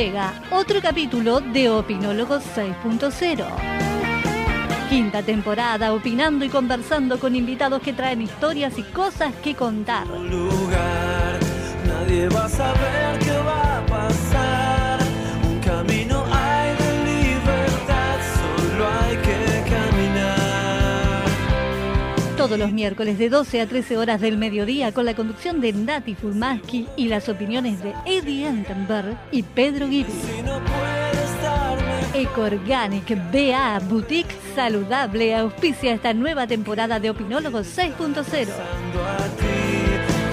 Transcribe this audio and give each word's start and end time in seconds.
Llega 0.00 0.32
otro 0.52 0.80
capítulo 0.80 1.40
de 1.40 1.68
Opinólogos 1.68 2.44
6.0. 2.54 3.44
Quinta 4.88 5.24
temporada, 5.24 5.92
opinando 5.92 6.44
y 6.44 6.48
conversando 6.48 7.18
con 7.18 7.34
invitados 7.34 7.82
que 7.82 7.92
traen 7.92 8.22
historias 8.22 8.78
y 8.78 8.84
cosas 8.84 9.34
que 9.42 9.56
contar. 9.56 10.06
lugar, 10.06 11.40
nadie 11.84 12.28
va 12.28 12.44
a 12.44 12.48
saber 12.48 13.18
qué 13.18 13.38
va 13.38 13.78
a 13.78 13.86
pasar. 13.86 14.77
Todos 22.48 22.60
los 22.60 22.72
miércoles 22.72 23.18
de 23.18 23.28
12 23.28 23.60
a 23.60 23.66
13 23.66 23.98
horas 23.98 24.22
del 24.22 24.38
mediodía 24.38 24.90
con 24.92 25.04
la 25.04 25.14
conducción 25.14 25.60
de 25.60 25.74
Nati 25.74 26.14
Fulmaski 26.14 26.88
y 26.96 27.08
las 27.08 27.28
opiniones 27.28 27.82
de 27.82 27.92
Eddie 28.06 28.46
Entenberg 28.46 29.18
y 29.30 29.42
Pedro 29.42 29.86
Guiri. 29.86 30.10
Ecoorganic 32.14 33.14
BA 33.30 33.80
Boutique 33.80 34.34
Saludable 34.54 35.36
auspicia 35.36 35.92
esta 35.92 36.14
nueva 36.14 36.46
temporada 36.46 36.98
de 36.98 37.10
Opinólogos 37.10 37.66
6.0. 37.76 38.14
pensando 38.14 39.04
a 39.04 39.18
ti, 39.36 39.44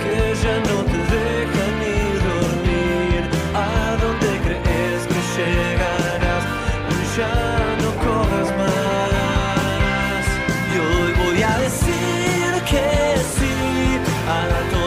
que 0.02 0.36
ya 0.42 0.58
no 0.64 0.86
más. 8.58 8.75
A 11.48 11.60
decir 11.60 12.64
que 12.70 13.18
sí 13.36 14.00
a 14.28 14.72
todo 14.72 14.85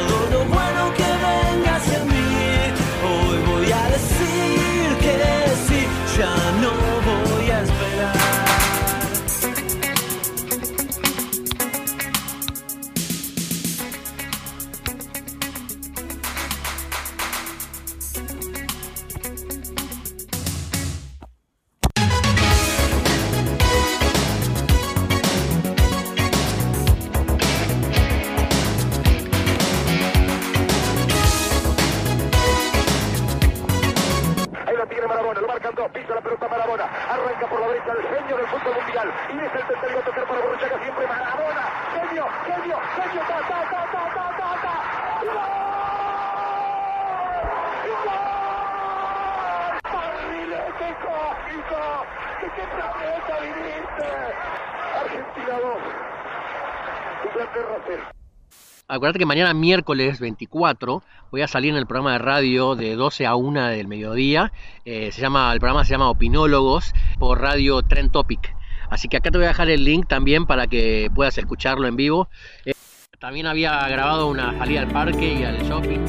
Acuérdate 58.99 59.21
que 59.21 59.27
mañana 59.27 59.55
miércoles 59.55 60.19
24 60.19 61.05
voy 61.31 61.43
a 61.43 61.47
salir 61.47 61.71
en 61.71 61.77
el 61.77 61.87
programa 61.87 62.15
de 62.15 62.19
radio 62.19 62.75
de 62.75 62.97
12 62.97 63.27
a 63.27 63.37
1 63.37 63.69
del 63.69 63.87
mediodía. 63.87 64.53
Eh, 64.85 65.13
se 65.13 65.21
llama, 65.21 65.53
el 65.53 65.61
programa 65.61 65.85
se 65.85 65.93
llama 65.93 66.11
Opinólogos 66.11 66.93
por 67.17 67.41
Radio 67.41 67.81
Trend 67.83 68.11
Topic. 68.11 68.57
Así 68.91 69.07
que 69.07 69.19
acá 69.19 69.31
te 69.31 69.39
voy 69.39 69.45
a 69.45 69.51
dejar 69.51 69.71
el 69.71 69.85
link 69.85 70.09
también 70.09 70.47
para 70.47 70.67
que 70.67 71.13
puedas 71.15 71.39
escucharlo 71.39 71.87
en 71.87 71.95
vivo. 71.95 72.29
Eh, 72.65 72.73
también 73.21 73.47
había 73.47 73.87
grabado 73.89 74.27
una 74.27 74.59
salida 74.59 74.81
al 74.81 74.89
parque 74.89 75.33
y 75.33 75.45
al 75.45 75.63
shopping. 75.63 76.01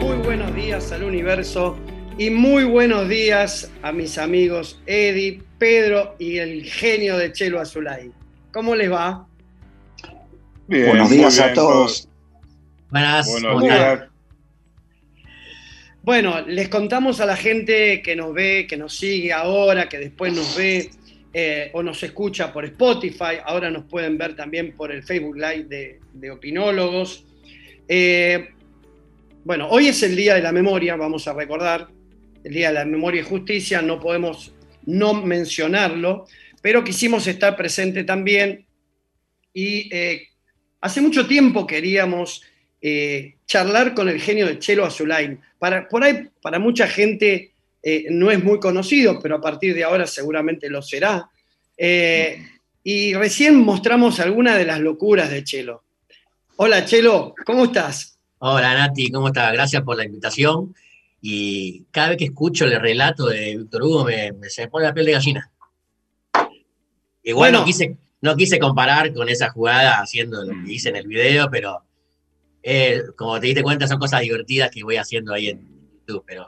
Muy 0.00 0.16
buenos 0.24 0.52
días 0.56 0.90
al 0.90 1.04
universo 1.04 1.78
y 2.18 2.30
muy 2.30 2.64
buenos 2.64 3.08
días 3.08 3.70
a 3.82 3.92
mis 3.92 4.16
amigos 4.16 4.80
Eddie, 4.86 5.42
Pedro 5.58 6.16
y 6.18 6.38
el 6.38 6.64
genio 6.64 7.18
de 7.18 7.32
Chelo 7.32 7.60
Azulay. 7.60 8.10
¿Cómo 8.52 8.74
les 8.74 8.90
va? 8.90 9.26
Bien, 10.66 10.88
Buenos 10.88 11.10
días 11.10 11.38
a 11.38 11.52
todos. 11.52 12.08
Buenas, 12.90 13.30
Buenos 13.30 13.62
días. 13.62 14.04
Bueno, 16.02 16.40
les 16.46 16.68
contamos 16.68 17.20
a 17.20 17.26
la 17.26 17.36
gente 17.36 18.00
que 18.00 18.16
nos 18.16 18.32
ve, 18.32 18.66
que 18.68 18.76
nos 18.76 18.96
sigue 18.96 19.32
ahora, 19.32 19.88
que 19.88 19.98
después 19.98 20.32
nos 20.32 20.56
ve 20.56 20.90
eh, 21.34 21.70
o 21.74 21.82
nos 21.82 22.02
escucha 22.02 22.52
por 22.52 22.64
Spotify, 22.64 23.40
ahora 23.44 23.70
nos 23.70 23.84
pueden 23.84 24.16
ver 24.16 24.34
también 24.36 24.72
por 24.72 24.90
el 24.90 25.02
Facebook 25.02 25.36
Live 25.36 25.64
de, 25.64 26.00
de 26.14 26.30
Opinólogos. 26.30 27.24
Eh, 27.88 28.48
bueno, 29.44 29.68
hoy 29.68 29.88
es 29.88 30.02
el 30.02 30.16
Día 30.16 30.34
de 30.34 30.42
la 30.42 30.52
Memoria, 30.52 30.96
vamos 30.96 31.28
a 31.28 31.32
recordar, 31.32 31.88
el 32.46 32.54
Día 32.54 32.68
de 32.68 32.74
la 32.74 32.84
Memoria 32.84 33.22
y 33.22 33.24
Justicia, 33.24 33.82
no 33.82 33.98
podemos 33.98 34.52
no 34.84 35.14
mencionarlo, 35.14 36.26
pero 36.62 36.84
quisimos 36.84 37.26
estar 37.26 37.56
presente 37.56 38.04
también 38.04 38.64
y 39.52 39.92
eh, 39.92 40.28
hace 40.80 41.00
mucho 41.00 41.26
tiempo 41.26 41.66
queríamos 41.66 42.44
eh, 42.80 43.34
charlar 43.46 43.94
con 43.94 44.08
el 44.08 44.20
genio 44.20 44.46
de 44.46 44.60
Chelo 44.60 44.84
Azulain. 44.84 45.40
Para, 45.58 45.88
por 45.88 46.04
ahí, 46.04 46.28
para 46.40 46.60
mucha 46.60 46.86
gente 46.86 47.52
eh, 47.82 48.04
no 48.10 48.30
es 48.30 48.42
muy 48.44 48.60
conocido, 48.60 49.18
pero 49.20 49.36
a 49.36 49.40
partir 49.40 49.74
de 49.74 49.82
ahora 49.82 50.06
seguramente 50.06 50.70
lo 50.70 50.82
será. 50.82 51.28
Y 52.84 53.14
recién 53.14 53.56
mostramos 53.56 54.20
algunas 54.20 54.56
de 54.56 54.66
las 54.66 54.78
locuras 54.78 55.30
de 55.30 55.42
Chelo. 55.42 55.82
Hola 56.54 56.84
Chelo, 56.84 57.34
¿cómo 57.44 57.64
estás? 57.64 58.20
Hola 58.38 58.72
Nati, 58.74 59.10
¿cómo 59.10 59.26
estás? 59.28 59.52
Gracias 59.52 59.82
por 59.82 59.96
la 59.96 60.04
invitación. 60.04 60.72
Y 61.28 61.84
cada 61.90 62.10
vez 62.10 62.18
que 62.18 62.24
escucho 62.26 62.66
el 62.66 62.80
relato 62.80 63.26
de 63.26 63.56
Víctor 63.56 63.82
Hugo 63.82 64.04
me, 64.04 64.30
me- 64.32 64.48
se 64.48 64.62
me 64.62 64.68
pone 64.68 64.86
la 64.86 64.94
piel 64.94 65.06
de 65.06 65.12
gallina. 65.12 65.50
Igual 67.24 67.50
Bueno. 67.50 67.58
no, 67.60 67.64
quise, 67.64 67.96
no 68.20 68.36
quise 68.36 68.60
comparar 68.60 69.12
con 69.12 69.28
esa 69.28 69.50
jugada 69.50 70.00
haciendo 70.00 70.44
lo 70.44 70.52
que 70.64 70.72
hice 70.72 70.90
en 70.90 70.96
el 70.96 71.08
video, 71.08 71.48
pero 71.50 71.82
eh, 72.62 73.02
como 73.16 73.40
te 73.40 73.46
diste 73.48 73.62
cuenta 73.64 73.88
son 73.88 73.98
cosas 73.98 74.20
divertidas 74.20 74.70
que 74.70 74.84
voy 74.84 74.96
haciendo 74.98 75.34
ahí 75.34 75.48
en 75.48 75.66
YouTube. 76.06 76.22
Pero 76.26 76.46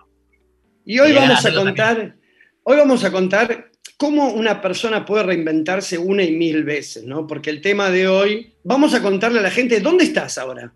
Y 0.85 1.01
hoy 1.01 1.13
vamos 1.13 1.45
a 1.45 1.53
contar, 1.53 2.17
hoy 2.63 2.77
vamos 2.77 3.03
a 3.03 3.11
contar 3.11 3.71
cómo 3.97 4.29
una 4.33 4.61
persona 4.61 5.05
puede 5.05 5.25
reinventarse 5.25 5.99
una 5.99 6.23
y 6.23 6.37
mil 6.37 6.63
veces, 6.63 7.03
¿no? 7.03 7.27
Porque 7.27 7.51
el 7.51 7.61
tema 7.61 7.91
de 7.91 8.07
hoy, 8.07 8.55
vamos 8.63 8.95
a 8.95 9.03
contarle 9.03 9.41
a 9.41 9.43
la 9.43 9.51
gente, 9.51 9.81
¿dónde 9.81 10.05
estás 10.05 10.39
ahora? 10.39 10.73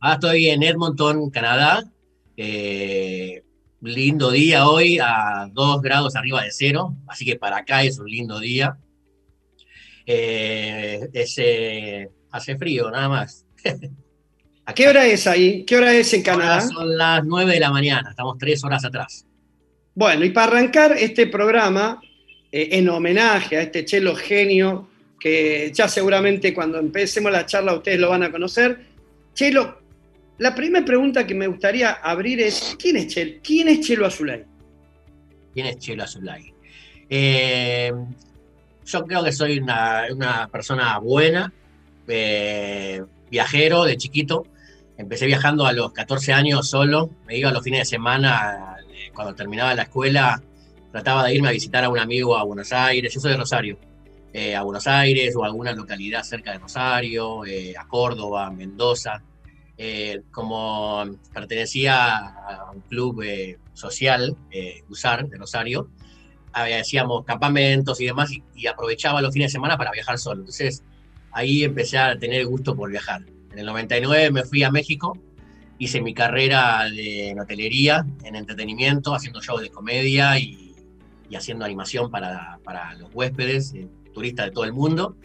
ahora 0.00 0.14
estoy 0.14 0.48
en 0.48 0.62
Edmonton, 0.62 1.28
Canadá. 1.30 1.84
Eh, 2.36 3.42
lindo 3.80 4.30
día 4.30 4.68
hoy 4.68 4.98
a 5.00 5.48
2 5.52 5.82
grados 5.82 6.16
arriba 6.16 6.42
de 6.42 6.50
cero, 6.50 6.94
así 7.06 7.24
que 7.24 7.36
para 7.36 7.58
acá 7.58 7.82
es 7.82 7.98
un 7.98 8.06
lindo 8.06 8.40
día. 8.40 8.76
Eh, 10.06 11.08
es, 11.12 11.34
eh, 11.38 12.08
hace 12.30 12.56
frío, 12.56 12.90
nada 12.90 13.08
más. 13.08 13.46
¿A 14.66 14.74
qué 14.74 14.88
hora 14.88 15.06
es 15.06 15.26
ahí? 15.26 15.64
¿Qué 15.64 15.76
hora 15.76 15.94
es 15.94 16.12
en 16.14 16.22
Canadá? 16.22 16.60
Ahora 16.60 16.68
son 16.68 16.96
las 16.96 17.24
9 17.24 17.52
de 17.52 17.60
la 17.60 17.70
mañana, 17.70 18.10
estamos 18.10 18.38
tres 18.38 18.64
horas 18.64 18.84
atrás. 18.84 19.26
Bueno, 19.94 20.24
y 20.24 20.30
para 20.30 20.48
arrancar 20.48 20.92
este 20.92 21.26
programa, 21.26 22.00
en 22.56 22.88
homenaje 22.88 23.56
a 23.56 23.62
este 23.62 23.84
chelo 23.84 24.14
genio, 24.14 24.88
que 25.18 25.72
ya 25.74 25.88
seguramente 25.88 26.54
cuando 26.54 26.78
empecemos 26.78 27.32
la 27.32 27.46
charla 27.46 27.74
ustedes 27.74 27.98
lo 27.98 28.10
van 28.10 28.22
a 28.22 28.30
conocer. 28.30 28.78
Chelo, 29.34 29.80
la 30.38 30.54
primera 30.54 30.84
pregunta 30.84 31.26
que 31.26 31.34
me 31.34 31.46
gustaría 31.46 31.92
abrir 31.92 32.40
es, 32.40 32.76
¿quién 32.78 32.96
es 32.96 33.06
Chelo, 33.06 33.40
¿Quién 33.42 33.68
es 33.68 33.80
Chelo 33.80 34.06
Azulay? 34.06 34.44
¿Quién 35.52 35.66
es 35.66 35.78
Chelo 35.78 36.02
Azulay? 36.02 36.52
Eh, 37.08 37.92
yo 38.84 39.06
creo 39.06 39.22
que 39.22 39.32
soy 39.32 39.58
una, 39.58 40.48
persona 40.50 40.98
buena, 40.98 41.52
eh, 42.08 43.02
viajero 43.30 43.84
de 43.84 43.96
chiquito. 43.96 44.46
Empecé 44.96 45.26
viajando 45.26 45.66
a 45.66 45.72
los 45.72 45.92
14 45.92 46.32
años 46.32 46.68
solo, 46.68 47.10
me 47.26 47.36
iba 47.38 47.50
a 47.50 47.52
los 47.52 47.62
fines 47.62 47.80
de 47.80 47.84
semana, 47.84 48.76
eh, 48.92 49.10
cuando 49.14 49.34
terminaba 49.36 49.74
la 49.74 49.82
escuela, 49.82 50.42
trataba 50.90 51.24
de 51.24 51.34
irme 51.34 51.48
a 51.48 51.52
visitar 51.52 51.84
a 51.84 51.88
un 51.88 51.98
amigo 51.98 52.36
a 52.36 52.42
Buenos 52.42 52.72
Aires, 52.72 53.12
yo 53.14 53.20
soy 53.20 53.32
de 53.32 53.36
Rosario, 53.36 53.78
a 54.56 54.62
Buenos 54.62 54.88
Aires 54.88 55.34
o 55.36 55.44
a 55.44 55.46
alguna 55.46 55.72
localidad 55.72 56.24
cerca 56.24 56.50
de 56.50 56.58
Rosario, 56.58 57.42
a 57.42 57.86
Córdoba, 57.86 58.50
Mendoza. 58.50 59.22
Como 60.30 61.04
pertenecía 61.32 62.16
a 62.16 62.70
un 62.72 62.80
club 62.82 63.24
social, 63.72 64.36
USAR, 64.88 65.28
de 65.28 65.36
Rosario, 65.36 65.88
hacíamos 66.52 67.24
campamentos 67.24 68.00
y 68.00 68.06
demás, 68.06 68.30
y, 68.54 68.66
aprovechaba 68.66 69.20
los 69.20 69.32
fines 69.32 69.50
de 69.50 69.52
semana 69.52 69.76
para 69.76 69.90
viajar 69.90 70.18
solo. 70.18 70.40
Entonces 70.40 70.82
ahí 71.32 71.64
empecé 71.64 71.98
a 71.98 72.16
tener 72.18 72.46
gusto 72.46 72.76
por 72.76 72.90
viajar. 72.90 73.22
En 73.52 73.58
el 73.58 73.66
99 73.66 74.30
me 74.30 74.44
fui 74.44 74.62
a 74.62 74.70
México, 74.70 75.18
hice 75.78 76.00
mi 76.00 76.14
carrera 76.14 76.84
de 76.90 77.30
en 77.30 77.40
hotelería, 77.40 78.06
en 78.24 78.36
entretenimiento, 78.36 79.14
haciendo 79.14 79.40
shows 79.40 79.62
de 79.62 79.70
comedia 79.70 80.38
y, 80.38 80.70
haciendo 81.36 81.64
animación 81.64 82.12
para, 82.12 82.60
para 82.62 82.94
los 82.94 83.12
huéspedes, 83.12 83.74
eh, 83.74 83.88
turistas 84.12 84.46
de 84.46 84.52
todo 84.52 84.64
el 84.64 84.72
mundo. 84.72 85.16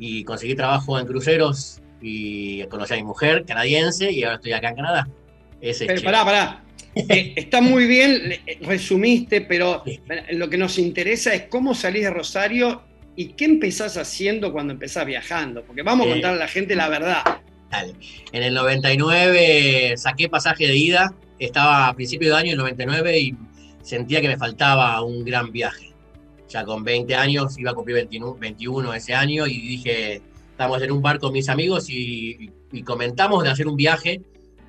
Y 0.00 0.24
conseguí 0.24 0.56
trabajo 0.56 0.98
en 0.98 1.06
cruceros 1.06 1.80
y 2.06 2.62
conocí 2.66 2.92
a 2.92 2.96
mi 2.98 3.02
mujer 3.02 3.46
canadiense 3.46 4.12
y 4.12 4.24
ahora 4.24 4.36
estoy 4.36 4.52
acá 4.52 4.68
en 4.68 4.76
Canadá. 4.76 5.08
Ese 5.62 5.86
Pero 5.86 6.02
pará, 6.02 6.24
pará. 6.24 6.64
Eh, 6.94 7.32
está 7.36 7.62
muy 7.62 7.86
bien, 7.86 8.32
eh, 8.32 8.58
resumiste, 8.60 9.40
pero 9.40 9.82
lo 10.32 10.50
que 10.50 10.58
nos 10.58 10.78
interesa 10.78 11.32
es 11.34 11.44
cómo 11.44 11.74
salís 11.74 12.02
de 12.02 12.10
Rosario 12.10 12.82
y 13.16 13.28
qué 13.28 13.46
empezás 13.46 13.96
haciendo 13.96 14.52
cuando 14.52 14.74
empezás 14.74 15.06
viajando, 15.06 15.64
porque 15.64 15.82
vamos 15.82 16.06
a 16.06 16.10
contar 16.10 16.34
a 16.34 16.36
la 16.36 16.48
gente 16.48 16.76
la 16.76 16.90
verdad. 16.90 17.22
Dale. 17.70 17.94
En 18.32 18.42
el 18.42 18.52
99 18.52 19.94
saqué 19.96 20.28
pasaje 20.28 20.66
de 20.66 20.76
ida, 20.76 21.14
estaba 21.38 21.88
a 21.88 21.94
principio 21.94 22.34
de 22.34 22.36
año, 22.36 22.52
el 22.52 22.58
99, 22.58 23.18
y 23.18 23.34
sentía 23.80 24.20
que 24.20 24.28
me 24.28 24.36
faltaba 24.36 25.00
un 25.00 25.24
gran 25.24 25.50
viaje. 25.50 25.94
Ya 26.50 26.64
con 26.64 26.84
20 26.84 27.14
años, 27.14 27.58
iba 27.58 27.70
a 27.70 27.74
cumplir 27.74 27.96
21, 27.96 28.34
21 28.34 28.92
ese 28.92 29.14
año, 29.14 29.46
y 29.46 29.58
dije, 29.58 30.20
estamos 30.54 30.80
en 30.82 30.92
un 30.92 31.02
bar 31.02 31.18
con 31.18 31.32
mis 31.32 31.48
amigos 31.48 31.86
y 31.88 32.50
comentamos 32.84 33.42
de 33.42 33.50
hacer 33.50 33.66
un 33.66 33.76
viaje, 33.76 34.22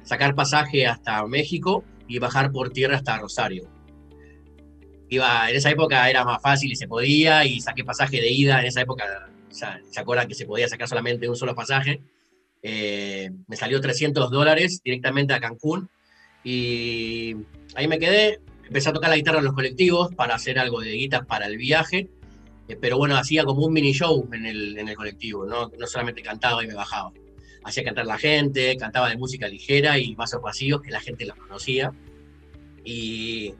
sacar 0.04 0.34
pasaje 0.34 0.88
hasta 0.88 1.26
México 1.28 1.84
y 2.08 2.20
bajar 2.20 2.52
por 2.52 2.72
tierra 2.72 2.98
hasta 2.98 3.20
Rosario. 3.20 3.68
Iba, 5.10 5.50
en 5.50 5.56
esa 5.56 5.70
época 5.70 6.10
era 6.10 6.24
más 6.24 6.42
fácil 6.42 6.72
y 6.72 6.76
se 6.76 6.88
podía, 6.88 7.46
y 7.46 7.62
saqué 7.62 7.84
pasaje 7.84 8.20
de 8.20 8.32
ida. 8.32 8.60
En 8.60 8.68
esa 8.68 8.82
época, 8.82 9.30
¿se 9.50 10.00
acuerdan 10.00 10.28
que 10.28 10.34
se 10.34 10.46
podía 10.46 10.68
sacar 10.68 10.88
solamente 10.88 11.30
un 11.30 11.36
solo 11.36 11.54
pasaje? 11.54 12.02
Eh, 12.64 13.30
me 13.48 13.56
salió 13.56 13.80
300 13.80 14.32
dólares 14.32 14.82
directamente 14.84 15.34
a 15.34 15.40
Cancún 15.40 15.90
y 16.44 17.36
ahí 17.76 17.88
me 17.88 18.00
quedé. 18.00 18.40
Empecé 18.66 18.90
a 18.90 18.94
tocar 18.94 19.12
la 19.12 19.18
guitarra 19.18 19.40
en 19.40 19.46
los 19.46 19.54
colectivos 19.54 20.14
para 20.16 20.34
hacer 20.34 20.58
algo 20.58 20.82
de 20.82 20.92
guitas 20.94 21.24
para 21.28 21.46
el 21.46 21.58
viaje, 21.58 22.10
eh, 22.68 22.78
pero 22.80 22.98
bueno, 22.98 23.18
hacía 23.18 23.44
como 23.44 23.66
un 23.66 23.74
mini 23.74 23.94
show 23.94 24.28
en 24.32 24.46
el, 24.46 24.78
en 24.78 24.90
el 24.90 24.96
colectivo, 24.96 25.46
¿no? 25.46 25.72
no 25.78 25.88
solamente 25.88 26.22
cantaba 26.22 26.64
y 26.64 26.68
me 26.68 26.74
bajaba 26.74 27.12
hacía 27.66 27.84
cantar 27.84 28.06
la 28.06 28.18
gente, 28.18 28.78
cantaba 28.78 29.10
de 29.10 29.18
música 29.18 29.48
ligera 29.48 29.98
y 29.98 30.14
vasos 30.14 30.42
vacíos, 30.42 30.82
que 30.82 30.92
la 30.92 31.02
gente 31.02 31.26
lo 31.26 31.36
conocía. 31.36 31.92
Y, 32.84 33.56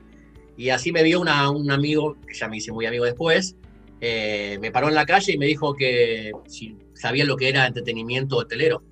y 0.56 0.70
así 0.70 0.92
me 0.92 1.02
vio 1.02 1.20
una, 1.20 1.50
un 1.50 1.70
amigo, 1.72 2.16
que 2.26 2.34
ya 2.34 2.48
me 2.48 2.58
hice 2.58 2.70
muy 2.70 2.86
amigo 2.86 3.04
después, 3.04 3.56
eh, 4.00 4.58
me 4.60 4.70
paró 4.70 4.88
en 4.88 4.94
la 4.94 5.06
calle 5.06 5.32
y 5.32 5.38
me 5.38 5.46
dijo 5.46 5.74
que 5.74 6.30
si 6.46 6.76
sabía 6.94 7.24
lo 7.24 7.36
que 7.36 7.48
era 7.48 7.66
entretenimiento 7.66 8.36
hotelero. 8.36 8.82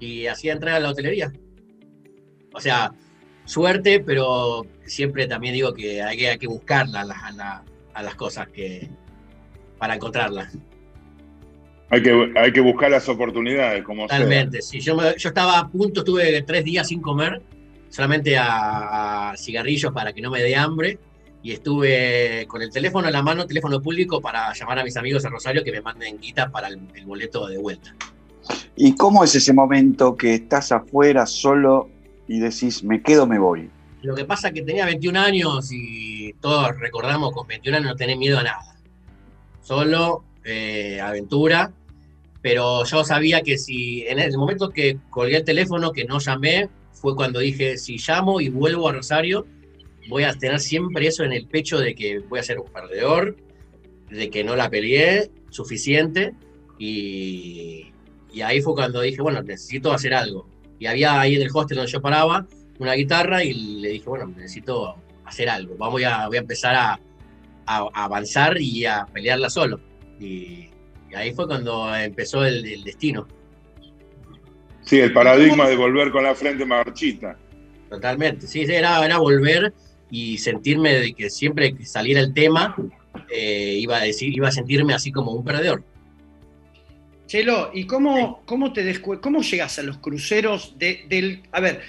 Y 0.00 0.26
hacía 0.26 0.52
entrar 0.52 0.74
a 0.74 0.80
la 0.80 0.90
hotelería. 0.90 1.32
O 2.52 2.60
sea, 2.60 2.92
suerte, 3.44 4.00
pero 4.00 4.66
siempre 4.84 5.28
también 5.28 5.54
digo 5.54 5.74
que 5.74 6.02
hay 6.02 6.16
que, 6.16 6.28
hay 6.28 6.38
que 6.38 6.48
buscarla 6.48 7.02
a, 7.02 7.64
a 7.94 8.02
las 8.02 8.14
cosas 8.16 8.48
que, 8.48 8.90
para 9.80 9.94
encontrarlas. 9.94 10.56
Hay 11.88 12.02
que, 12.02 12.32
hay 12.36 12.52
que 12.52 12.60
buscar 12.60 12.88
las 12.92 13.08
oportunidades, 13.08 13.82
como 13.82 14.02
Totalmente, 14.02 14.62
sí. 14.62 14.78
Yo, 14.78 14.96
yo 15.16 15.28
estaba 15.28 15.58
a 15.58 15.68
punto, 15.68 16.00
estuve 16.00 16.42
tres 16.42 16.64
días 16.64 16.86
sin 16.86 17.00
comer, 17.00 17.42
solamente 17.88 18.36
a, 18.38 19.34
cigarrillos 19.36 19.92
para 19.92 20.12
que 20.12 20.20
no 20.22 20.30
me 20.30 20.40
dé 20.40 20.54
hambre. 20.54 20.98
Y 21.42 21.52
estuve 21.52 22.44
con 22.48 22.60
el 22.60 22.70
teléfono 22.70 23.06
en 23.08 23.14
la 23.14 23.22
mano, 23.22 23.46
teléfono 23.46 23.80
público, 23.80 24.20
para 24.20 24.52
llamar 24.52 24.78
a 24.78 24.84
mis 24.84 24.96
amigos 24.98 25.24
a 25.24 25.30
Rosario 25.30 25.64
que 25.64 25.72
me 25.72 25.80
manden 25.80 26.18
guita 26.20 26.50
para 26.50 26.68
el, 26.68 26.78
boleto 27.06 27.48
de 27.48 27.56
vuelta. 27.56 27.96
¿Y 28.76 28.94
cómo 28.94 29.24
es 29.24 29.34
ese 29.34 29.54
momento 29.54 30.14
que 30.16 30.34
estás 30.34 30.70
afuera 30.70 31.24
solo 31.24 31.88
y 32.28 32.40
decís, 32.40 32.84
me 32.84 33.02
quedo, 33.02 33.26
me 33.26 33.38
voy? 33.38 33.70
Lo 34.02 34.14
que 34.14 34.26
pasa 34.26 34.48
es 34.48 34.54
que 34.54 34.62
tenía 34.62 34.84
21 34.84 35.18
años 35.18 35.70
y 35.72 36.34
todos 36.34 36.78
recordamos 36.78 37.32
con 37.32 37.46
21 37.46 37.78
años 37.78 37.90
no 37.90 37.96
tener 37.96 38.18
miedo 38.18 38.38
a 38.38 38.42
nada. 38.42 38.69
Solo, 39.60 40.24
eh, 40.44 41.00
aventura 41.00 41.72
pero 42.42 42.84
yo 42.84 43.04
sabía 43.04 43.42
que 43.42 43.58
si 43.58 44.02
en 44.06 44.18
el 44.18 44.36
momento 44.36 44.70
que 44.70 44.98
colgué 45.10 45.38
el 45.38 45.44
teléfono, 45.44 45.92
que 45.92 46.04
no 46.04 46.18
llamé, 46.18 46.68
fue 46.92 47.14
cuando 47.14 47.40
dije, 47.40 47.76
si 47.76 47.98
llamo 47.98 48.40
y 48.40 48.48
vuelvo 48.48 48.88
a 48.88 48.92
Rosario, 48.92 49.46
voy 50.08 50.24
a 50.24 50.32
tener 50.32 50.60
siempre 50.60 51.06
eso 51.06 51.22
en 51.22 51.32
el 51.32 51.46
pecho 51.46 51.78
de 51.78 51.94
que 51.94 52.18
voy 52.20 52.40
a 52.40 52.42
ser 52.42 52.58
un 52.58 52.70
perdedor, 52.70 53.36
de 54.10 54.30
que 54.30 54.42
no 54.42 54.56
la 54.56 54.70
peleé 54.70 55.30
suficiente, 55.50 56.32
y, 56.78 57.92
y 58.32 58.40
ahí 58.40 58.62
fue 58.62 58.74
cuando 58.74 59.02
dije, 59.02 59.20
bueno, 59.20 59.42
necesito 59.42 59.92
hacer 59.92 60.14
algo. 60.14 60.48
Y 60.78 60.86
había 60.86 61.20
ahí 61.20 61.36
en 61.36 61.42
el 61.42 61.50
hostel 61.52 61.76
donde 61.76 61.92
yo 61.92 62.00
paraba 62.00 62.46
una 62.78 62.94
guitarra 62.94 63.44
y 63.44 63.52
le 63.52 63.90
dije, 63.90 64.08
bueno, 64.08 64.26
necesito 64.28 64.96
hacer 65.26 65.50
algo, 65.50 65.76
vamos 65.76 66.02
a, 66.04 66.26
voy 66.26 66.38
a 66.38 66.40
empezar 66.40 66.74
a, 66.74 66.98
a, 67.66 67.88
a 67.92 68.04
avanzar 68.04 68.60
y 68.60 68.84
a 68.84 69.06
pelearla 69.12 69.50
solo. 69.50 69.80
Y, 70.18 70.70
y 71.10 71.14
ahí 71.14 71.32
fue 71.32 71.46
cuando 71.46 71.94
empezó 71.94 72.44
el, 72.44 72.84
destino. 72.84 73.26
Sí, 74.82 75.00
el 75.00 75.12
paradigma 75.12 75.68
de 75.68 75.76
volver 75.76 76.10
con 76.10 76.24
la 76.24 76.34
frente 76.34 76.64
marchita. 76.64 77.36
Totalmente, 77.88 78.46
sí, 78.46 78.62
era, 78.62 79.04
era 79.04 79.18
volver 79.18 79.72
y 80.10 80.38
sentirme 80.38 80.94
de 80.94 81.12
que 81.12 81.30
siempre 81.30 81.74
que 81.74 81.84
saliera 81.84 82.20
el 82.20 82.32
tema 82.32 82.76
eh, 83.28 83.76
iba 83.80 83.96
a 83.96 84.00
decir, 84.00 84.34
iba 84.34 84.48
a 84.48 84.52
sentirme 84.52 84.94
así 84.94 85.10
como 85.10 85.32
un 85.32 85.44
perdedor. 85.44 85.82
Chelo, 87.26 87.70
¿y 87.72 87.86
cómo, 87.86 88.42
cómo 88.44 88.72
te 88.72 89.00
cómo 89.00 89.42
llegas 89.42 89.78
a 89.78 89.84
los 89.84 89.98
cruceros 89.98 90.76
del. 90.78 91.42
A 91.52 91.60
ver, 91.60 91.80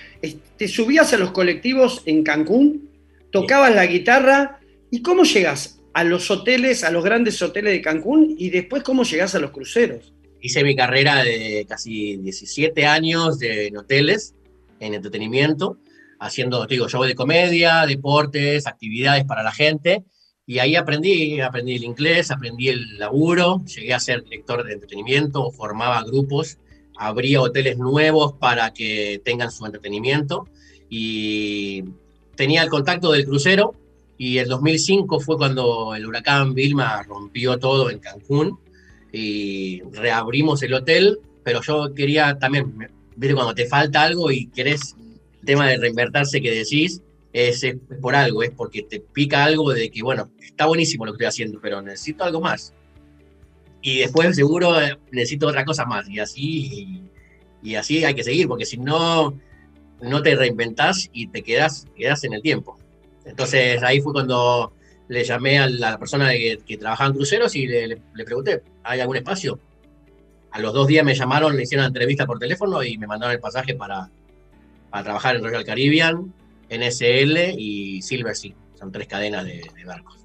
te 0.58 0.68
subías 0.68 1.13
a 1.13 1.18
los 1.18 1.32
colectivos 1.32 2.04
en 2.06 2.24
Cancún, 2.24 2.90
tocabas 3.32 3.74
la 3.74 3.88
guitarra, 3.88 4.61
¿y 4.91 5.01
cómo 5.01 5.24
llegas 5.24 5.81
a 5.93 6.03
los 6.03 6.31
hoteles, 6.31 6.83
a 6.83 6.91
los 6.91 7.03
grandes 7.03 7.41
hoteles 7.41 7.74
de 7.74 7.81
Cancún 7.81 8.36
y 8.38 8.50
después 8.50 8.83
cómo 8.83 9.03
llegás 9.03 9.36
a 9.36 9.39
los 9.39 9.51
cruceros. 9.51 10.13
Hice 10.39 10.63
mi 10.63 10.75
carrera 10.75 11.24
de 11.24 11.65
casi 11.67 12.17
17 12.17 12.86
años 12.86 13.39
de, 13.39 13.67
en 13.67 13.77
hoteles, 13.77 14.33
en 14.79 14.93
entretenimiento, 14.93 15.77
haciendo, 16.19 16.65
digo, 16.65 16.88
show 16.88 17.03
de 17.03 17.15
comedia, 17.15 17.86
deportes, 17.86 18.67
actividades 18.67 19.25
para 19.25 19.43
la 19.43 19.51
gente. 19.51 20.03
Y 20.48 20.60
ahí 20.60 20.75
aprendí, 20.75 21.39
aprendí 21.39 21.75
el 21.75 21.83
inglés, 21.83 22.31
aprendí 22.31 22.69
el 22.69 22.98
laburo, 22.98 23.63
llegué 23.65 23.93
a 23.93 24.00
ser 24.00 24.24
director 24.24 24.63
de 24.63 24.74
entretenimiento, 24.74 25.51
formaba 25.51 26.03
grupos, 26.03 26.57
abría 26.98 27.41
hoteles 27.41 27.77
nuevos 27.77 28.33
para 28.33 28.74
que 28.74 29.21
tengan 29.24 29.51
su 29.51 29.65
entretenimiento 29.65 30.48
y 30.89 31.83
tenía 32.36 32.63
el 32.63 32.69
contacto 32.69 33.12
del 33.12 33.25
crucero, 33.25 33.75
y 34.22 34.38
el 34.38 34.48
2005 34.50 35.20
fue 35.20 35.36
cuando 35.36 35.96
el 35.96 36.06
huracán 36.06 36.54
Vilma 36.54 37.01
rompió 37.01 37.58
todo 37.58 37.90
en 37.90 37.98
Cancún 37.98 38.60
y 39.12 39.82
reabrimos 39.94 40.62
el 40.62 40.75
hotel, 40.75 41.18
pero 41.44 41.60
yo 41.63 41.92
quería 41.96 42.38
también, 42.38 42.72
¿viste? 43.16 43.34
Cuando 43.34 43.56
te 43.56 43.66
falta 43.66 44.04
algo 44.04 44.30
y 44.30 44.46
querés 44.46 44.96
el 45.40 45.46
tema 45.48 45.68
de 45.68 45.78
reinvertirse 45.78 46.40
que 46.40 46.51
decís, 46.51 47.01
es, 47.34 47.63
es 47.63 47.78
por 48.00 48.13
algo, 48.13 48.44
es 48.44 48.51
porque 48.51 48.84
te 48.84 49.00
pica 49.00 49.44
algo 49.44 49.74
de 49.74 49.90
que, 49.90 50.04
bueno, 50.04 50.30
está 50.40 50.68
buenísimo 50.68 51.04
lo 51.04 51.13
que 51.13 51.16
estoy 51.16 51.28
haciendo, 51.28 51.60
pero 51.60 51.82
necesito 51.82 52.24
algo 52.24 52.42
más. 52.42 52.75
Y 53.82 54.01
después 54.01 54.36
seguro 54.36 54.75
necesito 55.12 55.48
otra 55.48 55.66
cosa 55.66 55.86
más. 55.86 56.08
Y 56.08 56.20
así, 56.20 57.01
y, 57.63 57.70
y 57.72 57.74
así 57.74 58.06
hay 58.06 58.13
que 58.13 58.24
seguir, 58.24 58.48
porque 58.48 58.68
si 58.68 58.78
no, 58.78 59.34
no 60.00 60.22
te 60.22 60.36
reinventás 60.36 61.10
y 61.12 61.25
te 61.25 61.42
quedas, 61.42 61.88
quedas 61.96 62.24
en 62.24 62.34
el 62.34 62.44
tiempo. 62.44 62.78
Entonces 63.25 63.82
ahí 63.84 64.01
fue 64.01 64.13
cuando 64.13 64.74
le 65.08 65.24
llamé 65.24 65.60
a 65.60 65.68
la 65.70 65.98
persona 66.00 66.32
que, 66.32 66.60
que 66.66 66.78
trabajaba 66.78 67.10
en 67.10 67.16
cruceros 67.16 67.56
y 67.56 67.68
le, 67.68 67.88
le- 67.88 68.01
le 68.13 68.24
pregunté, 68.24 68.62
¿hay 68.84 69.00
algún 69.00 69.18
espacio? 69.18 69.60
A 70.51 70.60
los 70.60 70.74
dos 70.74 70.88
días 70.88 71.06
me 71.06 71.13
llamaron, 71.16 71.56
le 71.56 71.63
hicieron 71.63 71.84
una 71.84 71.88
entrevista 71.90 72.25
por 72.25 72.40
teléfono 72.40 72.84
y 72.84 72.98
me 72.98 73.08
mandaron 73.08 73.34
el 73.34 73.40
pasaje 73.42 73.75
para, 73.75 74.10
para 74.90 75.04
trabajar 75.04 75.36
en 75.36 75.44
Royal 75.44 75.63
Caribbean, 75.63 76.34
NSL 76.70 77.54
y 77.58 78.01
Silver 78.01 78.36
Sea. 78.36 78.54
Son 78.78 78.92
tres 78.92 79.08
cadenas 79.08 79.46
de, 79.46 79.62
de 79.75 79.86
barcos. 79.86 80.18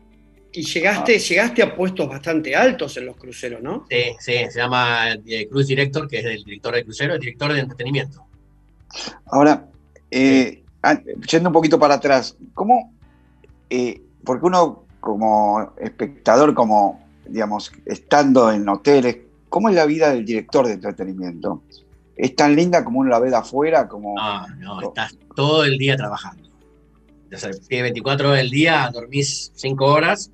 Y 0.52 0.62
llegaste, 0.62 1.18
llegaste 1.18 1.62
a 1.62 1.76
puestos 1.76 2.08
bastante 2.08 2.56
altos 2.56 2.96
en 2.96 3.06
los 3.06 3.16
cruceros, 3.16 3.60
¿no? 3.60 3.84
Sí, 3.90 4.02
sí, 4.18 4.32
se 4.50 4.58
llama 4.58 5.12
eh, 5.26 5.46
Cruise 5.48 5.66
Director, 5.66 6.08
que 6.08 6.18
es 6.20 6.24
el 6.24 6.44
director 6.44 6.74
de 6.74 6.84
crucero, 6.84 7.14
el 7.14 7.20
director 7.20 7.52
de 7.52 7.60
entretenimiento. 7.60 8.24
Ahora, 9.26 9.68
eh, 10.10 10.62
ah, 10.64 10.65
yendo 11.30 11.48
un 11.48 11.52
poquito 11.52 11.78
para 11.78 11.94
atrás, 11.94 12.36
¿cómo? 12.54 12.96
eh, 13.70 14.00
porque 14.24 14.46
uno 14.46 14.84
como 15.00 15.72
espectador, 15.78 16.54
como, 16.54 17.04
digamos, 17.26 17.72
estando 17.84 18.50
en 18.50 18.68
hoteles, 18.68 19.18
¿cómo 19.48 19.68
es 19.68 19.74
la 19.74 19.86
vida 19.86 20.12
del 20.12 20.24
director 20.24 20.66
de 20.66 20.74
entretenimiento? 20.74 21.62
¿Es 22.16 22.34
tan 22.34 22.56
linda 22.56 22.84
como 22.84 23.00
uno 23.00 23.10
la 23.10 23.20
ve 23.20 23.30
de 23.30 23.36
afuera? 23.36 23.88
Como... 23.88 24.14
No, 24.16 24.80
no, 24.80 24.88
estás 24.88 25.16
todo 25.34 25.64
el 25.64 25.78
día 25.78 25.96
trabajando. 25.96 26.48
O 27.32 27.36
sea, 27.36 27.50
tienes 27.50 27.84
24 27.84 28.28
horas 28.28 28.38
del 28.38 28.50
día, 28.50 28.90
dormís 28.92 29.52
5 29.54 29.84
horas 29.84 30.30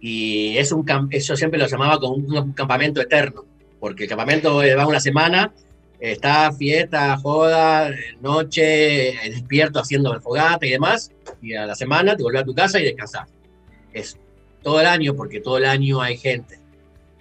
y 0.00 0.56
es 0.58 0.70
un 0.70 0.84
eso 1.10 1.34
siempre 1.34 1.58
lo 1.58 1.66
llamaba 1.66 1.98
como 1.98 2.14
un, 2.14 2.36
un 2.36 2.52
campamento 2.52 3.00
eterno, 3.00 3.44
porque 3.80 4.04
el 4.04 4.08
campamento 4.08 4.62
eh, 4.62 4.74
va 4.74 4.86
una 4.86 5.00
semana, 5.00 5.52
está 6.00 6.52
fiesta, 6.52 7.16
joda, 7.16 7.90
noche, 8.20 9.10
eh, 9.10 9.30
despierto 9.30 9.80
haciendo 9.80 10.18
fogata 10.20 10.66
y 10.66 10.70
demás, 10.70 11.10
y 11.40 11.54
a 11.54 11.66
la 11.66 11.74
semana 11.74 12.16
te 12.16 12.22
vuelves 12.22 12.42
a 12.42 12.44
tu 12.44 12.54
casa 12.54 12.80
y 12.80 12.84
descansas. 12.84 13.28
Es 13.92 14.18
todo 14.62 14.80
el 14.80 14.86
año, 14.86 15.14
porque 15.14 15.40
todo 15.40 15.58
el 15.58 15.64
año 15.66 16.00
hay 16.00 16.16
gente. 16.16 16.58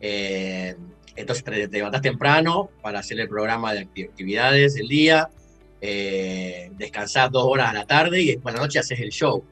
Eh, 0.01 0.75
entonces 1.15 1.43
te, 1.43 1.67
levantás 1.67 2.01
temprano 2.01 2.69
para 2.81 2.99
hacer 2.99 3.19
el 3.19 3.29
programa 3.29 3.73
de 3.73 3.85
acti- 3.87 4.09
actividades 4.09 4.75
del 4.75 4.87
día, 4.87 5.29
eh, 5.79 6.71
descansás 6.77 7.31
dos 7.31 7.43
horas 7.45 7.69
a 7.69 7.73
la 7.73 7.85
tarde 7.85 8.21
y 8.21 8.27
después 8.27 8.53
a 8.53 8.57
la 8.57 8.63
noche 8.63 8.79
haces 8.79 8.99
el 8.99 9.09
show. 9.09 9.43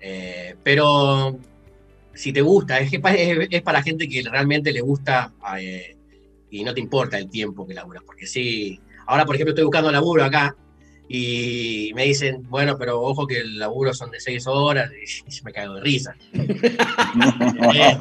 Eh, 0.00 0.54
pero 0.62 1.38
si 2.14 2.32
te 2.32 2.40
gusta, 2.40 2.78
es, 2.78 2.90
que 2.90 3.00
es 3.50 3.62
para 3.62 3.82
gente 3.82 4.08
que 4.08 4.22
realmente 4.22 4.72
le 4.72 4.80
gusta 4.80 5.32
eh, 5.58 5.95
y 6.50 6.62
no 6.64 6.72
te 6.74 6.80
importa 6.80 7.18
el 7.18 7.28
tiempo 7.30 7.66
que 7.66 7.74
laburas. 7.74 8.02
Porque 8.04 8.26
sí, 8.26 8.80
ahora 9.06 9.24
por 9.24 9.34
ejemplo 9.34 9.52
estoy 9.52 9.64
buscando 9.64 9.90
laburo 9.90 10.24
acá 10.24 10.54
y 11.08 11.92
me 11.94 12.04
dicen, 12.04 12.42
bueno, 12.48 12.76
pero 12.78 13.00
ojo 13.00 13.26
que 13.28 13.38
el 13.38 13.58
laburo 13.60 13.94
son 13.94 14.10
de 14.10 14.18
seis 14.20 14.44
horas 14.46 14.90
y 15.26 15.44
me 15.44 15.52
cago 15.52 15.74
de 15.74 15.80
risa. 15.82 16.16
Eh, 17.74 17.98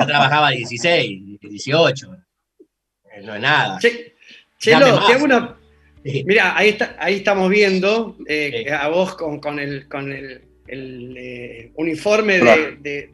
yo 0.00 0.06
trabajaba 0.06 0.50
16, 0.50 1.40
18, 1.40 2.14
eh, 2.14 3.22
no 3.24 3.34
es 3.34 3.40
nada. 3.40 3.78
Che, 3.78 4.14
Chelo, 4.58 5.04
te 5.06 5.12
hago 5.14 5.24
una. 5.24 5.56
Mira, 6.04 6.56
ahí, 6.56 6.70
está, 6.70 6.96
ahí 6.98 7.16
estamos 7.16 7.50
viendo 7.50 8.16
eh, 8.28 8.70
a 8.72 8.88
vos 8.88 9.14
con, 9.16 9.40
con 9.40 9.58
el, 9.58 9.88
con 9.88 10.12
el, 10.12 10.42
el, 10.68 11.16
eh, 11.16 11.72
uniforme 11.76 12.34
de, 12.34 12.40
Claro. 12.40 12.62
de- 12.80 13.10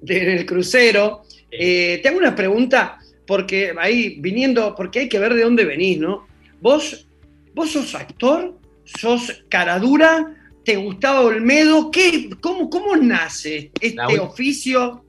de- 0.00 0.24
del 0.24 0.46
crucero. 0.46 1.22
Eh, 1.50 2.00
te 2.02 2.08
hago 2.08 2.18
una 2.18 2.34
pregunta, 2.34 2.98
porque 3.26 3.74
ahí 3.78 4.16
viniendo, 4.20 4.74
porque 4.74 5.00
hay 5.00 5.08
que 5.08 5.18
ver 5.18 5.34
de 5.34 5.42
dónde 5.44 5.64
venís, 5.64 5.98
¿no? 5.98 6.26
Vos, 6.60 7.06
vos 7.54 7.70
sos 7.70 7.94
actor, 7.94 8.58
sos 8.84 9.44
cara 9.48 9.78
dura, 9.78 10.34
te 10.64 10.76
gustaba 10.76 11.20
Olmedo, 11.22 11.90
¿qué, 11.90 12.30
cómo, 12.40 12.70
¿cómo 12.70 12.96
nace 12.96 13.70
este 13.80 13.96
La 13.96 14.06
oficio? 14.22 15.04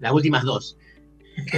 Las 0.00 0.12
últimas 0.12 0.42
dos. 0.44 0.76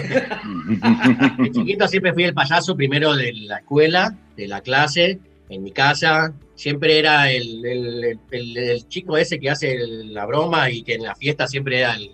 De 1.38 1.50
chiquito 1.52 1.88
siempre 1.88 2.12
fui 2.12 2.25
el 2.25 2.35
payaso 2.35 2.76
primero 2.76 3.14
de 3.14 3.33
la 3.33 3.59
escuela, 3.59 4.16
de 4.37 4.47
la 4.49 4.61
clase, 4.61 5.19
en 5.49 5.62
mi 5.62 5.73
casa. 5.73 6.35
Siempre 6.54 6.99
era 6.99 7.30
el, 7.33 7.64
el- 7.64 8.19
el- 8.30 8.57
el 8.59 8.88
chico 8.88 9.16
ese 9.16 9.40
que 9.40 9.49
hace 9.50 9.73
el- 9.73 10.12
la 10.12 10.26
broma 10.26 10.71
y 10.71 10.83
que 10.83 10.95
en 10.95 11.02
la 11.04 11.14
fiesta 11.14 11.47
siempre 11.47 11.78
era 11.78 11.95
el, 11.95 12.11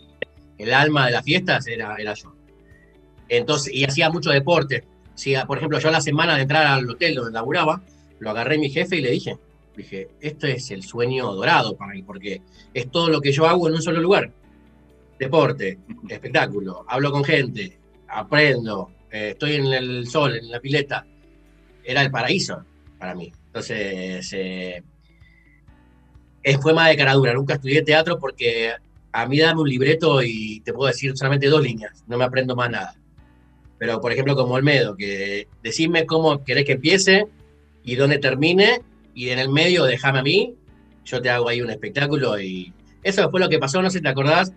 el 0.59 0.73
alma 0.73 1.07
de 1.07 1.12
las 1.12 1.25
fiestas, 1.25 1.66
era, 1.66 1.97
era 1.97 2.14
yo. 2.14 2.36
Entonces, 3.28 3.73
y 3.75 3.85
hacía 3.85 4.11
mucho 4.11 4.30
deporte. 4.30 4.85
Por 5.47 5.56
ejemplo, 5.56 5.78
yo 5.78 5.88
a 5.88 5.92
la 5.92 6.00
semana 6.00 6.37
de 6.37 6.42
entrar 6.42 6.66
al 6.66 6.88
hotel 6.88 7.14
donde 7.14 7.33
laburaba, 7.33 7.83
lo 8.18 8.30
agarré 8.30 8.56
a 8.56 8.59
mi 8.59 8.71
jefe 8.71 8.97
y 8.97 9.00
le 9.00 9.11
dije, 9.11 9.38
dije, 9.76 10.09
esto 10.21 10.47
es 10.47 10.71
el 10.71 10.83
sueño 10.83 11.33
dorado 11.33 11.76
para 11.76 11.92
mí, 11.92 12.02
porque 12.02 12.42
es 12.75 12.90
todo 12.90 13.09
lo 13.09 13.21
que 13.21 13.33
yo 13.33 13.47
hago 13.47 13.68
en 13.68 13.75
un 13.75 13.83
solo 13.83 14.00
lugar. 14.00 14.30
Deporte, 15.18 15.78
espectáculo, 16.09 16.85
hablo 16.88 17.11
con 17.11 17.25
gente, 17.25 17.78
aprendo, 18.09 18.90
eh, 19.11 19.30
estoy 19.30 19.54
en 19.54 19.66
el 19.66 20.06
sol, 20.06 20.37
en 20.37 20.50
la 20.50 20.61
pileta. 20.61 21.06
Era 21.83 22.02
el 22.02 22.11
paraíso 22.11 22.64
para 22.99 23.14
mí. 23.14 23.33
Entonces, 23.47 24.30
eh, 24.35 24.83
fue 26.61 26.75
más 26.75 26.88
de 26.88 26.97
cara 26.97 27.14
dura. 27.14 27.33
Nunca 27.33 27.54
estudié 27.54 27.83
teatro 27.83 28.18
porque 28.18 28.73
a 29.12 29.26
mí 29.26 29.38
dame 29.38 29.62
un 29.62 29.68
libreto 29.68 30.23
y 30.23 30.61
te 30.61 30.73
puedo 30.73 30.88
decir 30.88 31.16
solamente 31.16 31.49
dos 31.49 31.62
líneas, 31.62 32.04
no 32.06 32.18
me 32.18 32.25
aprendo 32.25 32.54
más 32.54 32.71
nada. 32.71 32.95
Pero, 33.78 34.00
por 34.00 34.12
ejemplo, 34.12 34.35
como 34.35 34.54
Olmedo, 34.54 34.97
que 34.97 35.49
decime 35.62 36.06
cómo 36.06 36.42
querés 36.45 36.64
que 36.64 36.73
empiece 36.73 37.26
y 37.85 37.95
dónde 37.97 38.18
termine, 38.18 38.80
y 39.14 39.28
en 39.30 39.38
el 39.38 39.49
medio 39.50 39.85
déjame 39.85 40.18
a 40.21 40.23
mí, 40.23 40.54
yo 41.04 41.21
te 41.23 41.30
hago 41.30 41.49
ahí 41.49 41.61
un 41.61 41.71
espectáculo 41.71 42.40
y 42.40 42.73
eso 43.02 43.30
fue 43.30 43.40
lo 43.40 43.49
que 43.49 43.59
pasó, 43.59 43.80
no 43.83 43.90
sé 43.90 43.99
si 43.99 44.02
te 44.02 44.09
acordás, 44.09 44.52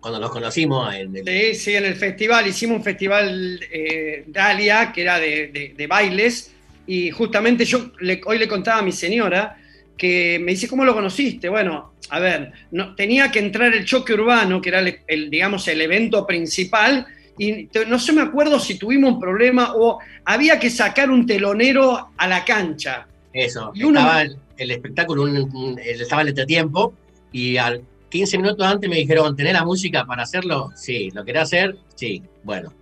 cuando 0.00 0.18
nos 0.20 0.30
conocimos 0.30 0.94
en 0.94 1.16
el, 1.16 1.24
Sí, 1.24 1.54
sí, 1.54 1.74
en 1.76 1.84
el 1.86 1.94
festival, 1.94 2.46
hicimos 2.46 2.78
un 2.78 2.84
festival 2.84 3.60
eh, 3.70 4.24
Dalia, 4.26 4.92
que 4.92 5.02
era 5.02 5.18
de, 5.18 5.48
de- 5.48 5.74
de 5.76 5.86
bailes, 5.86 6.52
y 6.86 7.10
justamente 7.10 7.64
yo 7.64 7.92
le- 8.00 8.20
hoy 8.26 8.38
le 8.38 8.48
contaba 8.48 8.80
a 8.80 8.82
mi 8.82 8.92
señora 8.92 9.56
que 9.96 10.38
me 10.40 10.52
dice, 10.52 10.68
¿cómo 10.68 10.84
lo 10.84 10.94
conociste? 10.94 11.48
Bueno, 11.48 11.94
a 12.10 12.18
ver, 12.18 12.52
no, 12.72 12.94
tenía 12.96 13.30
que 13.30 13.38
entrar 13.38 13.72
el 13.74 13.84
choque 13.84 14.14
urbano, 14.14 14.60
que 14.60 14.68
era 14.70 14.80
el, 14.80 14.98
el, 15.06 15.30
digamos, 15.30 15.66
el 15.68 15.80
evento 15.80 16.26
principal, 16.26 17.06
y 17.38 17.68
no 17.88 17.98
sé, 17.98 18.12
me 18.12 18.22
acuerdo 18.22 18.60
si 18.60 18.76
tuvimos 18.78 19.12
un 19.14 19.20
problema 19.20 19.74
o 19.74 19.98
había 20.24 20.58
que 20.58 20.70
sacar 20.70 21.10
un 21.10 21.26
telonero 21.26 22.10
a 22.16 22.26
la 22.28 22.44
cancha. 22.44 23.06
Eso, 23.32 23.72
Y 23.74 23.86
estaba 23.86 24.22
el, 24.22 24.36
el 24.58 24.70
espectáculo, 24.70 25.22
un- 25.22 25.36
un- 25.54 25.78
el- 25.78 26.00
estaba 26.02 26.22
el 26.22 26.28
entretiempo 26.28 26.92
y 27.32 27.56
al 27.56 27.82
15 28.10 28.36
minutos 28.36 28.66
antes 28.66 28.90
me 28.90 28.96
dijeron, 28.96 29.34
¿tenés 29.34 29.54
la 29.54 29.64
música 29.64 30.04
para 30.04 30.24
hacerlo? 30.24 30.70
Sí, 30.76 31.10
¿lo 31.14 31.24
querés 31.24 31.42
hacer? 31.44 31.78
Sí, 31.94 32.22
bueno. 32.44 32.72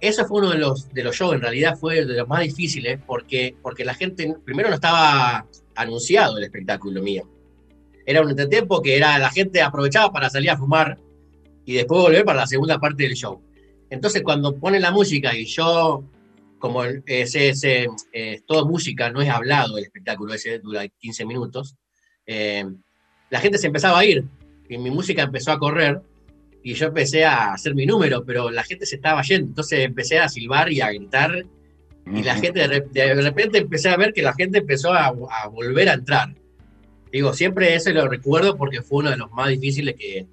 Eso 0.00 0.26
fue 0.26 0.40
uno 0.40 0.50
de 0.50 0.58
los, 0.58 0.92
de 0.92 1.02
los 1.02 1.16
shows, 1.16 1.34
en 1.34 1.40
realidad 1.40 1.78
fue 1.78 2.04
de 2.04 2.14
los 2.18 2.28
más 2.28 2.40
difíciles 2.42 3.00
porque, 3.06 3.56
porque 3.62 3.86
la 3.86 3.94
gente, 3.94 4.34
primero 4.44 4.68
no 4.68 4.74
estaba 4.74 5.46
anunciado 5.74 6.36
el 6.36 6.44
espectáculo 6.44 7.00
mío. 7.02 7.26
Era 8.04 8.20
un 8.20 8.28
entretiempo 8.28 8.82
que 8.82 8.96
era, 8.98 9.18
la 9.18 9.30
gente 9.30 9.62
aprovechaba 9.62 10.12
para 10.12 10.28
salir 10.28 10.50
a 10.50 10.58
fumar 10.58 10.98
y 11.64 11.72
después 11.72 12.02
volver 12.02 12.22
para 12.26 12.40
la 12.40 12.46
segunda 12.46 12.78
parte 12.78 13.04
del 13.04 13.14
show. 13.14 13.40
Entonces 13.90 14.22
cuando 14.22 14.56
ponen 14.56 14.82
la 14.82 14.90
música 14.90 15.36
y 15.36 15.44
yo 15.46 16.04
como 16.58 16.82
ese, 16.84 17.50
ese, 17.50 17.86
eh, 18.12 18.40
todo 18.46 18.66
música, 18.66 19.10
no 19.10 19.20
es 19.20 19.28
hablado 19.28 19.76
el 19.76 19.84
espectáculo, 19.84 20.32
ese 20.32 20.58
dura 20.60 20.88
15 20.88 21.26
minutos, 21.26 21.76
eh, 22.26 22.64
la 23.30 23.40
gente 23.40 23.58
se 23.58 23.66
empezaba 23.66 23.98
a 23.98 24.04
ir 24.04 24.24
y 24.68 24.78
mi 24.78 24.90
música 24.90 25.22
empezó 25.22 25.52
a 25.52 25.58
correr 25.58 26.00
y 26.62 26.72
yo 26.72 26.86
empecé 26.86 27.24
a 27.26 27.52
hacer 27.52 27.74
mi 27.74 27.84
número, 27.84 28.24
pero 28.24 28.50
la 28.50 28.62
gente 28.64 28.86
se 28.86 28.96
estaba 28.96 29.20
yendo, 29.22 29.48
entonces 29.48 29.80
empecé 29.80 30.18
a 30.18 30.28
silbar 30.30 30.72
y 30.72 30.80
a 30.80 30.90
gritar 30.90 31.44
y 32.06 32.22
la 32.22 32.34
gente 32.36 32.60
de, 32.60 32.66
re- 32.66 32.86
de 32.90 33.14
repente 33.14 33.58
empecé 33.58 33.90
a 33.90 33.96
ver 33.96 34.12
que 34.14 34.22
la 34.22 34.32
gente 34.34 34.58
empezó 34.58 34.92
a, 34.92 35.06
a 35.08 35.48
volver 35.48 35.88
a 35.90 35.94
entrar. 35.94 36.34
Digo, 37.12 37.32
siempre 37.34 37.74
ese 37.74 37.92
lo 37.92 38.08
recuerdo 38.08 38.56
porque 38.56 38.82
fue 38.82 38.98
uno 39.00 39.10
de 39.10 39.16
los 39.18 39.30
más 39.32 39.48
difíciles 39.48 39.94
que, 39.96 40.26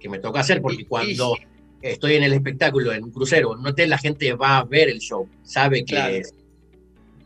que 0.00 0.08
me 0.08 0.18
tocó 0.18 0.38
hacer, 0.38 0.60
porque 0.62 0.86
cuando 0.86 1.34
estoy 1.82 2.14
en 2.14 2.22
el 2.24 2.32
espectáculo, 2.32 2.92
en 2.92 3.04
un 3.04 3.10
crucero, 3.10 3.50
un 3.50 3.66
hotel, 3.66 3.90
la 3.90 3.98
gente 3.98 4.32
va 4.34 4.58
a 4.58 4.64
ver 4.64 4.88
el 4.88 4.98
show, 4.98 5.28
sabe 5.42 5.84
que 5.84 5.94
Claro. 5.94 6.14
es. 6.14 6.34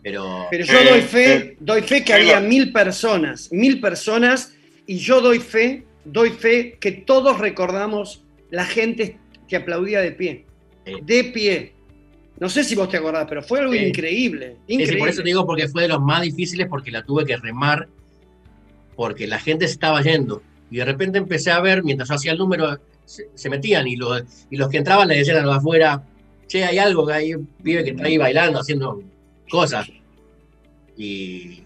Pero, 0.02 0.46
Pero 0.50 0.64
yo 0.64 0.72
Eh, 0.78 0.90
doy 0.90 1.00
fe, 1.02 1.34
eh, 1.34 1.56
doy 1.60 1.82
fe 1.82 2.02
que 2.04 2.14
había 2.14 2.40
mil 2.40 2.72
personas, 2.72 3.52
mil 3.52 3.80
personas, 3.80 4.54
y 4.86 4.96
yo 4.96 5.20
doy 5.20 5.38
fe, 5.40 5.84
doy 6.04 6.30
fe 6.30 6.76
que 6.80 6.90
todos 6.92 7.38
recordamos 7.38 8.24
la 8.50 8.64
gente 8.64 9.18
que 9.46 9.56
aplaudía 9.56 10.00
de 10.00 10.12
pie. 10.12 10.46
Sí. 10.86 10.92
De 11.02 11.24
pie. 11.24 11.72
No 12.38 12.48
sé 12.48 12.64
si 12.64 12.74
vos 12.74 12.88
te 12.88 12.96
acordás, 12.96 13.26
pero 13.28 13.42
fue 13.42 13.60
algo 13.60 13.72
Sí. 13.74 13.78
increíble. 13.80 14.56
Sí, 14.56 14.56
sí, 14.68 14.72
Increíble. 14.74 14.98
por 14.98 15.08
eso 15.10 15.18
te 15.22 15.28
digo, 15.28 15.44
porque 15.46 15.68
fue 15.68 15.82
de 15.82 15.88
los 15.88 16.00
más 16.00 16.22
difíciles, 16.22 16.66
porque 16.68 16.90
la 16.90 17.02
tuve 17.04 17.26
que 17.26 17.36
remar, 17.36 17.86
porque 18.96 19.26
la 19.26 19.38
gente 19.38 19.66
se 19.66 19.74
estaba 19.74 20.00
yendo. 20.02 20.42
Y 20.70 20.76
de 20.78 20.84
repente 20.86 21.18
empecé 21.18 21.50
a 21.50 21.60
ver, 21.60 21.82
mientras 21.84 22.08
yo 22.08 22.14
hacía 22.14 22.32
el 22.32 22.38
número, 22.38 22.78
se, 23.34 23.50
metían 23.50 23.88
y 23.88 23.96
los, 23.96 24.22
y 24.50 24.56
los 24.56 24.68
que 24.68 24.78
entraban 24.78 25.08
le 25.08 25.16
decían 25.16 25.38
a 25.38 25.42
los 25.42 25.56
afuera, 25.56 26.02
che, 26.46 26.64
hay 26.64 26.78
algo, 26.78 27.06
que 27.06 27.12
hay 27.12 27.34
un 27.34 27.46
pibe 27.62 27.82
que 27.82 27.90
está 27.90 28.04
ahí 28.04 28.16
bailando, 28.16 28.60
haciendo 28.60 29.02
cosas. 29.48 29.90
Y 30.96 31.62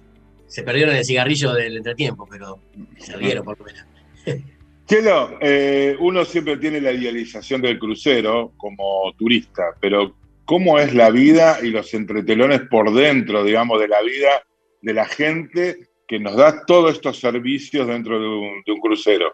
se 0.47 0.63
perdieron 0.63 0.95
el 0.97 1.05
cigarrillo 1.05 1.53
del 1.53 1.77
entretiempo, 1.77 2.27
pero 2.31 2.61
se 2.99 3.17
rieron 3.17 3.45
por 3.45 3.59
lo 3.59 3.65
menos. 3.65 3.85
Chelo, 4.87 5.39
eh, 5.41 5.97
uno 5.99 6.25
siempre 6.25 6.59
tiene 6.59 6.81
la 6.81 6.93
idealización 6.93 7.63
del 7.63 7.79
crucero 7.79 8.53
como 8.57 9.13
turista, 9.19 9.75
pero 9.81 10.15
¿cómo 10.45 10.79
es 10.79 10.95
la 10.95 11.11
vida 11.11 11.59
y 11.63 11.71
los 11.71 11.93
entretelones 11.95 12.63
por 12.71 12.93
dentro, 12.93 13.45
digamos, 13.45 13.81
de 13.81 13.89
la 13.89 14.03
vida 14.03 14.45
de 14.83 14.93
la 14.93 15.07
gente 15.07 15.89
que 16.07 16.19
nos 16.19 16.37
da 16.37 16.67
todos 16.67 16.93
estos 16.93 17.19
servicios 17.19 17.87
dentro 17.87 18.21
de 18.21 18.29
un, 18.29 18.63
de 18.65 18.73
un 18.73 18.81
crucero? 18.81 19.33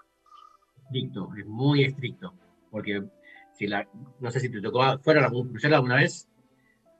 Estricto, 0.91 1.29
es 1.39 1.47
muy 1.47 1.85
estricto. 1.85 2.35
Porque 2.71 3.03
si 3.57 3.67
la, 3.67 3.87
no 4.21 4.31
sé 4.31 4.41
si 4.41 4.49
te 4.49 4.61
tocó, 4.61 4.99
¿fueron 4.99 5.25
a 5.25 5.29
crucero 5.31 5.77
alguna 5.77 5.97
vez? 5.97 6.29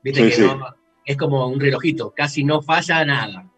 Viste 0.03 0.21
Sí, 0.23 0.29
que 0.29 0.35
sí. 0.35 0.41
no, 0.41 0.65
es 1.05 1.17
como 1.17 1.47
un 1.47 1.59
relojito, 1.59 2.13
casi 2.15 2.43
no 2.43 2.61
falla 2.61 3.03
nada. 3.05 3.49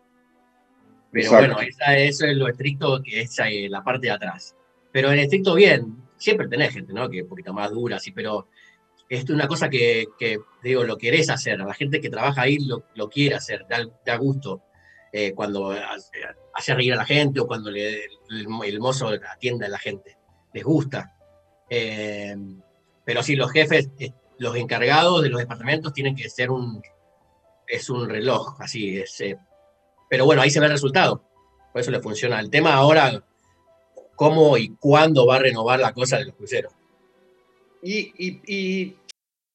Pero 1.11 1.25
Exacto. 1.27 1.53
bueno, 1.55 1.61
esa- 1.69 1.97
eso 1.97 2.25
es 2.25 2.35
lo 2.35 2.47
estricto 2.47 3.01
que 3.03 3.21
es 3.21 3.37
eh, 3.39 3.67
la 3.69 3.83
parte 3.83 4.07
de 4.07 4.11
atrás. 4.13 4.55
Pero 4.91 5.11
en 5.11 5.19
estricto 5.19 5.53
bien, 5.55 5.97
siempre 6.17 6.47
tenés 6.47 6.73
gente, 6.73 6.93
¿no? 6.93 7.09
Que 7.09 7.17
es 7.17 7.23
un 7.23 7.29
poquito 7.29 7.53
más 7.53 7.71
dura, 7.71 7.99
sí, 7.99 8.11
pero 8.11 8.47
es 9.09 9.29
una 9.29 9.47
cosa 9.47 9.69
que, 9.69 10.07
que, 10.17 10.39
digo, 10.63 10.83
lo 10.83 10.97
querés 10.97 11.29
hacer. 11.29 11.59
La 11.59 11.73
gente 11.75 12.01
que 12.01 12.09
trabaja 12.09 12.41
ahí 12.41 12.57
lo, 12.59 12.85
lo 12.95 13.09
quiere 13.09 13.35
hacer, 13.35 13.65
da, 13.69 13.85
da 14.05 14.15
gusto. 14.17 14.63
eh, 15.15 15.31
cuando 15.35 15.69
hace, 15.69 16.09
hace 16.55 16.73
reír 16.73 16.93
a 16.93 16.95
la 16.95 17.05
gente 17.05 17.39
o 17.39 17.45
cuando 17.45 17.69
le- 17.69 18.05
el, 18.05 18.47
el 18.65 18.79
mozo 18.79 19.09
atiende 19.29 19.67
a 19.67 19.69
la 19.69 19.77
gente. 19.77 20.17
Les 20.53 20.63
gusta. 20.63 21.15
Eh, 21.69 22.35
pero 23.03 23.23
sí, 23.23 23.35
los 23.35 23.51
jefes, 23.51 23.89
eh, 23.99 24.11
los 24.37 24.55
encargados 24.55 25.21
de 25.23 25.29
los 25.29 25.39
departamentos 25.39 25.93
tienen 25.93 26.15
que 26.15 26.29
ser 26.29 26.51
un, 26.51 26.81
es 27.67 27.89
un 27.89 28.07
reloj, 28.09 28.55
así 28.61 28.97
es. 28.99 29.19
eh, 29.21 29.37
pero 30.09 30.25
bueno, 30.25 30.41
ahí 30.41 30.49
se 30.51 30.59
ve 30.59 30.67
el 30.67 30.71
resultado. 30.73 31.23
Por 31.71 31.81
eso 31.81 31.89
le 31.91 31.99
funciona. 32.01 32.39
El 32.39 32.49
tema 32.51 32.73
ahora, 32.75 33.23
cómo 34.15 34.57
y 34.57 34.69
cuándo 34.79 35.25
va 35.25 35.37
a 35.37 35.39
renovar 35.39 35.79
la 35.79 35.91
cosa 35.93 36.17
de 36.17 36.25
los 36.25 36.35
cruceros. 36.35 36.71
Y, 37.81 38.13
y- 38.17 38.41
y 38.45 38.95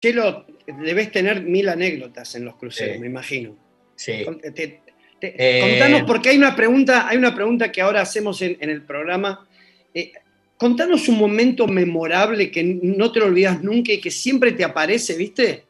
Chelo, 0.00 0.46
debes 0.82 1.10
tener 1.10 1.42
mil 1.42 1.68
anécdotas 1.68 2.34
en 2.34 2.44
los 2.44 2.56
cruceros, 2.56 2.94
Sí. 2.94 3.00
me 3.00 3.06
imagino. 3.06 3.56
Sí. 3.96 4.24
Con- 4.24 4.40
te- 4.40 4.50
te- 4.52 4.82
Eh, 5.20 5.60
Contanos, 5.60 6.02
porque 6.06 6.28
hay 6.28 6.36
una 6.38 6.54
pregunta, 6.54 7.08
hay 7.08 7.16
una 7.16 7.34
pregunta 7.34 7.72
que 7.72 7.80
ahora 7.80 8.02
hacemos 8.02 8.40
en, 8.40 8.56
en 8.60 8.70
el 8.70 8.82
programa. 8.82 9.48
Eh, 9.92 10.12
contanos 10.56 11.08
un 11.08 11.18
momento 11.18 11.66
memorable 11.66 12.52
que 12.52 12.62
no 12.62 13.10
te 13.10 13.18
lo 13.18 13.26
olvidas 13.26 13.60
nunca 13.60 13.92
y 13.92 14.00
que 14.00 14.12
siempre 14.12 14.52
te 14.52 14.62
aparece, 14.62 15.16
¿viste? 15.16 15.64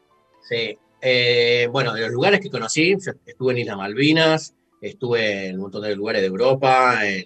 Sí. 0.47 0.77
Eh, 1.01 1.67
bueno, 1.71 1.93
de 1.95 2.01
los 2.01 2.11
lugares 2.11 2.39
que 2.41 2.49
conocí, 2.51 2.91
yo 3.03 3.11
estuve 3.25 3.53
en 3.53 3.57
Islas 3.59 3.77
Malvinas, 3.77 4.53
estuve 4.79 5.47
en 5.47 5.55
un 5.55 5.61
montón 5.61 5.81
de 5.81 5.95
lugares 5.95 6.21
de 6.21 6.27
Europa, 6.27 6.99
en- 7.07 7.25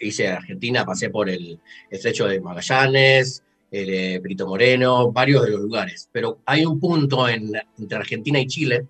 hice 0.00 0.28
Argentina, 0.28 0.86
pasé 0.86 1.10
por 1.10 1.28
el 1.28 1.58
estrecho 1.90 2.26
de 2.26 2.40
Magallanes, 2.40 3.42
el 3.70 3.88
eh, 3.90 4.20
Perito 4.20 4.46
Moreno, 4.46 5.10
varios 5.12 5.44
de 5.44 5.50
los 5.50 5.60
lugares. 5.60 6.08
Pero 6.12 6.38
hay 6.46 6.64
un 6.64 6.78
punto 6.80 7.28
en- 7.28 7.52
entre 7.78 7.98
Argentina 7.98 8.40
y 8.40 8.46
Chile 8.46 8.86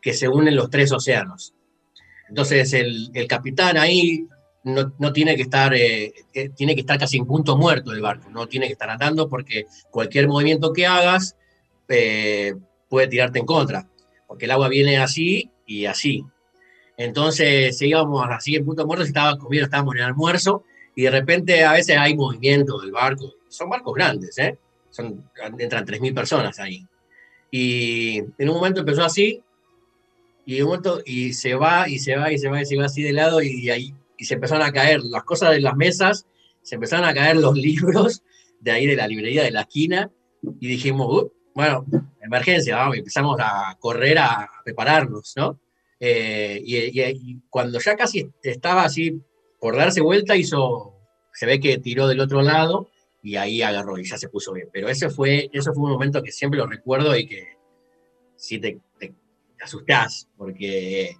que 0.00 0.14
se 0.14 0.28
unen 0.28 0.56
los 0.56 0.70
tres 0.70 0.92
océanos. 0.92 1.54
Entonces 2.28 2.72
el, 2.72 3.10
el 3.12 3.26
capitán 3.26 3.76
ahí 3.76 4.26
no, 4.64 4.92
no 4.98 5.12
tiene 5.12 5.36
que 5.36 5.42
estar, 5.42 5.74
eh, 5.74 6.12
eh, 6.32 6.50
tiene 6.50 6.74
que 6.74 6.80
estar 6.82 6.98
casi 6.98 7.18
en 7.18 7.26
punto 7.26 7.56
muerto 7.56 7.90
del 7.90 8.00
barco, 8.02 8.30
no 8.30 8.46
tiene 8.46 8.66
que 8.66 8.72
estar 8.74 8.88
andando 8.90 9.28
porque 9.28 9.66
cualquier 9.90 10.28
movimiento 10.28 10.72
que 10.72 10.86
hagas 10.86 11.36
eh, 11.88 12.54
puede 12.88 13.08
tirarte 13.08 13.38
en 13.40 13.46
contra, 13.46 13.88
porque 14.26 14.44
el 14.44 14.50
agua 14.52 14.68
viene 14.68 14.98
así 14.98 15.50
y 15.66 15.86
así. 15.86 16.24
Entonces 16.96 17.80
íbamos 17.82 18.24
así 18.28 18.54
en 18.56 18.64
punto 18.64 18.86
muerto, 18.86 19.04
si 19.04 19.08
estaba 19.10 19.36
comiendo, 19.38 19.64
estábamos 19.64 19.94
en 19.94 20.00
el 20.00 20.06
almuerzo, 20.06 20.64
y 20.94 21.02
de 21.02 21.10
repente 21.10 21.64
a 21.64 21.72
veces 21.72 21.96
hay 21.96 22.14
movimiento 22.14 22.78
del 22.80 22.92
barco. 22.92 23.32
Son 23.50 23.68
barcos 23.68 23.94
grandes, 23.94 24.38
¿eh? 24.38 24.56
Son, 24.90 25.30
entran 25.58 25.84
3.000 25.84 26.14
personas 26.14 26.58
ahí. 26.58 26.86
Y 27.50 28.18
en 28.38 28.48
un 28.48 28.54
momento 28.56 28.80
empezó 28.80 29.04
así, 29.04 29.42
y 30.46 30.56
en 30.56 30.62
un 30.62 30.68
momento, 30.68 31.00
y 31.04 31.32
se 31.32 31.54
va, 31.54 31.88
y 31.88 31.98
se 31.98 32.16
va, 32.16 32.32
y 32.32 32.38
se 32.38 32.48
va, 32.48 32.62
y 32.62 32.66
se 32.66 32.76
va 32.76 32.84
así 32.86 33.02
de 33.02 33.12
lado, 33.12 33.42
y 33.42 33.70
ahí, 33.70 33.94
y 34.16 34.24
se 34.24 34.34
empezaron 34.34 34.64
a 34.66 34.72
caer 34.72 35.00
las 35.02 35.24
cosas 35.24 35.50
de 35.50 35.60
las 35.60 35.76
mesas, 35.76 36.26
se 36.62 36.76
empezaron 36.76 37.04
a 37.06 37.14
caer 37.14 37.36
los 37.36 37.54
libros 37.56 38.22
de 38.60 38.70
ahí 38.70 38.86
de 38.86 38.96
la 38.96 39.06
librería 39.08 39.42
de 39.42 39.50
la 39.50 39.62
esquina, 39.62 40.10
y 40.60 40.68
dijimos, 40.68 41.06
"Uh, 41.10 41.32
bueno, 41.54 41.84
emergencia, 42.22 42.76
vamos, 42.76 42.96
y 42.96 43.00
empezamos 43.00 43.36
a 43.40 43.76
correr 43.78 44.18
a 44.18 44.48
prepararnos, 44.64 45.34
¿no? 45.36 45.58
Eh, 45.98 46.62
y, 46.64 46.76
y- 46.76 47.02
y 47.02 47.40
cuando 47.50 47.78
ya 47.78 47.96
casi 47.96 48.30
estaba 48.42 48.84
así 48.84 49.20
por 49.60 49.76
darse 49.76 50.00
vuelta, 50.00 50.36
hizo, 50.36 50.94
se 51.34 51.44
ve 51.46 51.60
que 51.60 51.76
tiró 51.78 52.06
del 52.08 52.20
otro 52.20 52.40
lado 52.42 52.88
y 53.22 53.36
ahí 53.36 53.62
agarró 53.62 53.98
y 53.98 54.04
ya 54.08 54.16
se 54.16 54.28
puso 54.28 54.52
bien. 54.52 54.68
Pero 54.72 54.88
ese 54.88 55.10
fue, 55.10 55.50
eso 55.52 55.72
fue 55.74 55.84
un 55.84 55.90
momento 55.90 56.22
que 56.22 56.32
siempre 56.32 56.58
lo 56.58 56.66
recuerdo 56.66 57.16
y 57.16 57.26
que 57.26 57.56
sí 58.36 58.58
te, 58.58 58.78
te- 58.98 59.14
asustás, 59.62 60.28
porque 60.38 61.16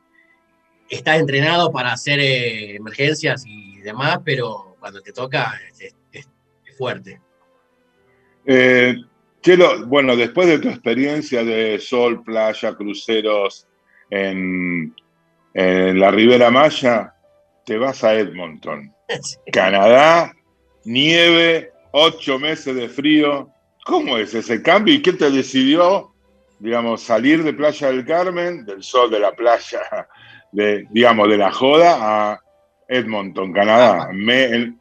estás 0.88 1.20
entrenado 1.20 1.70
para 1.70 1.92
hacer 1.92 2.18
eh, 2.20 2.76
emergencias 2.76 3.44
y 3.46 3.78
demás, 3.80 4.20
pero 4.24 4.76
cuando 4.80 5.00
te 5.02 5.12
toca 5.12 5.52
es, 5.70 5.80
es- 5.82 6.28
es 6.64 6.76
fuerte. 6.78 7.20
Eh, 8.46 8.96
Chelo, 9.42 9.86
bueno, 9.86 10.16
después 10.16 10.48
de 10.48 10.58
tu 10.58 10.68
experiencia 10.68 11.44
de 11.44 11.78
sol, 11.78 12.22
playa, 12.24 12.74
cruceros 12.74 13.66
en, 14.10 14.94
en 15.54 16.00
la 16.00 16.10
Ribera 16.10 16.50
Maya, 16.50 17.14
te 17.64 17.76
vas 17.78 18.02
a 18.04 18.14
Edmonton, 18.14 18.94
Canadá, 19.52 20.34
nieve, 20.84 21.72
ocho 21.92 22.38
meses 22.38 22.74
de 22.74 22.88
frío. 22.88 23.50
¿Cómo 23.84 24.18
es 24.18 24.34
ese 24.34 24.62
cambio 24.62 24.94
y 24.94 25.02
qué 25.02 25.12
te 25.14 25.30
decidió, 25.30 26.12
digamos, 26.58 27.02
salir 27.02 27.42
de 27.42 27.52
Playa 27.54 27.88
del 27.88 28.04
Carmen, 28.04 28.64
del 28.64 28.82
sol 28.82 29.10
de 29.10 29.18
la 29.18 29.32
playa, 29.32 29.80
de, 30.52 30.86
digamos, 30.90 31.28
de 31.28 31.38
la 31.38 31.50
joda, 31.50 31.96
a 32.32 32.40
Edmonton, 32.88 33.52
Canadá, 33.52 34.08
en, 34.10 34.78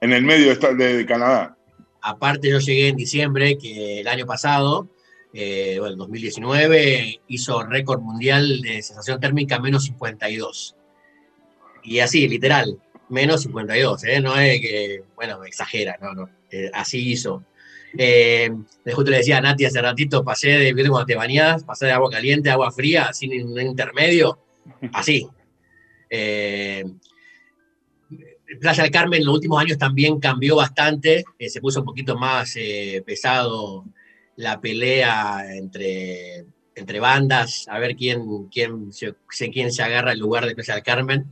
el 0.00 0.22
medio 0.24 0.54
de, 0.54 0.74
de- 0.74 0.96
de 0.98 1.06
Canadá. 1.06 1.56
Aparte, 2.02 2.50
yo 2.50 2.58
llegué 2.58 2.88
en 2.88 2.96
diciembre, 2.96 3.56
que 3.56 4.00
el 4.00 4.08
año 4.08 4.26
pasado, 4.26 4.88
eh, 5.32 5.76
bueno, 5.80 5.96
2019, 5.96 7.22
hizo 7.28 7.62
récord 7.64 8.00
mundial 8.02 8.60
de 8.60 8.82
sensación 8.82 9.18
térmica 9.20 9.58
menos 9.58 9.84
52. 9.84 10.76
Y 11.82 12.00
así, 12.00 12.28
literal, 12.28 12.78
menos 13.08 13.42
52, 13.42 14.04
¿eh? 14.04 14.20
No 14.20 14.36
es 14.38 14.60
que, 14.60 15.02
bueno, 15.16 15.42
exagera, 15.44 15.96
no, 16.02 16.12
no. 16.12 16.28
Eh, 16.54 16.70
así 16.72 17.10
hizo. 17.10 17.44
Eh, 17.96 18.50
justo 18.92 19.10
le 19.10 19.18
decía 19.18 19.38
a 19.38 19.40
Nati 19.40 19.64
hace 19.64 19.80
ratito, 19.80 20.24
pasé 20.24 20.50
de, 20.50 20.72
¿viste 20.72 20.90
cuando 20.90 21.06
te 21.06 21.14
bañás, 21.14 21.64
pasé 21.64 21.86
de 21.86 21.92
agua 21.92 22.10
caliente 22.10 22.50
a 22.50 22.54
agua 22.54 22.72
fría, 22.72 23.12
sin 23.12 23.46
un 23.46 23.60
intermedio, 23.60 24.38
así. 24.92 25.28
Eh, 26.10 26.84
Playa 28.60 28.82
del 28.84 28.92
Carmen 28.92 29.20
en 29.20 29.26
los 29.26 29.34
últimos 29.34 29.60
años 29.60 29.78
también 29.78 30.20
cambió 30.20 30.56
bastante, 30.56 31.24
eh, 31.38 31.48
se 31.48 31.60
puso 31.60 31.80
un 31.80 31.86
poquito 31.86 32.16
más 32.16 32.54
eh, 32.56 33.02
pesado 33.04 33.84
la 34.36 34.60
pelea 34.60 35.54
entre, 35.56 36.44
entre 36.74 37.00
bandas, 37.00 37.66
a 37.68 37.78
ver 37.78 37.96
quién, 37.96 38.46
quién, 38.52 38.92
se, 38.92 39.14
quién 39.50 39.72
se 39.72 39.82
agarra 39.82 40.12
el 40.12 40.18
lugar 40.18 40.46
de 40.46 40.54
Playa 40.54 40.74
del 40.74 40.82
Carmen. 40.82 41.26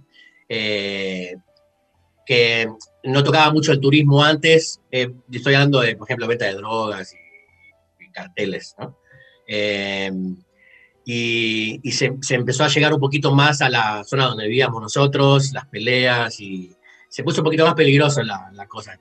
Que 2.26 2.68
no 3.04 3.24
tocaba 3.24 3.52
mucho 3.52 3.72
el 3.72 3.80
turismo 3.80 4.22
antes, 4.22 4.80
eh, 4.90 5.12
estoy 5.30 5.54
hablando 5.54 5.80
de, 5.80 5.96
por 5.96 6.06
ejemplo, 6.06 6.28
venta 6.28 6.46
de 6.46 6.54
drogas 6.54 7.12
y, 7.14 8.04
y 8.04 8.11
carteles, 8.11 8.74
¿no? 8.78 8.96
Eh, 9.46 10.11
y 11.04 11.80
y 11.82 11.92
se, 11.92 12.12
se 12.20 12.35
empezó 12.37 12.64
a 12.64 12.68
llegar 12.68 12.94
un 12.94 13.00
poquito 13.00 13.35
más 13.35 13.61
a 13.61 13.68
la 13.68 14.04
zona 14.04 14.26
donde 14.26 14.46
vivíamos 14.46 14.80
nosotros, 14.80 15.52
las 15.52 15.66
peleas, 15.66 16.38
y 16.40 16.74
se 17.08 17.24
puso 17.24 17.40
un 17.40 17.44
poquito 17.44 17.66
más 17.66 17.74
peligroso 17.74 18.22
la, 18.22 18.50
la 18.54 18.66
cosa 18.66 18.94
en, 18.94 19.00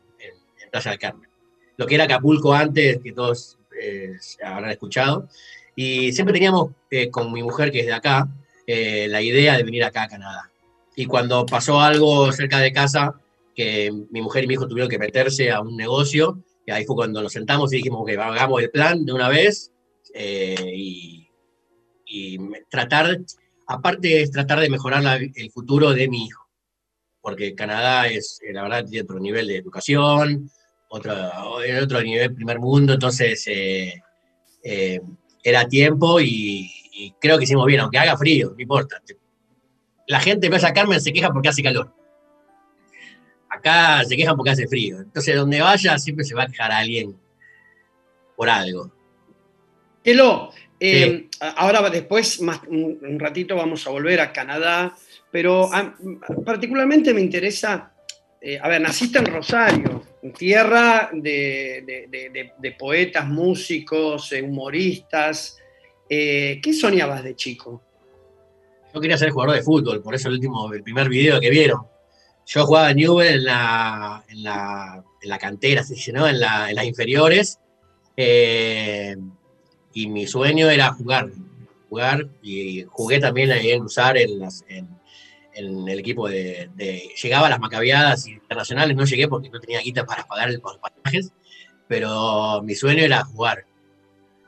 en 0.63 0.69
Playa 0.71 0.91
del 0.91 0.99
Carmen. 0.99 1.29
Lo 1.77 1.85
que 1.85 1.95
era 1.95 2.03
Acapulco 2.05 2.53
antes, 2.53 2.99
que 3.03 3.11
todos 3.11 3.57
eh, 3.79 4.13
habrán 4.43 4.71
escuchado. 4.71 5.27
Y 5.75 6.11
siempre 6.11 6.33
teníamos 6.33 6.71
eh, 6.89 7.09
con 7.09 7.31
mi 7.31 7.41
mujer, 7.41 7.71
que 7.71 7.79
es 7.79 7.85
de 7.85 7.93
acá, 7.93 8.27
eh, 8.67 9.07
la 9.07 9.21
idea 9.21 9.55
de 9.57 9.63
venir 9.63 9.83
acá 9.83 10.03
a 10.03 10.07
Canadá. 10.07 10.50
Y 10.95 11.05
cuando 11.05 11.45
pasó 11.45 11.79
algo 11.79 12.31
cerca 12.31 12.59
de 12.59 12.73
casa, 12.73 13.15
que 13.55 13.91
mi 14.11 14.21
mujer 14.21 14.43
y 14.43 14.47
mi 14.47 14.53
hijo 14.55 14.67
tuvieron 14.67 14.89
que 14.89 14.99
meterse 14.99 15.51
a 15.51 15.61
un 15.61 15.75
negocio, 15.75 16.43
y 16.65 16.71
ahí 16.71 16.85
fue 16.85 16.95
cuando 16.95 17.21
nos 17.21 17.31
sentamos 17.31 17.71
y 17.73 17.77
dijimos 17.77 18.05
que 18.05 18.17
hagamos 18.17 18.61
el 18.61 18.69
plan 18.69 19.03
de 19.05 19.13
una 19.13 19.29
vez 19.29 19.71
eh, 20.13 20.55
y, 20.75 21.27
y 22.05 22.37
tratar, 22.69 23.19
aparte 23.67 24.21
es 24.21 24.31
tratar 24.31 24.59
de 24.59 24.69
mejorar 24.69 25.21
el 25.35 25.51
futuro 25.51 25.91
de 25.93 26.07
mi 26.07 26.25
hijo, 26.25 26.47
porque 27.21 27.55
Canadá 27.55 28.07
es, 28.07 28.39
eh, 28.41 28.53
la 28.53 28.63
verdad, 28.63 28.85
tiene 28.85 29.03
otro 29.03 29.19
nivel 29.19 29.47
de 29.47 29.57
educación, 29.57 30.49
otro, 30.89 31.13
otro 31.81 32.01
nivel 32.01 32.35
primer 32.35 32.59
mundo, 32.59 32.93
entonces 32.93 33.43
eh, 33.47 33.93
era 35.43 35.67
tiempo 35.67 36.19
y, 36.19 36.69
y 36.91 37.11
creo 37.19 37.37
que 37.37 37.45
hicimos 37.45 37.65
bien, 37.65 37.79
aunque 37.79 37.97
haga 37.97 38.17
frío, 38.17 38.51
no 38.51 38.61
importa. 38.61 39.01
La 40.11 40.19
gente 40.19 40.47
de 40.47 40.49
Playa 40.49 40.73
Carmen 40.73 40.99
se 40.99 41.13
queja 41.13 41.31
porque 41.31 41.47
hace 41.47 41.63
calor. 41.63 41.89
Acá 43.49 44.03
se 44.03 44.17
quejan 44.17 44.35
porque 44.35 44.51
hace 44.51 44.67
frío. 44.67 44.99
Entonces, 44.99 45.35
donde 45.37 45.61
vaya, 45.61 45.97
siempre 45.97 46.25
se 46.25 46.35
va 46.35 46.43
a 46.43 46.47
quejar 46.47 46.69
a 46.69 46.79
alguien 46.79 47.15
por 48.35 48.49
algo. 48.49 48.91
Elo, 50.03 50.51
eh, 50.81 51.29
ahora 51.55 51.89
después, 51.89 52.41
más, 52.41 52.59
un, 52.67 53.17
ratito, 53.19 53.55
vamos 53.55 53.87
a 53.87 53.89
volver 53.91 54.19
a 54.19 54.33
Canadá, 54.33 54.93
pero 55.31 55.73
a- 55.73 55.95
particularmente 56.45 57.13
me 57.13 57.21
interesa, 57.21 57.93
eh, 58.41 58.59
a 58.61 58.67
ver, 58.67 58.81
naciste 58.81 59.17
en 59.19 59.27
Rosario, 59.27 60.03
tierra 60.37 61.09
de, 61.13 61.83
de- 61.85 62.07
de- 62.09 62.29
de- 62.31 62.51
de 62.57 62.71
poetas, 62.73 63.25
músicos, 63.27 64.29
humoristas. 64.33 65.57
Eh, 66.09 66.59
¿Qué 66.61 66.73
soñabas 66.73 67.23
de 67.23 67.33
chico? 67.37 67.81
Yo 68.93 68.99
quería 69.01 69.17
ser 69.17 69.29
jugador 69.31 69.55
de 69.55 69.63
fútbol, 69.63 70.01
por 70.01 70.15
eso 70.15 70.27
el 70.27 70.35
último, 70.35 70.71
el 70.73 70.83
primer 70.83 71.07
video 71.09 71.39
que 71.39 71.49
vieron. 71.49 71.81
Yo 72.45 72.65
jugaba 72.65 72.91
en 72.91 72.97
Newell 72.97 73.35
en 73.35 73.43
la, 73.45 74.23
en 74.27 74.43
la, 74.43 75.03
en 75.21 75.29
la 75.29 75.37
cantera, 75.37 75.83
dice, 75.83 76.11
¿no? 76.11 76.27
En, 76.27 76.39
la- 76.39 76.69
en 76.69 76.75
las 76.75 76.85
inferiores. 76.85 77.59
eh, 78.17 79.15
y 79.93 80.07
mi 80.07 80.25
sueño 80.27 80.69
era 80.69 80.91
jugar. 80.93 81.29
Jugar 81.89 82.27
y 82.41 82.83
jugué 82.89 83.19
también 83.19 83.51
en 83.51 83.81
usar 83.83 84.17
en, 84.17 84.39
las, 84.39 84.63
en, 84.69 84.87
en 85.53 85.87
el 85.87 85.99
equipo 85.99 86.27
de, 86.29 86.69
de- 86.75 87.09
Llegaba 87.21 87.47
a 87.47 87.49
las 87.49 87.59
macabiadas 87.59 88.27
internacionales, 88.27 88.95
no 88.95 89.05
llegué 89.05 89.27
porque 89.27 89.49
no 89.49 89.59
tenía 89.59 89.81
guita 89.81 90.05
para 90.05 90.23
pagar 90.23 90.51
los 90.51 90.77
pasajes, 90.77 91.31
pero 91.87 92.61
mi 92.63 92.75
sueño 92.75 93.03
era 93.03 93.23
jugar. 93.25 93.65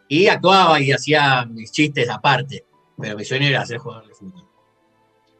Y 0.07 0.27
actuaba 0.27 0.79
y 0.81 0.91
hacía 0.91 1.45
mis 1.45 1.71
chistes 1.71 2.09
aparte, 2.09 2.65
pero 2.99 3.17
mi 3.17 3.25
sueño 3.25 3.47
era 3.47 3.65
ser 3.65 3.77
jugador 3.79 4.07
de 4.07 4.13
fútbol. 4.15 4.43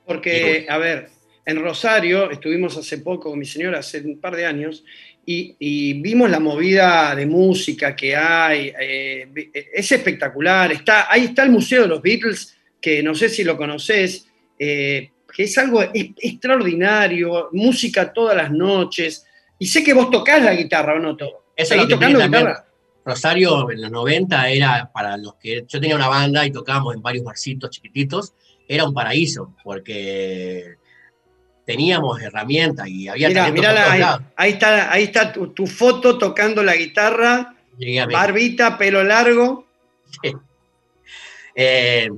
Porque, 0.05 0.65
a 0.69 0.77
ver, 0.77 1.09
en 1.45 1.61
Rosario 1.61 2.29
estuvimos 2.31 2.75
hace 2.77 2.97
poco 2.99 3.29
con 3.29 3.39
mi 3.39 3.45
señora, 3.45 3.79
hace 3.79 4.01
un 4.01 4.19
par 4.19 4.35
de 4.35 4.45
años, 4.45 4.83
y, 5.25 5.55
y 5.59 5.93
vimos 6.01 6.29
la 6.29 6.39
movida 6.39 7.15
de 7.15 7.25
música 7.25 7.95
que 7.95 8.15
hay. 8.15 8.73
eh, 8.77 9.27
vi- 9.31 9.49
es 9.53 9.91
espectacular. 9.91 10.71
Está, 10.73 11.11
ahí 11.11 11.25
está 11.25 11.43
el 11.43 11.51
Museo 11.51 11.83
de 11.83 11.87
los 11.87 12.01
Beatles, 12.01 12.57
que 12.81 13.01
no 13.01 13.15
sé 13.15 13.29
si 13.29 13.43
lo 13.45 13.55
conoces, 13.55 14.27
eh, 14.59 15.11
que 15.33 15.43
es 15.43 15.57
algo 15.57 15.81
es- 15.81 16.09
extraordinario, 16.17 17.49
música 17.53 18.11
todas 18.11 18.35
las 18.35 18.51
noches. 18.51 19.25
Y 19.57 19.67
sé 19.67 19.81
que 19.83 19.93
vos 19.93 20.09
tocás 20.11 20.43
la 20.43 20.53
guitarra, 20.53 20.95
¿o 20.95 20.99
no? 20.99 21.15
todo? 21.15 21.45
Eso 21.55 21.75
es 21.75 21.79
¿Seguís 21.79 21.83
lo 21.83 21.87
que 21.87 21.93
tocando 21.95 22.19
guitarra? 22.25 22.65
Rosario 23.05 23.69
en 23.71 23.81
los 23.81 23.91
90 23.91 24.49
era 24.49 24.89
para 24.93 25.17
los 25.17 25.35
que. 25.35 25.65
Yo 25.67 25.79
tenía 25.79 25.95
una 25.95 26.07
banda 26.07 26.45
y 26.45 26.51
tocábamos 26.51 26.95
en 26.95 27.01
varios 27.01 27.25
barcitos 27.25 27.69
chiquititos. 27.69 28.33
Era 28.67 28.85
un 28.85 28.93
paraíso, 28.93 29.53
porque 29.63 30.75
teníamos 31.65 32.21
herramientas 32.21 32.87
y 32.87 33.07
había 33.07 33.29
Mirá, 33.29 33.41
talento 33.45 33.61
mirá 33.61 33.69
por 33.69 33.99
la- 33.99 34.17
todos 34.17 34.21
ahí, 34.35 34.51
está, 34.51 34.91
ahí 34.91 35.03
está 35.03 35.31
tu, 35.33 35.47
tu 35.47 35.65
foto 35.67 36.17
tocando 36.17 36.63
la 36.63 36.75
guitarra, 36.75 37.55
barbita, 38.13 38.77
pelo 38.77 39.03
largo. 39.03 39.65
Eh, 41.55 42.09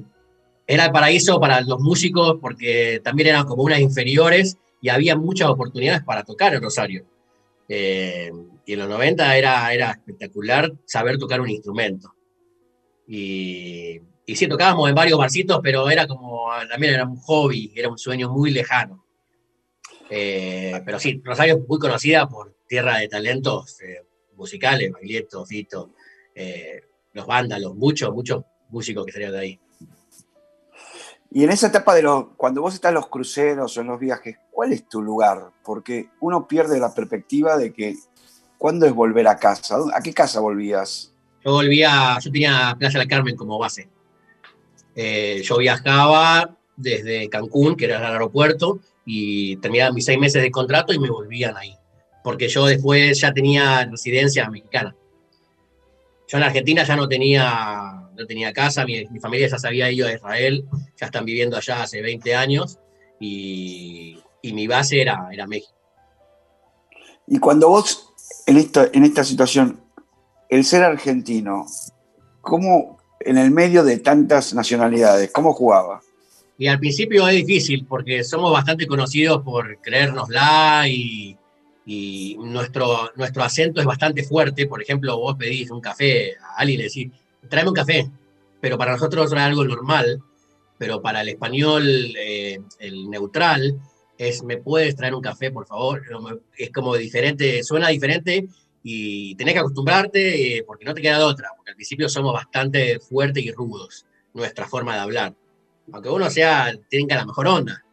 era 0.68 0.86
el 0.86 0.92
paraíso 0.92 1.40
para 1.40 1.62
los 1.62 1.80
músicos 1.80 2.38
porque 2.42 3.00
también 3.04 3.30
eran 3.30 3.46
como 3.46 3.64
unas 3.64 3.80
inferiores 3.80 4.58
y 4.82 4.90
había 4.90 5.16
muchas 5.16 5.50
oportunidades 5.50 6.04
para 6.04 6.24
tocar 6.24 6.54
en 6.54 6.62
Rosario. 6.62 7.06
Eh, 7.68 8.32
y 8.66 8.74
en 8.74 8.80
los 8.80 8.90
90 8.90 9.38
era, 9.38 9.74
era 9.74 9.92
espectacular 9.92 10.72
saber 10.86 11.18
tocar 11.18 11.42
un 11.42 11.50
instrumento. 11.50 12.14
Y, 13.08 14.02
y 14.26 14.36
sí, 14.36 14.48
tocábamos 14.48 14.90
en 14.90 14.96
varios 14.96 15.20
barcitos, 15.20 15.60
pero 15.62 15.90
era 15.90 16.08
como, 16.08 16.50
también 16.70 16.96
era 16.96 17.06
un 17.06 17.18
hobby, 17.18 17.72
era 17.76 17.90
un 17.90 17.98
sueño 17.98 18.30
muy 18.30 18.52
lejano. 18.52 19.06
Eh, 20.10 20.82
pero 20.86 21.00
sí, 21.00 21.22
Rosario 21.24 21.58
es 21.58 21.68
muy 21.68 21.80
conocida 21.80 22.28
por 22.28 22.56
tierra 22.68 22.98
de 22.98 23.08
talentos 23.08 23.80
eh, 23.82 24.04
musicales, 24.36 24.92
Baglietto, 24.92 25.46
Fito, 25.46 25.92
eh, 26.34 26.82
los 27.14 27.26
vándalos, 27.26 27.76
muchos, 27.76 28.14
muchos 28.14 28.44
músicos 28.70 29.06
que 29.06 29.12
salieron 29.12 29.36
de 29.36 29.42
ahí. 29.42 29.60
Y 31.32 31.44
en 31.44 31.50
esa 31.50 31.68
etapa 31.68 31.94
de 31.94 32.04
los, 32.04 32.28
cuando 32.38 32.62
vos 32.62 32.74
estás 32.74 32.90
en 32.90 32.96
los 32.96 33.08
cruceros 33.08 33.78
o 33.78 33.82
en 33.82 33.88
los 33.88 34.00
viajes, 34.00 34.38
¿cuál 34.56 34.72
es 34.72 34.88
tu 34.88 35.02
lugar? 35.02 35.52
Porque 35.64 36.10
uno 36.22 36.48
pierde 36.48 36.80
la 36.80 36.94
perspectiva 36.94 37.58
de 37.58 37.74
que 37.74 37.96
¿cuándo 38.58 38.86
es 38.86 38.94
volver 38.94 39.28
a 39.28 39.38
casa? 39.38 39.78
¿A 39.94 40.02
qué 40.02 40.14
casa 40.14 40.40
volvías? 40.40 41.12
Yo 41.44 41.52
volvía, 41.52 42.18
yo 42.24 42.32
tenía 42.32 42.74
Playa 42.80 43.00
del 43.00 43.08
Carmen 43.10 43.36
como 43.36 43.60
base. 43.60 43.90
Eh, 44.96 45.42
yo 45.44 45.58
viajaba 45.58 46.56
desde 46.78 47.30
Cancún, 47.30 47.76
que 47.76 47.86
era 47.86 47.98
el 47.98 48.06
aeropuerto, 48.06 48.80
y 49.06 49.58
terminaba 49.58 49.92
mis 49.92 50.06
seis 50.06 50.18
meses 50.18 50.42
de 50.42 50.50
contrato 50.50 50.94
y 50.94 51.00
me 51.00 51.10
volvían 51.10 51.58
ahí. 51.58 51.76
Porque 52.24 52.48
yo 52.48 52.66
después 52.66 53.20
ya 53.20 53.34
tenía 53.34 53.86
residencia 53.86 54.50
mexicana. 54.50 54.96
Yo 56.28 56.38
en 56.38 56.44
Argentina 56.44 56.84
ya 56.84 56.96
no 56.96 57.10
tenía, 57.10 58.10
no 58.18 58.26
tenía 58.26 58.54
casa, 58.54 58.86
mi, 58.86 59.06
mi 59.10 59.20
familia 59.20 59.50
ya 59.50 59.60
se 59.60 59.68
había 59.68 59.92
ido 59.92 60.08
a 60.08 60.14
Israel, 60.14 60.66
ya 60.96 61.08
están 61.08 61.26
viviendo 61.26 61.58
allá 61.58 61.84
hace 61.84 62.02
20 62.02 62.34
años, 62.34 62.80
y, 63.20 64.18
y 64.46 64.54
mi 64.54 64.68
base 64.68 65.02
era, 65.02 65.28
era 65.32 65.48
México. 65.48 65.74
Y 67.28 67.40
cuando 67.40 67.70
vos, 67.70 68.14
en 68.46 68.58
esta, 68.58 68.88
en 68.94 69.04
esta 69.04 69.24
situación, 69.24 69.82
el 70.50 70.64
ser 70.64 70.84
argentino, 70.84 71.66
¿cómo 72.42 73.00
en 73.20 73.40
el 73.40 73.50
medio 73.50 73.84
de 73.84 73.98
tantas 73.98 74.54
nacionalidades, 74.54 75.32
cómo 75.32 75.54
jugaba? 75.54 76.02
Y 76.60 76.68
al 76.68 76.80
principio 76.80 77.28
es 77.28 77.36
difícil 77.36 77.88
porque 77.88 78.24
somos 78.24 78.54
bastante 78.54 78.86
conocidos 78.86 79.42
por 79.42 79.82
creérnosla 79.82 80.88
y, 80.88 81.36
y 81.88 82.38
nuestro, 82.40 83.12
nuestro 83.16 83.44
acento 83.44 83.82
es 83.82 83.88
bastante 83.88 84.24
fuerte. 84.24 84.68
Por 84.68 84.80
ejemplo, 84.80 85.18
vos 85.18 85.36
pedís 85.38 85.72
un 85.72 85.82
café 85.82 86.36
a 86.38 86.58
alguien 86.58 86.76
y 86.76 86.84
le 86.84 86.90
decís, 86.90 87.12
tráeme 87.50 87.70
un 87.70 87.76
café. 87.76 88.10
Pero 88.62 88.78
para 88.78 88.92
nosotros 88.94 89.32
era 89.32 89.46
algo 89.46 89.66
normal, 89.66 90.22
pero 90.78 91.02
para 91.02 91.22
el 91.22 91.30
español, 91.30 91.84
eh, 92.16 92.60
el 92.80 93.10
neutral, 93.10 93.80
es, 94.18 94.44
¿me 94.44 94.58
puedes 94.58 94.96
traer 94.96 95.14
un 95.16 95.22
café, 95.22 95.52
por 95.52 95.66
favor? 95.68 96.02
Es 96.58 96.72
como 96.72 96.96
diferente, 96.96 97.64
suena 97.64 97.90
diferente 97.90 98.48
y 98.84 99.36
tenés 99.36 99.54
que 99.56 99.60
acostumbrarte 99.62 100.58
eh, 100.58 100.64
porque 100.64 100.86
no 100.86 100.94
te 100.94 101.02
queda 101.02 101.18
de 101.18 101.24
otra, 101.24 101.50
porque 101.56 101.72
al 101.72 101.76
principio 101.76 102.08
somos 102.10 102.34
bastante 102.34 103.00
fuertes 103.00 103.44
y 103.44 103.52
rudos, 103.52 104.06
nuestra 104.34 104.68
forma 104.68 104.94
de 104.94 105.02
hablar. 105.02 105.36
Aunque 105.92 106.10
uno 106.10 106.30
sea, 106.30 106.74
tenga 106.90 107.16
la 107.16 107.26
mejor 107.26 107.48
onda, 107.48 107.84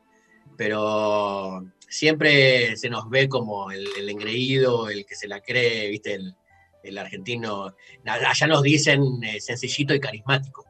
pero 0.57 1.65
siempre 1.89 2.77
se 2.77 2.89
nos 2.89 3.09
ve 3.11 3.29
como 3.29 3.71
el, 3.71 3.87
el 3.99 4.09
engreído, 4.09 4.89
el 4.89 5.05
que 5.07 5.15
se 5.15 5.29
la 5.29 5.41
cree, 5.41 5.89
¿viste? 5.89 6.15
El, 6.15 6.35
el 6.85 6.99
argentino. 6.99 7.75
Allá 8.05 8.47
nos 8.47 8.63
dicen 8.63 9.03
eh, 9.23 9.41
sencillito 9.41 9.95
y 9.95 10.01
carismático. 10.01 10.65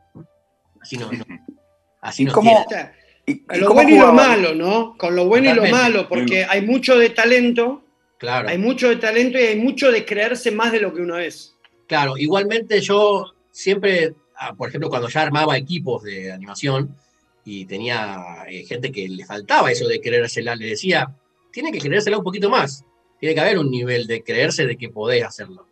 Así 0.81 0.97
no, 0.97 1.13
no- 1.13 1.25
así 2.01 2.23
¿Y 2.23 2.27
nos 2.27 2.35
cómo- 2.35 2.65
tienen. 2.69 2.93
¿Y, 3.27 3.33
y 3.33 3.59
lo 3.59 3.73
bueno 3.73 3.91
y 3.91 3.99
lo 3.99 4.13
malo, 4.13 4.55
¿no? 4.55 4.97
Con 4.99 5.15
lo 5.15 5.27
bueno 5.27 5.51
y 5.51 5.55
lo 5.55 5.67
malo, 5.67 6.09
porque 6.09 6.45
hay 6.45 6.63
mucho 6.63 6.99
de 6.99 7.11
talento, 7.11 7.83
Claro. 8.19 8.49
hay 8.49 8.59
mucho 8.59 8.89
de 8.89 8.97
talento 8.97 9.39
y 9.39 9.43
hay 9.43 9.57
mucho 9.57 9.91
de 9.91 10.05
creerse 10.05 10.51
más 10.51 10.73
de 10.73 10.81
lo 10.81 10.93
que 10.95 11.03
uno 11.03 11.19
es. 11.19 11.57
Claro, 11.87 12.17
igualmente 12.17 12.81
yo 12.81 13.33
siempre, 13.51 14.15
ah, 14.37 14.55
por 14.55 14.69
ejemplo, 14.69 14.89
cuando 14.89 15.09
ya 15.09 15.23
armaba 15.23 15.57
equipos 15.57 16.03
de 16.03 16.33
animación 16.33 16.97
y 17.45 17.65
tenía 17.65 18.45
eh, 18.49 18.65
gente 18.65 18.91
que 18.91 19.09
le 19.09 19.25
faltaba 19.25 19.71
eso 19.71 19.87
de 19.89 20.01
creérsela, 20.01 20.55
le 20.57 20.67
decía, 20.67 21.15
tiene 21.53 21.71
que 21.71 21.79
creérsela 21.79 22.19
un 22.19 22.25
poquito 22.25 22.49
más. 22.49 22.85
Tiene 23.21 23.35
que 23.35 23.41
haber 23.41 23.59
un 23.59 23.71
nivel 23.71 24.07
de 24.07 24.23
creerse 24.23 24.67
de 24.67 24.77
que 24.77 24.89
podés 24.89 25.25
hacerlo. 25.25 25.67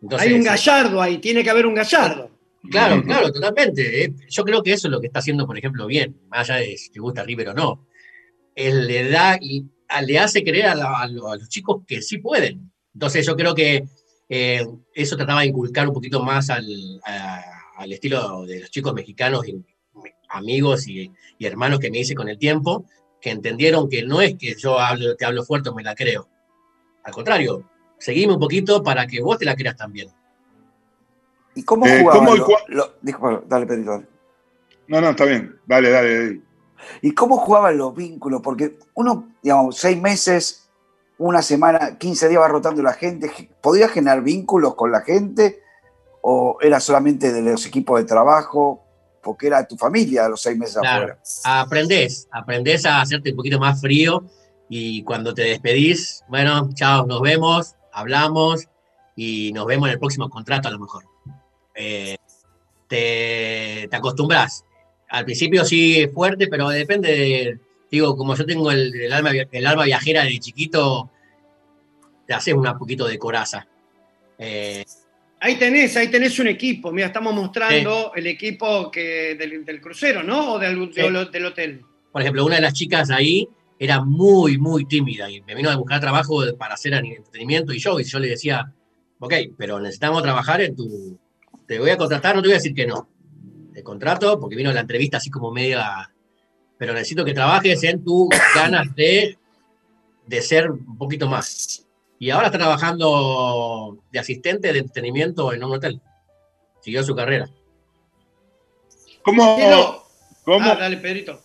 Entonces, 0.00 0.28
hay 0.28 0.34
un 0.34 0.44
gallardo 0.44 1.02
ahí, 1.02 1.18
tiene 1.18 1.42
que 1.42 1.50
haber 1.50 1.66
un 1.66 1.74
gallardo. 1.74 2.30
Claro, 2.70 3.02
claro, 3.06 3.30
totalmente. 3.32 4.04
eh. 4.04 4.12
Yo 4.28 4.44
creo 4.44 4.62
que 4.62 4.72
eso 4.72 4.88
es 4.88 4.92
lo 4.92 5.00
que 5.00 5.06
está 5.08 5.18
haciendo, 5.20 5.46
por 5.46 5.56
ejemplo, 5.58 5.86
bien, 5.86 6.16
más 6.28 6.48
allá 6.50 6.60
de 6.60 6.76
si 6.76 6.90
te 6.90 7.00
gusta 7.00 7.22
River 7.24 7.50
o 7.50 7.54
no. 7.54 7.86
Él 8.54 8.86
le 8.86 9.08
da 9.08 9.36
y 9.40 9.66
a- 9.88 10.02
le 10.02 10.18
hace 10.18 10.42
creer 10.44 10.66
a, 10.66 10.74
la- 10.74 10.98
a 11.00 11.06
lo- 11.08 11.30
a 11.30 11.36
los 11.36 11.48
chicos 11.48 11.82
que 11.86 12.00
sí 12.02 12.18
pueden. 12.18 12.72
Entonces 12.94 13.26
yo 13.26 13.36
creo 13.36 13.54
que 13.54 13.84
eh, 14.28 14.66
eso 14.94 15.16
trataba 15.16 15.40
de 15.42 15.48
inculcar 15.48 15.86
un 15.88 15.94
poquito 15.94 16.22
más 16.22 16.48
al, 16.50 16.64
al 17.76 17.92
estilo 17.92 18.44
de 18.46 18.60
los 18.60 18.70
chicos 18.70 18.94
mexicanos 18.94 19.46
y 19.46 19.62
amigos 20.30 20.88
y, 20.88 21.10
y 21.38 21.46
hermanos 21.46 21.78
que 21.80 21.90
me 21.90 21.98
hice 21.98 22.14
con 22.14 22.28
el 22.28 22.38
tiempo, 22.38 22.86
que 23.20 23.30
entendieron 23.30 23.88
que 23.88 24.02
no 24.02 24.20
es 24.20 24.36
que 24.36 24.54
yo 24.58 24.78
hablo, 24.80 25.14
te 25.16 25.24
hablo 25.24 25.44
fuerte 25.44 25.68
o 25.68 25.74
me 25.74 25.82
la 25.82 25.94
creo. 25.94 26.28
Al 27.04 27.12
contrario, 27.12 27.68
seguime 27.98 28.32
un 28.32 28.40
poquito 28.40 28.82
para 28.82 29.06
que 29.06 29.20
vos 29.20 29.38
te 29.38 29.44
la 29.44 29.54
creas 29.56 29.76
también. 29.76 30.08
¿Y 31.54 31.62
cómo 31.64 31.86
Eh, 31.86 32.00
jugaban? 32.00 32.18
¿cómo 32.24 32.36
lo- 32.36 32.46
lo- 32.68 32.94
dijo, 33.02 33.42
dale, 33.46 33.66
Pedrito. 33.66 33.90
dale. 33.92 34.06
No, 34.88 35.00
no, 35.00 35.10
está 35.10 35.24
bien. 35.24 35.56
Dale, 35.66 35.90
dale. 35.90 36.14
dale. 36.18 36.40
¿Y 37.00 37.12
cómo 37.12 37.36
jugaban 37.38 37.78
los 37.78 37.94
vínculos? 37.94 38.40
Porque 38.42 38.78
uno, 38.94 39.32
digamos, 39.42 39.76
seis 39.76 40.00
meses, 40.00 40.68
una 41.16 41.40
semana, 41.42 41.96
15 41.96 42.28
días 42.28 42.42
va 42.42 42.48
rotando 42.48 42.82
la 42.82 42.92
gente. 42.92 43.30
¿Podías 43.62 43.90
generar 43.90 44.22
vínculos 44.22 44.74
con 44.74 44.90
la 44.92 45.00
gente? 45.00 45.60
¿O 46.22 46.58
era 46.60 46.80
solamente 46.80 47.32
de 47.32 47.40
los 47.42 47.64
equipos 47.66 47.98
de 48.00 48.04
trabajo? 48.04 48.82
Porque 49.22 49.46
era 49.46 49.66
tu 49.66 49.76
familia 49.76 50.28
los 50.28 50.42
seis 50.42 50.58
meses 50.58 50.76
Claro. 50.78 51.04
afuera. 51.14 51.20
aprendés, 51.44 52.28
aprendés 52.30 52.84
a 52.84 53.00
hacerte 53.00 53.30
un 53.30 53.36
poquito 53.36 53.58
más 53.58 53.80
frío 53.80 54.24
y 54.68 55.02
cuando 55.04 55.32
te 55.32 55.42
despedís, 55.42 56.22
bueno, 56.28 56.68
chao, 56.74 57.06
nos 57.06 57.22
vemos, 57.22 57.74
hablamos 57.92 58.66
y 59.16 59.52
nos 59.54 59.64
vemos 59.66 59.88
en 59.88 59.92
el 59.94 59.98
próximo 59.98 60.28
contrato 60.28 60.68
a 60.68 60.72
lo 60.72 60.78
mejor. 60.78 61.04
Eh, 61.74 62.16
te, 62.88 63.86
te 63.90 63.96
acostumbras. 63.96 64.64
Al 65.08 65.24
principio 65.24 65.64
sí 65.64 66.00
es 66.00 66.12
fuerte, 66.12 66.48
pero 66.48 66.68
depende 66.68 67.08
de, 67.10 67.58
digo, 67.90 68.16
como 68.16 68.34
yo 68.34 68.44
tengo 68.44 68.70
el, 68.70 68.94
el 68.94 69.12
alma, 69.12 69.30
el 69.50 69.66
alma 69.66 69.84
viajera 69.84 70.24
de 70.24 70.38
chiquito, 70.38 71.10
te 72.26 72.34
haces 72.34 72.54
un 72.54 72.64
poquito 72.78 73.06
de 73.06 73.18
coraza. 73.18 73.66
Eh, 74.38 74.84
Ahí 75.40 75.56
tenés, 75.56 75.94
ahí 75.98 76.08
tenés 76.08 76.38
un 76.38 76.46
equipo. 76.46 76.90
Mira, 76.90 77.08
estamos 77.08 77.34
mostrando 77.34 78.12
el 78.14 78.26
equipo 78.28 78.90
que, 78.90 79.34
del, 79.34 79.62
del 79.62 79.78
crucero, 79.78 80.22
¿no? 80.22 80.54
O 80.54 80.58
del, 80.58 80.90
Sí. 80.94 81.02
del- 81.02 81.30
del 81.30 81.44
hotel. 81.46 81.82
por 82.10 82.22
ejemplo, 82.22 82.46
una 82.46 82.54
de 82.56 82.62
las 82.62 82.72
chicas 82.72 83.10
ahí 83.10 83.46
era 83.78 84.00
muy, 84.02 84.56
muy 84.56 84.86
tímida 84.86 85.30
y 85.30 85.42
me 85.42 85.54
vino 85.54 85.68
a 85.68 85.76
buscar 85.76 86.00
trabajo 86.00 86.40
para 86.56 86.74
hacer 86.74 86.94
entretenimiento 86.94 87.74
y 87.74 87.78
yo, 87.78 88.00
y 88.00 88.04
yo 88.04 88.18
le 88.20 88.28
decía, 88.28 88.72
ok, 89.18 89.34
pero 89.58 89.78
necesitamos 89.80 90.22
trabajar 90.22 90.62
en 90.62 90.74
tu... 90.76 91.18
Te 91.66 91.78
voy 91.78 91.90
a 91.90 91.96
contratar, 91.96 92.34
no 92.36 92.42
te 92.42 92.48
voy 92.48 92.54
a 92.54 92.58
decir 92.58 92.74
que 92.74 92.86
no. 92.86 93.08
Te 93.72 93.82
contrato 93.82 94.38
porque 94.38 94.56
vino 94.56 94.72
la 94.72 94.80
entrevista 94.80 95.16
así 95.18 95.30
como 95.30 95.50
media... 95.50 96.10
Pero 96.76 96.92
necesito 96.92 97.24
que 97.24 97.32
trabajes 97.32 97.82
en 97.84 98.04
tus 98.04 98.28
ganas 98.54 98.94
de, 98.96 99.38
de 100.26 100.42
ser 100.42 100.70
un 100.70 100.98
poquito 100.98 101.28
más. 101.28 101.86
Y 102.18 102.30
ahora 102.30 102.46
está 102.46 102.58
trabajando 102.58 103.98
de 104.10 104.18
asistente 104.18 104.72
de 104.72 104.80
entretenimiento 104.80 105.52
en 105.52 105.62
un 105.62 105.72
hotel. 105.72 106.00
Siguió 106.80 107.02
su 107.04 107.14
carrera. 107.14 107.48
¿Cómo, 109.22 109.56
cómo, 110.44 110.70
Ah, 110.70 110.74
dale, 110.74 110.96
Pedrito. 110.98 111.40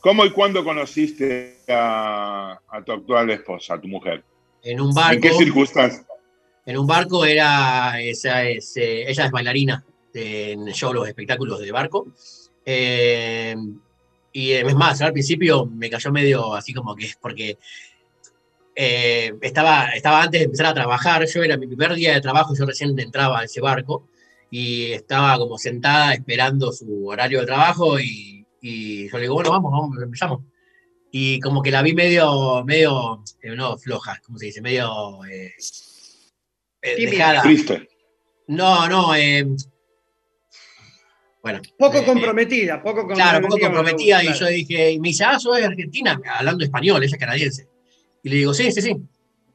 cómo 0.00 0.24
y 0.24 0.30
cuándo 0.30 0.62
conociste 0.62 1.60
a, 1.68 2.60
a 2.68 2.84
tu 2.84 2.92
actual 2.92 3.30
esposa, 3.30 3.74
a 3.74 3.80
tu 3.80 3.88
mujer? 3.88 4.22
En 4.62 4.80
un 4.80 4.94
barco. 4.94 5.14
¿En 5.14 5.20
qué 5.20 5.32
circunstancias? 5.32 6.05
En 6.66 6.76
un 6.76 6.86
barco 6.86 7.24
era, 7.24 8.00
esa 8.00 8.42
es, 8.42 8.76
eh, 8.76 9.08
ella 9.08 9.26
es 9.26 9.30
bailarina 9.30 9.84
en 10.12 10.66
los 10.66 11.08
espectáculos 11.08 11.60
de 11.60 11.72
barco. 11.72 12.08
Eh, 12.64 13.54
y 14.32 14.50
eh, 14.50 14.64
es 14.66 14.74
más, 14.74 15.00
al 15.00 15.12
principio 15.12 15.66
me 15.66 15.88
cayó 15.88 16.10
medio 16.10 16.54
así 16.54 16.74
como 16.74 16.94
que 16.94 17.06
es 17.06 17.16
porque 17.16 17.58
eh, 18.74 19.32
estaba, 19.40 19.90
estaba 19.90 20.22
antes 20.22 20.40
de 20.40 20.44
empezar 20.44 20.66
a 20.66 20.74
trabajar, 20.74 21.26
yo 21.26 21.42
era 21.42 21.56
mi 21.56 21.66
primer 21.66 21.94
día 21.94 22.14
de 22.14 22.20
trabajo, 22.20 22.54
yo 22.54 22.66
recién 22.66 22.98
entraba 22.98 23.40
a 23.40 23.44
ese 23.44 23.60
barco 23.60 24.08
y 24.50 24.92
estaba 24.92 25.38
como 25.38 25.58
sentada 25.58 26.12
esperando 26.14 26.72
su 26.72 27.06
horario 27.06 27.40
de 27.40 27.46
trabajo 27.46 27.98
y, 28.00 28.44
y 28.60 29.08
yo 29.08 29.16
le 29.16 29.22
digo, 29.22 29.34
bueno, 29.34 29.50
vamos, 29.50 29.72
vamos, 29.72 30.02
empezamos. 30.02 30.40
Y 31.10 31.40
como 31.40 31.62
que 31.62 31.70
la 31.70 31.82
vi 31.82 31.94
medio, 31.94 32.64
medio, 32.64 33.22
eh, 33.40 33.54
no, 33.56 33.78
floja, 33.78 34.20
¿cómo 34.24 34.38
se 34.38 34.46
dice? 34.46 34.60
Medio... 34.60 35.20
eh, 36.86 36.94
eh, 36.98 37.10
dejada. 37.10 37.42
Triste. 37.42 37.88
No, 38.48 38.88
no, 38.88 39.14
eh, 39.14 39.46
bueno. 41.46 41.60
Poco 41.78 41.98
eh, 41.98 42.04
comprometida, 42.04 42.82
poco 42.82 43.06
comprometida. 43.06 43.30
Claro, 43.30 43.46
poco 43.46 43.60
comprometida. 43.60 44.24
Y 44.24 44.34
yo 44.34 44.46
dije, 44.46 44.90
y 44.90 44.98
me 44.98 45.08
dice, 45.08 45.22
ah, 45.22 45.38
soy 45.38 45.62
argentina, 45.62 46.20
hablando 46.38 46.64
español, 46.64 47.02
ella 47.04 47.14
es 47.14 47.20
canadiense. 47.20 47.68
Y 48.24 48.30
le 48.30 48.36
digo, 48.36 48.52
sí, 48.52 48.72
sí, 48.72 48.82
sí. 48.82 48.96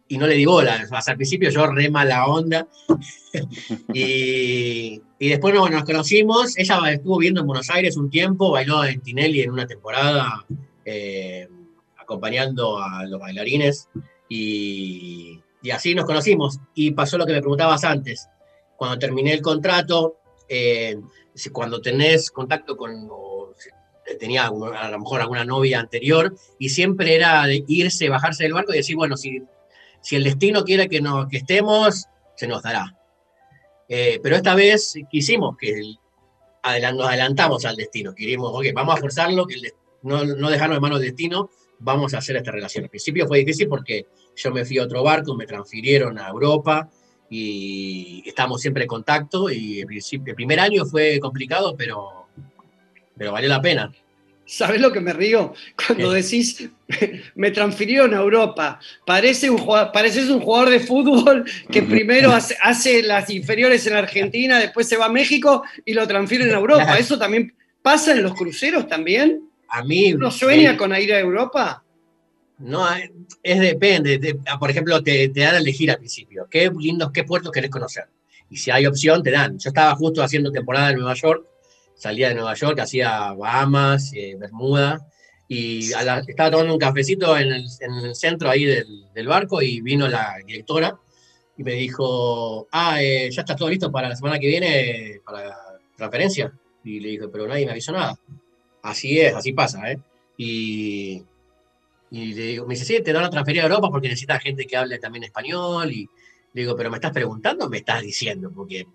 Y 0.07 0.17
no 0.17 0.25
le 0.25 0.35
di 0.35 0.45
bola. 0.45 0.81
O 0.85 0.87
sea, 0.87 1.01
al 1.05 1.17
principio 1.17 1.49
yo 1.49 1.67
re 1.67 1.89
mala 1.89 2.27
onda. 2.27 2.65
y, 3.93 5.01
y 5.19 5.29
después 5.29 5.53
no, 5.53 5.67
nos 5.67 5.83
conocimos. 5.83 6.57
Ella 6.57 6.79
estuvo 6.91 7.17
viendo 7.17 7.41
en 7.41 7.47
Buenos 7.47 7.69
Aires 7.69 7.97
un 7.97 8.09
tiempo, 8.09 8.51
bailó 8.51 8.85
en 8.85 9.01
Tinelli 9.01 9.41
en 9.41 9.51
una 9.51 9.67
temporada, 9.67 10.45
eh, 10.85 11.49
acompañando 11.97 12.79
a 12.81 13.05
los 13.05 13.19
bailarines. 13.19 13.89
Y, 14.29 15.41
y 15.61 15.71
así 15.71 15.95
nos 15.95 16.05
conocimos. 16.05 16.59
Y 16.73 16.91
pasó 16.91 17.17
lo 17.17 17.25
que 17.25 17.33
me 17.33 17.41
preguntabas 17.41 17.83
antes. 17.83 18.27
Cuando 18.77 18.97
terminé 18.97 19.33
el 19.33 19.41
contrato, 19.41 20.17
eh, 20.49 20.97
cuando 21.51 21.81
tenés 21.81 22.31
contacto 22.31 22.75
con, 22.75 23.07
o 23.09 23.53
tenía 24.19 24.47
a 24.47 24.89
lo 24.89 24.99
mejor 24.99 25.21
alguna 25.21 25.45
novia 25.45 25.79
anterior, 25.79 26.35
y 26.59 26.69
siempre 26.69 27.15
era 27.15 27.45
irse, 27.67 28.09
bajarse 28.09 28.43
del 28.43 28.53
barco 28.53 28.73
y 28.73 28.77
decir, 28.77 28.95
bueno, 28.95 29.15
si, 29.17 29.41
si 30.01 30.15
el 30.15 30.23
destino 30.23 30.63
quiere 30.63 30.89
que, 30.89 31.01
no, 31.01 31.27
que 31.27 31.37
estemos, 31.37 32.05
se 32.35 32.47
nos 32.47 32.63
dará. 32.63 32.97
Eh, 33.87 34.19
pero 34.23 34.35
esta 34.35 34.55
vez 34.55 34.95
quisimos 35.09 35.57
que 35.57 35.95
nos 36.93 37.07
adelantamos 37.07 37.65
al 37.65 37.75
destino, 37.75 38.13
queríamos, 38.13 38.51
ok, 38.53 38.65
vamos 38.73 38.95
a 38.95 39.01
forzarlo, 39.01 39.45
que 39.45 39.55
no, 40.03 40.23
no 40.23 40.49
dejarnos 40.49 40.77
de 40.77 40.81
mano 40.81 40.95
el 40.97 41.03
destino, 41.03 41.49
vamos 41.81 42.13
a 42.13 42.19
hacer 42.19 42.35
esta 42.35 42.51
relación. 42.51 42.85
Al 42.85 42.89
principio 42.89 43.27
fue 43.27 43.39
difícil 43.39 43.67
porque 43.67 44.05
yo 44.35 44.51
me 44.51 44.65
fui 44.65 44.77
a 44.77 44.83
otro 44.83 45.03
barco, 45.03 45.35
me 45.35 45.45
transfirieron 45.45 46.17
a 46.17 46.29
Europa, 46.29 46.89
y 47.33 48.23
estamos 48.25 48.59
siempre 48.59 48.83
en 48.83 48.89
contacto 48.89 49.49
y 49.49 49.79
el, 49.79 50.35
primer 50.35 50.59
año 50.59 50.85
fue 50.85 51.17
complicado, 51.21 51.75
pero, 51.77 52.27
pero 53.17 53.31
valió 53.31 53.47
la 53.47 53.61
pena. 53.61 53.91
¿Sabes 54.45 54.81
lo 54.81 54.91
que 54.91 54.99
me 54.99 55.13
río? 55.13 55.53
Cuando 55.87 56.11
decís, 56.11 56.69
me 57.35 57.51
transfirieron 57.51 58.13
a 58.13 58.17
Europa. 58.17 58.81
Parece 59.05 59.49
un 59.49 59.59
jugador, 59.59 59.93
pareces 59.93 60.29
un 60.29 60.41
jugador 60.41 60.71
de 60.71 60.81
fútbol 60.81 61.45
que 61.71 61.83
primero 61.83 62.33
hace, 62.33 62.57
hace 62.61 63.01
las 63.01 63.29
inferiores 63.29 63.87
en 63.87 63.93
Argentina, 63.93 64.59
después 64.59 64.89
se 64.89 64.97
va 64.97 65.05
a 65.05 65.09
México 65.09 65.63
y 65.85 65.93
lo 65.93 66.05
transfieren 66.05 66.49
a 66.49 66.57
Europa. 66.57 66.99
¿Eso 66.99 67.17
también 67.17 67.55
pasa 67.81 68.11
en 68.11 68.23
los 68.23 68.33
cruceros 68.33 68.89
también? 68.89 69.50
A 69.71 69.83
mí... 69.83 70.13
¿Uno 70.13 70.29
sueña 70.31 70.73
eh, 70.73 70.77
con 70.77 70.95
ir 70.95 71.13
a 71.13 71.19
Europa? 71.19 71.83
No, 72.59 72.93
eh, 72.95 73.11
es 73.41 73.59
depende. 73.59 74.17
de- 74.17 74.39
ah, 74.47 74.59
por 74.59 74.69
ejemplo, 74.69 75.01
te, 75.01 75.29
te 75.29 75.39
dan 75.41 75.55
a 75.55 75.57
elegir 75.59 75.89
al 75.91 75.97
principio. 75.97 76.47
¿Qué 76.49 76.69
lindos, 76.77 77.11
qué 77.11 77.23
puertos 77.23 77.51
querés 77.51 77.71
conocer? 77.71 78.05
Y 78.49 78.57
si 78.57 78.69
hay 78.69 78.85
opción, 78.85 79.23
te 79.23 79.31
dan. 79.31 79.57
Yo 79.57 79.69
estaba 79.69 79.95
justo 79.95 80.21
haciendo 80.21 80.51
temporada 80.51 80.89
en 80.91 80.97
Nueva 80.97 81.13
York, 81.15 81.45
salía 81.95 82.29
de 82.29 82.35
Nueva 82.35 82.53
York, 82.53 82.79
hacía 82.79 83.31
Bahamas, 83.33 84.11
eh, 84.13 84.35
Bermuda, 84.37 84.99
Y 85.47 85.91
a 85.93 86.03
la- 86.03 86.19
estaba 86.25 86.49
tomando 86.51 86.73
un 86.73 86.79
cafecito 86.79 87.37
en 87.37 87.51
el, 87.51 87.65
en 87.81 87.93
el 88.05 88.15
centro 88.15 88.49
ahí 88.49 88.63
del, 88.63 89.11
del 89.13 89.27
barco 89.27 89.61
y 89.61 89.81
vino 89.81 90.07
la 90.07 90.35
directora 90.45 90.97
y 91.57 91.63
me 91.63 91.73
dijo, 91.73 92.67
ah, 92.71 93.01
eh, 93.03 93.29
ya 93.29 93.41
está 93.41 93.53
todo 93.55 93.69
listo 93.69 93.91
para 93.91 94.07
la 94.07 94.15
semana 94.15 94.39
que 94.39 94.47
viene, 94.47 95.19
para 95.25 95.47
la 95.47 95.57
transferencia. 95.97 96.53
Y 96.85 97.01
le 97.01 97.09
dije, 97.09 97.27
pero 97.27 97.47
nadie 97.47 97.65
me 97.65 97.73
avisó 97.73 97.91
nada. 97.91 98.17
Así 98.83 99.19
es, 99.19 99.33
así 99.35 99.53
pasa, 99.53 99.91
¿eh? 99.91 99.99
Y, 100.37 101.23
y 102.11 102.33
le 102.33 102.41
digo, 102.47 102.65
me 102.67 102.73
dice, 102.73 102.85
sí, 102.85 103.01
te 103.03 103.13
dan 103.13 103.25
a 103.25 103.29
transferir 103.29 103.61
a 103.61 103.65
Europa 103.65 103.89
porque 103.91 104.07
necesitas 104.09 104.41
gente 104.41 104.65
que 104.65 104.75
hable 104.77 104.97
también 104.99 105.23
español. 105.23 105.91
Y 105.91 106.09
le 106.53 106.61
digo, 106.61 106.75
pero 106.75 106.89
me 106.89 106.97
estás 106.97 107.11
preguntando, 107.11 107.69
me 107.69 107.77
estás 107.77 108.01
diciendo, 108.01 108.51
porque 108.53 108.85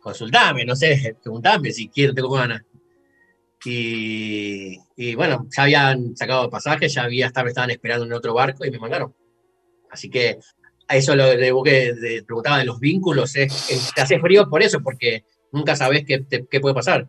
consultame, 0.00 0.64
no 0.64 0.74
sé, 0.76 1.16
preguntame 1.22 1.72
si 1.72 1.88
quiero, 1.88 2.14
tengo 2.14 2.30
ganas. 2.30 2.62
Y, 3.66 4.78
y 4.96 5.14
bueno, 5.14 5.46
ya 5.56 5.62
habían 5.62 6.16
sacado 6.16 6.44
el 6.44 6.50
pasaje, 6.50 6.88
ya 6.88 7.04
había, 7.04 7.26
estaba- 7.26 7.48
estaban 7.48 7.70
esperando 7.70 8.04
en 8.04 8.12
otro 8.12 8.34
barco 8.34 8.64
y 8.64 8.70
me 8.70 8.78
mandaron. 8.78 9.14
Así 9.90 10.10
que 10.10 10.38
a 10.88 10.96
eso 10.96 11.16
lo 11.16 11.26
de, 11.26 11.52
que 11.64 11.94
de- 11.94 12.22
preguntaba 12.24 12.58
de 12.58 12.64
los 12.66 12.78
vínculos, 12.80 13.36
es- 13.36 13.92
te 13.94 14.02
hace 14.02 14.18
frío 14.20 14.48
por 14.50 14.62
eso, 14.62 14.80
porque 14.82 15.24
nunca 15.52 15.76
sabes 15.76 16.04
qué, 16.06 16.18
te- 16.20 16.46
qué 16.50 16.60
puede 16.60 16.74
pasar. 16.74 17.08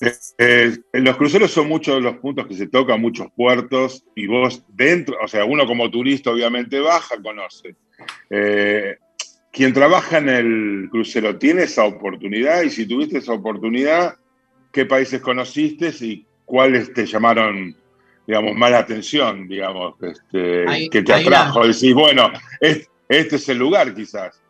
Eh, 0.00 0.76
los 0.92 1.16
cruceros 1.16 1.50
son 1.50 1.68
muchos 1.68 2.00
los 2.00 2.16
puntos 2.18 2.46
que 2.46 2.54
se 2.54 2.68
tocan, 2.68 3.00
muchos 3.00 3.28
puertos, 3.34 4.04
y 4.14 4.26
vos 4.26 4.62
dentro, 4.68 5.16
o 5.22 5.26
sea, 5.28 5.44
uno 5.44 5.66
como 5.66 5.90
turista 5.90 6.30
obviamente 6.30 6.78
baja, 6.80 7.16
conoce. 7.22 7.74
Eh, 8.30 8.96
quien 9.50 9.72
trabaja 9.72 10.18
en 10.18 10.28
el 10.28 10.88
crucero 10.90 11.36
tiene 11.38 11.64
esa 11.64 11.84
oportunidad, 11.84 12.62
y 12.62 12.70
si 12.70 12.86
tuviste 12.86 13.18
esa 13.18 13.32
oportunidad, 13.32 14.14
¿qué 14.72 14.86
países 14.86 15.20
conociste 15.20 15.92
y 16.00 16.24
cuáles 16.44 16.92
te 16.92 17.04
llamaron, 17.04 17.76
digamos, 18.26 18.54
más 18.54 18.70
la 18.70 18.78
atención, 18.78 19.48
digamos, 19.48 19.94
este, 20.02 20.64
Hay- 20.68 20.88
que 20.90 21.02
te 21.02 21.12
una- 21.12 21.20
atrajo? 21.22 21.66
Decís, 21.66 21.92
bueno, 21.94 22.30
es- 22.60 22.88
este 23.08 23.36
es 23.36 23.48
el 23.48 23.58
lugar 23.58 23.94
quizás. 23.94 24.40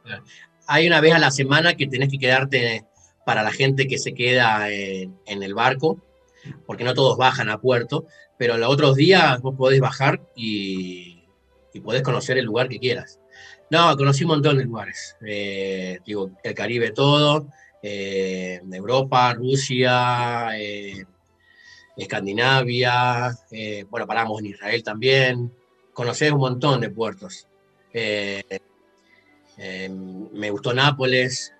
Hay 0.66 0.86
una 0.86 1.00
vez 1.00 1.14
a 1.14 1.18
la 1.18 1.30
semana 1.30 1.74
que 1.74 1.86
tenés 1.86 2.10
que 2.10 2.18
quedarte 2.18 2.84
para 3.28 3.42
la 3.42 3.52
gente 3.52 3.86
que 3.86 3.98
se 3.98 4.14
queda 4.14 4.70
en, 4.70 5.18
en 5.26 5.42
el 5.42 5.52
barco, 5.52 5.98
porque 6.64 6.82
no 6.82 6.94
todos 6.94 7.18
bajan 7.18 7.50
a 7.50 7.60
puerto, 7.60 8.06
pero 8.38 8.56
los 8.56 8.70
otros 8.70 8.96
días 8.96 9.38
vos 9.42 9.54
podés 9.54 9.80
bajar 9.80 10.22
y, 10.34 11.26
podés 11.84 12.00
conocer 12.00 12.38
el 12.38 12.46
lugar 12.46 12.70
que 12.70 12.78
quieras. 12.78 13.20
No, 13.70 13.94
conocí 13.98 14.24
un 14.24 14.30
montón 14.30 14.56
de 14.56 14.64
lugares. 14.64 15.14
Eh, 15.26 15.98
digo, 16.06 16.30
el 16.42 16.54
Caribe 16.54 16.92
todo, 16.92 17.48
eh, 17.82 18.62
Europa, 18.72 19.34
Rusia, 19.34 20.48
eh, 20.58 21.04
Escandinavia, 21.98 23.36
eh, 23.50 23.84
bueno, 23.90 24.06
paramos 24.06 24.40
en 24.40 24.46
Israel 24.46 24.82
también. 24.82 25.52
Conocés 25.92 26.32
un 26.32 26.38
montón 26.38 26.80
de 26.80 26.88
puertos. 26.88 27.46
Eh, 27.92 28.42
eh, 29.58 29.90
me 29.90 30.50
gustó 30.50 30.72
Nápoles. 30.72 31.52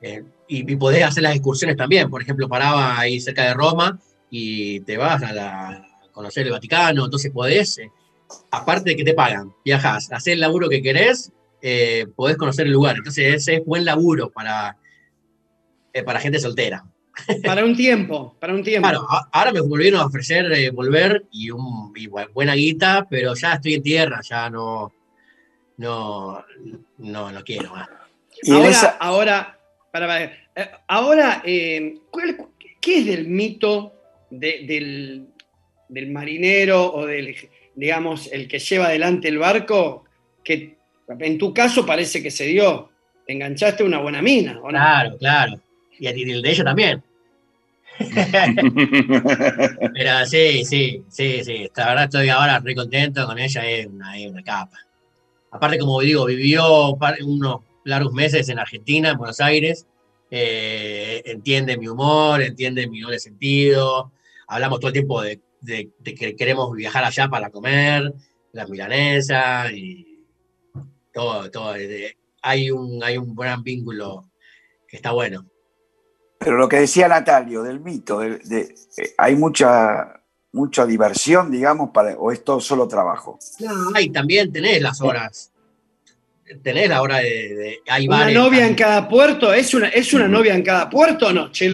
Eh, 0.00 0.22
y, 0.48 0.70
y 0.72 0.76
podés 0.76 1.04
hacer 1.04 1.22
las 1.22 1.34
excursiones 1.34 1.76
también. 1.76 2.08
Por 2.10 2.22
ejemplo, 2.22 2.48
paraba 2.48 2.98
ahí 2.98 3.20
cerca 3.20 3.44
de 3.44 3.54
Roma 3.54 3.98
y 4.30 4.80
te 4.80 4.96
vas 4.96 5.22
a, 5.22 5.32
la- 5.32 5.68
a 5.68 6.12
conocer 6.12 6.46
el 6.46 6.52
Vaticano. 6.52 7.04
Entonces 7.04 7.30
podés, 7.32 7.78
eh, 7.78 7.90
aparte 8.50 8.90
de 8.90 8.96
que 8.96 9.04
te 9.04 9.14
pagan, 9.14 9.52
viajás, 9.64 10.10
hacer 10.12 10.34
el 10.34 10.40
laburo 10.40 10.68
que 10.68 10.82
querés, 10.82 11.32
eh, 11.62 12.06
podés 12.14 12.36
conocer 12.36 12.66
el 12.66 12.72
lugar. 12.72 12.96
Entonces 12.96 13.34
ese 13.34 13.56
es 13.56 13.64
buen 13.64 13.84
laburo 13.84 14.30
para, 14.30 14.76
eh, 15.92 16.02
para 16.02 16.20
gente 16.20 16.38
soltera. 16.38 16.84
Para 17.44 17.64
un 17.64 17.74
tiempo, 17.76 18.36
para 18.38 18.54
un 18.54 18.62
tiempo. 18.62 18.88
Claro, 18.88 19.04
a- 19.10 19.28
ahora 19.32 19.50
me 19.52 19.60
volvieron 19.60 20.00
a 20.00 20.06
ofrecer 20.06 20.52
eh, 20.52 20.70
volver 20.70 21.24
y, 21.32 21.50
un, 21.50 21.92
y 21.96 22.06
bu- 22.06 22.32
buena 22.32 22.54
guita, 22.54 23.08
pero 23.10 23.34
ya 23.34 23.54
estoy 23.54 23.74
en 23.74 23.82
tierra, 23.82 24.20
ya 24.22 24.48
no, 24.48 24.92
no, 25.78 26.44
no, 26.98 27.32
no 27.32 27.42
quiero 27.44 27.72
más. 27.72 27.88
Ahora, 28.52 28.68
esa- 28.70 28.96
ahora, 29.00 29.57
para, 29.92 30.06
para, 30.06 30.24
eh, 30.24 30.70
ahora 30.86 31.42
eh, 31.44 31.94
¿cuál- 32.10 32.36
¿qué 32.80 32.98
es 32.98 33.06
del 33.06 33.26
mito 33.28 33.92
de- 34.30 34.64
del, 34.66 35.26
del 35.88 36.10
marinero 36.10 36.92
o 36.92 37.06
del, 37.06 37.34
digamos, 37.74 38.30
el 38.32 38.48
que 38.48 38.58
lleva 38.58 38.86
adelante 38.86 39.28
el 39.28 39.38
barco? 39.38 40.04
Que 40.44 40.76
en 41.18 41.38
tu 41.38 41.52
caso 41.54 41.84
parece 41.86 42.22
que 42.22 42.30
se 42.30 42.46
dio. 42.46 42.90
Te 43.26 43.32
enganchaste 43.34 43.82
una 43.84 43.98
buena 43.98 44.22
mina, 44.22 44.58
¿o 44.60 44.64
no? 44.64 44.68
Claro, 44.70 45.16
claro. 45.18 45.60
Y 45.98 46.06
el 46.06 46.42
de 46.42 46.50
ellos 46.50 46.64
también. 46.64 47.02
Pero 49.94 50.26
sí, 50.26 50.64
sí, 50.64 51.02
sí, 51.08 51.44
sí. 51.44 51.68
La 51.76 51.88
verdad 51.88 52.04
estoy 52.04 52.28
ahora 52.28 52.60
re 52.60 52.74
contento 52.74 53.26
con 53.26 53.38
ella, 53.38 53.68
es 53.68 53.86
una, 53.86 54.16
es 54.18 54.30
una 54.30 54.42
capa. 54.42 54.78
Aparte, 55.50 55.78
como 55.78 56.00
digo, 56.00 56.26
vivió 56.26 56.96
unos 57.24 57.60
largos 57.88 58.12
meses 58.12 58.48
en 58.48 58.58
Argentina, 58.58 59.10
en 59.10 59.18
Buenos 59.18 59.40
Aires. 59.40 59.86
eh, 60.30 61.22
entiende 61.24 61.78
mi 61.78 61.88
humor, 61.88 62.42
entiende 62.42 62.86
mi 62.86 63.00
doble 63.00 63.18
sentido. 63.18 64.12
Hablamos 64.46 64.78
todo 64.78 64.88
el 64.88 64.92
tiempo 64.92 65.22
de, 65.22 65.40
de- 65.62 65.90
de 65.98 66.14
que 66.14 66.36
queremos 66.36 66.70
viajar 66.76 67.02
allá 67.02 67.28
para 67.28 67.48
comer, 67.48 68.12
las 68.52 68.68
milanesas 68.68 69.72
y 69.72 70.22
todo, 71.14 71.50
todo. 71.50 71.72
de- 71.72 72.14
hay, 72.42 72.70
un, 72.70 73.02
hay 73.02 73.16
un 73.16 73.34
gran 73.34 73.62
vínculo 73.62 74.30
que 74.86 74.96
está 74.98 75.12
bueno. 75.12 75.46
Pero 76.38 76.58
lo 76.58 76.68
que 76.68 76.76
decía 76.80 77.08
Natalio 77.08 77.62
del 77.62 77.80
mito, 77.80 78.20
de- 78.20 78.38
de- 78.38 78.74
eh, 78.98 79.14
hay 79.16 79.34
mucha, 79.34 80.20
mucha 80.52 80.84
diversión, 80.84 81.50
digamos, 81.50 81.88
para, 81.90 82.16
o 82.18 82.30
es 82.32 82.44
todo 82.44 82.60
solo 82.60 82.86
trabajo. 82.86 83.38
No, 83.60 83.72
hay 83.94 84.10
también 84.10 84.52
tenés 84.52 84.82
las 84.82 85.00
horas. 85.00 85.52
Tenés 86.62 86.88
la 86.88 87.02
hora 87.02 87.18
de. 87.18 87.54
de- 87.54 87.78
hay 87.88 88.06
¿Una 88.06 88.18
bares 88.18 88.34
novia 88.34 88.66
en 88.66 88.74
cada 88.74 89.08
puerto? 89.08 89.52
¿Es 89.52 89.74
una, 89.74 89.88
¿Es 89.88 90.12
una 90.12 90.28
mm. 90.28 90.30
novia 90.30 90.54
en 90.54 90.62
cada 90.62 90.88
puerto 90.88 91.28
o 91.28 91.32
no? 91.32 91.50
Che, 91.50 91.72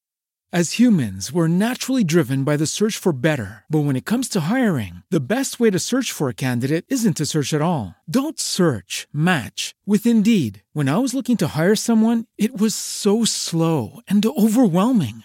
As 0.57 0.79
humans, 0.79 1.33
we're 1.33 1.49
naturally 1.49 2.05
driven 2.05 2.45
by 2.45 2.57
the 2.57 2.65
search 2.65 2.97
for 2.97 3.13
better. 3.13 3.65
But 3.69 3.87
when 3.87 3.97
it 3.97 4.05
comes 4.05 4.29
to 4.29 4.43
hiring, 4.43 5.03
the 5.11 5.19
best 5.35 5.59
way 5.59 5.69
to 5.69 5.81
search 5.81 6.13
for 6.13 6.29
a 6.29 6.43
candidate 6.47 6.85
isn't 6.87 7.17
to 7.17 7.27
search 7.27 7.53
at 7.53 7.61
all. 7.61 7.97
Don't 8.09 8.39
search, 8.39 9.09
match 9.13 9.75
with 9.85 10.07
Indeed. 10.07 10.63
When 10.73 10.89
I 10.89 10.99
was 10.99 11.13
looking 11.13 11.37
to 11.39 11.59
hire 11.59 11.75
someone, 11.75 12.27
it 12.39 12.57
was 12.57 12.77
so 12.77 13.25
slow 13.25 13.99
and 14.07 14.25
overwhelming. 14.25 15.25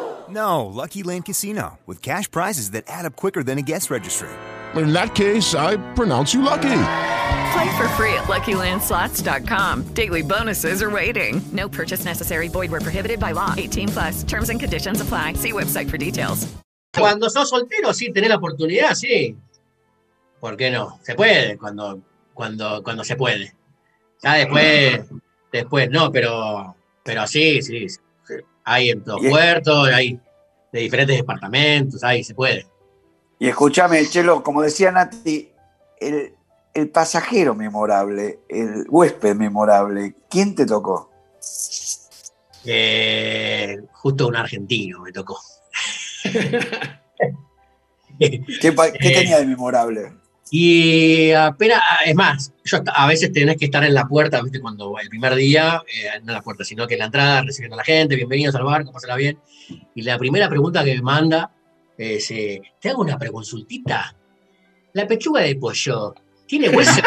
No, 0.31 0.65
Lucky 0.65 1.03
Land 1.03 1.25
Casino, 1.25 1.77
with 1.85 2.01
cash 2.01 2.31
prizes 2.31 2.71
that 2.71 2.85
add 2.87 3.05
up 3.05 3.17
quicker 3.17 3.43
than 3.43 3.57
a 3.57 3.61
guest 3.61 3.89
registry. 3.89 4.29
In 4.75 4.93
that 4.93 5.13
case, 5.13 5.53
I 5.53 5.75
pronounce 5.93 6.33
you 6.33 6.41
lucky. 6.41 6.83
Play 7.51 7.77
for 7.77 7.87
free 7.99 8.13
at 8.13 8.29
LuckyLandSlots.com. 8.29 9.93
Daily 9.93 10.21
bonuses 10.21 10.81
are 10.81 10.89
waiting. 10.89 11.41
No 11.51 11.67
purchase 11.67 12.05
necessary. 12.05 12.47
Void 12.47 12.71
where 12.71 12.79
prohibited 12.79 13.19
by 13.19 13.33
law. 13.33 13.53
18 13.57 13.89
plus. 13.89 14.23
Terms 14.23 14.49
and 14.49 14.59
conditions 14.59 15.01
apply. 15.01 15.33
See 15.33 15.51
website 15.51 15.89
for 15.89 15.97
details. 15.97 16.47
Cuando 16.97 17.29
sos 17.29 17.49
soltero, 17.49 17.93
sí, 17.93 18.11
tenés 18.13 18.29
la 18.29 18.35
oportunidad, 18.35 18.95
sí. 18.95 19.35
¿Por 20.39 20.55
qué 20.55 20.71
no? 20.71 20.99
Se 21.03 21.15
puede 21.15 21.57
cuando, 21.57 22.01
cuando, 22.33 22.81
cuando 22.83 23.03
se 23.03 23.15
puede. 23.17 23.53
Ya 24.23 24.33
después, 24.35 25.01
después 25.51 25.89
no, 25.89 26.11
pero, 26.11 26.75
pero 27.03 27.27
sí, 27.27 27.61
sí. 27.61 27.89
sí. 27.89 27.99
Hay 28.71 28.89
en 28.89 29.03
todos 29.03 29.21
puertos, 29.29 29.89
hay 29.89 30.19
de 30.71 30.79
diferentes 30.79 31.17
departamentos, 31.17 32.03
ahí 32.03 32.23
se 32.23 32.33
puede. 32.33 32.65
Y 33.39 33.47
escúchame, 33.49 34.05
Chelo, 34.07 34.43
como 34.43 34.61
decía 34.61 34.91
Nati, 34.91 35.51
el, 35.99 36.33
el 36.73 36.89
pasajero 36.89 37.53
memorable, 37.55 38.39
el 38.47 38.85
huésped 38.87 39.35
memorable, 39.35 40.15
¿quién 40.29 40.55
te 40.55 40.65
tocó? 40.65 41.09
Eh, 42.65 43.77
justo 43.93 44.27
un 44.27 44.35
argentino 44.35 45.01
me 45.01 45.11
tocó. 45.11 45.39
¿Qué, 48.61 48.71
pa- 48.71 48.91
qué 48.91 48.97
Eh, 49.09 49.13
tenía 49.13 49.39
de 49.39 49.45
memorable? 49.47 50.13
Y 50.53 51.31
apenas, 51.31 51.81
es 52.05 52.13
más, 52.13 52.53
yo 52.65 52.79
a 52.93 53.07
veces 53.07 53.31
tenés 53.31 53.55
que 53.55 53.63
estar 53.65 53.85
en 53.85 53.93
la 53.93 54.05
puerta, 54.05 54.41
¿viste? 54.41 54.59
Cuando 54.59 54.99
el 54.99 55.07
primer 55.07 55.33
día, 55.35 55.81
eh, 55.87 56.09
no 56.23 56.31
en 56.31 56.33
la 56.33 56.41
puerta, 56.41 56.65
sino 56.65 56.85
que 56.87 56.95
en 56.95 56.99
la 56.99 57.05
entrada, 57.05 57.41
recibiendo 57.43 57.75
a 57.75 57.77
la 57.77 57.85
gente, 57.85 58.17
bienvenidos 58.17 58.53
al 58.55 58.65
barco, 58.65 58.91
pásala 58.91 59.15
bien. 59.15 59.39
Y 59.95 60.01
la 60.01 60.17
primera 60.17 60.49
pregunta 60.49 60.83
que 60.83 60.93
me 60.95 61.01
manda 61.01 61.53
es, 61.97 62.29
eh, 62.31 62.61
te 62.81 62.89
hago 62.89 63.01
una 63.01 63.17
preconsultita. 63.17 64.13
La 64.91 65.07
pechuga 65.07 65.39
de 65.39 65.55
pollo, 65.55 66.15
¿tiene 66.45 66.67
hueso? 66.67 67.01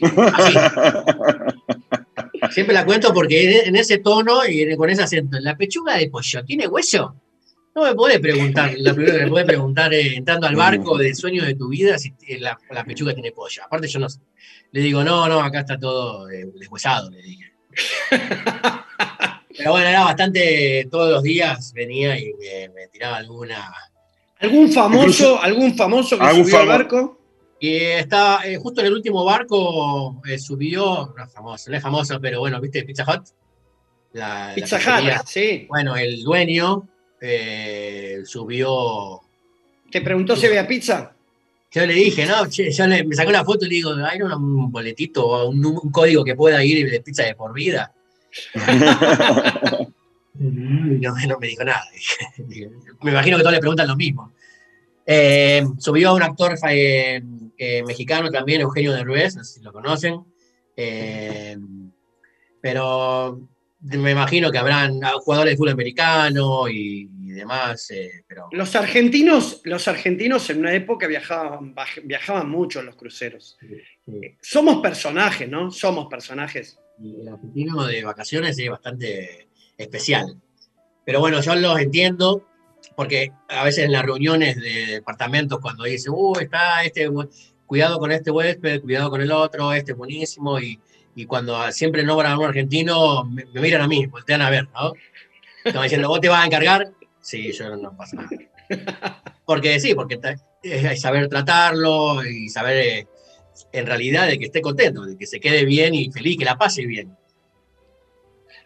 Así. 0.34 0.54
Siempre 2.50 2.74
la 2.74 2.84
cuento 2.84 3.14
porque 3.14 3.66
en 3.66 3.76
ese 3.76 3.98
tono 3.98 4.44
y 4.44 4.76
con 4.76 4.90
ese 4.90 5.04
acento. 5.04 5.38
¿La 5.38 5.56
pechuga 5.56 5.96
de 5.96 6.10
pollo 6.10 6.44
tiene 6.44 6.66
hueso? 6.66 7.14
No 7.78 7.84
me 7.84 7.94
podés 7.94 8.18
preguntar, 8.18 8.72
la 8.76 8.92
primera 8.92 9.18
que 9.18 9.24
me 9.26 9.30
podés 9.30 9.46
preguntar 9.46 9.94
eh, 9.94 10.16
entrando 10.16 10.48
al 10.48 10.56
barco 10.56 10.98
de 10.98 11.14
sueño 11.14 11.44
de 11.44 11.54
tu 11.54 11.68
vida 11.68 11.96
si 11.96 12.12
la, 12.40 12.58
la 12.70 12.82
pechuga 12.84 13.14
tiene 13.14 13.30
pollo. 13.30 13.62
Aparte 13.64 13.86
yo 13.86 14.00
no 14.00 14.08
sé. 14.08 14.18
Le 14.72 14.80
digo, 14.80 15.04
no, 15.04 15.28
no, 15.28 15.40
acá 15.40 15.60
está 15.60 15.78
todo 15.78 16.28
eh, 16.28 16.44
deshuesado, 16.58 17.08
le 17.08 17.22
dije. 17.22 17.52
Pero 19.56 19.70
bueno, 19.72 19.88
era 19.88 20.04
bastante, 20.04 20.88
todos 20.90 21.10
los 21.12 21.22
días 21.22 21.72
venía 21.72 22.18
y 22.18 22.32
me, 22.34 22.68
me 22.74 22.88
tiraba 22.88 23.16
alguna. 23.18 23.72
¿Algún 24.40 24.72
famoso, 24.72 25.40
algún 25.40 25.76
famoso 25.76 26.18
que 26.18 26.24
¿Algún 26.24 26.44
subió 26.46 26.58
al 26.60 26.66
barco? 26.66 27.20
Y 27.60 27.76
estaba 27.76 28.44
eh, 28.44 28.56
justo 28.56 28.80
en 28.80 28.88
el 28.88 28.92
último 28.94 29.24
barco, 29.24 30.20
eh, 30.28 30.38
subió, 30.38 31.14
no 31.16 31.24
es 31.24 31.32
famoso, 31.32 31.70
no 31.70 31.76
es 31.76 31.82
famoso, 31.82 32.20
pero 32.20 32.40
bueno, 32.40 32.60
¿viste 32.60 32.82
Pizza 32.82 33.04
Hut? 33.04 33.24
La- 34.14 34.48
la 34.48 34.54
Pizza 34.56 34.78
pizzería. 34.78 35.20
Hut, 35.20 35.26
sí. 35.28 35.66
Bueno, 35.68 35.96
el 35.96 36.22
dueño 36.24 36.88
eh, 37.20 38.22
subió. 38.24 39.20
¿Te 39.90 40.00
preguntó 40.00 40.36
si 40.36 40.46
había 40.46 40.66
pizza? 40.66 41.14
Yo 41.70 41.86
le 41.86 41.94
dije, 41.94 42.24
no, 42.26 42.48
che, 42.48 42.70
yo 42.70 42.86
le- 42.86 43.04
me 43.04 43.14
sacó 43.14 43.30
una 43.30 43.44
foto 43.44 43.66
y 43.66 43.68
le 43.68 43.74
digo, 43.74 43.94
¿hay 44.04 44.22
un, 44.22 44.70
boletito 44.70 45.26
o 45.26 45.48
un, 45.50 45.64
un 45.64 45.90
código 45.90 46.24
que 46.24 46.34
pueda 46.34 46.64
ir 46.64 46.90
de 46.90 47.00
pizza 47.00 47.24
de 47.24 47.34
por 47.34 47.52
vida? 47.52 47.92
Y 50.40 51.00
no, 51.00 51.14
no 51.26 51.38
me 51.38 51.48
dijo 51.48 51.64
nada. 51.64 51.84
Me 53.02 53.10
imagino 53.10 53.36
que 53.36 53.42
todos 53.42 53.54
le 53.54 53.60
preguntan 53.60 53.88
lo 53.88 53.96
mismo. 53.96 54.32
Eh, 55.04 55.64
subió 55.78 56.14
un 56.14 56.22
actor 56.22 56.54
eh, 56.70 57.22
eh, 57.56 57.82
mexicano 57.84 58.30
también, 58.30 58.60
Eugenio 58.60 58.92
Derbez, 58.92 59.36
no 59.36 59.44
sé 59.44 59.54
si 59.54 59.60
lo 59.62 59.72
conocen. 59.72 60.22
Eh, 60.76 61.56
pero 62.60 63.40
me 63.80 64.10
imagino 64.10 64.50
que 64.50 64.58
habrán 64.58 65.00
jugadores 65.20 65.52
de 65.52 65.56
fútbol 65.56 65.72
americano 65.72 66.68
y, 66.68 67.08
y 67.22 67.30
demás. 67.30 67.90
eh, 67.90 68.24
pero 68.26 68.48
Los 68.50 68.74
argentinos, 68.74 69.60
los 69.64 69.86
argentinos 69.86 70.48
en 70.50 70.58
una 70.60 70.74
época 70.74 71.06
viajaban, 71.06 71.74
viajaban 72.04 72.50
mucho 72.50 72.80
en 72.80 72.86
los 72.86 72.96
cruceros. 72.96 73.56
Eh, 74.06 74.36
Somos 74.40 74.80
personajes, 74.80 75.48
¿no? 75.48 75.70
Somos 75.70 76.06
personajes. 76.08 76.78
y 77.00 77.20
el 77.20 77.28
argentino 77.28 77.84
de 77.86 78.02
vacaciones 78.04 78.58
es 78.58 78.68
bastante 78.70 79.48
especial. 79.76 80.36
Pero 81.04 81.20
bueno, 81.20 81.40
yo 81.40 81.54
los 81.54 81.78
entiendo, 81.80 82.46
porque 82.96 83.30
a 83.48 83.64
veces 83.64 83.84
en 83.84 83.92
las 83.92 84.02
reuniones 84.04 84.56
de 84.56 84.86
departamentos, 84.94 85.60
cuando 85.60 85.84
dice, 85.84 86.10
uh, 86.10 86.34
está 86.40 86.82
este, 86.84 87.08
cuidado 87.64 87.98
con 87.98 88.10
este 88.10 88.30
huésped, 88.30 88.80
cuidado 88.82 89.08
con 89.10 89.20
el 89.22 89.30
otro, 89.30 89.72
este 89.72 89.92
es 89.92 89.98
buenísimo, 89.98 90.58
y, 90.58 90.78
y 91.18 91.26
cuando 91.26 91.72
siempre 91.72 92.04
nombran 92.04 92.30
a 92.30 92.38
un 92.38 92.44
argentino, 92.44 93.24
me, 93.24 93.44
me 93.46 93.60
miran 93.60 93.82
a 93.82 93.88
mí, 93.88 94.06
voltean 94.06 94.40
a 94.40 94.50
ver, 94.50 94.68
¿no? 94.68 94.92
Diciendo, 95.82 96.06
¿vos 96.06 96.20
te 96.20 96.28
vas 96.28 96.44
a 96.44 96.46
encargar? 96.46 96.92
Sí, 97.20 97.50
yo 97.50 97.74
no 97.76 97.96
pasa 97.96 98.16
nada. 98.16 99.20
Porque 99.44 99.80
sí, 99.80 99.96
porque 99.96 100.20
es 100.62 101.00
saber 101.00 101.28
tratarlo 101.28 102.24
y 102.24 102.48
saber 102.50 102.76
eh, 102.76 103.06
en 103.72 103.86
realidad 103.86 104.28
de 104.28 104.38
que 104.38 104.44
esté 104.44 104.60
contento, 104.60 105.06
de 105.06 105.18
que 105.18 105.26
se 105.26 105.40
quede 105.40 105.64
bien 105.64 105.92
y 105.92 106.08
feliz, 106.12 106.38
que 106.38 106.44
la 106.44 106.56
pase 106.56 106.86
bien. 106.86 107.16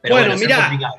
Pero 0.03 0.17
Bueno, 0.17 0.37
bueno, 0.37 0.59
complicado. 0.59 0.95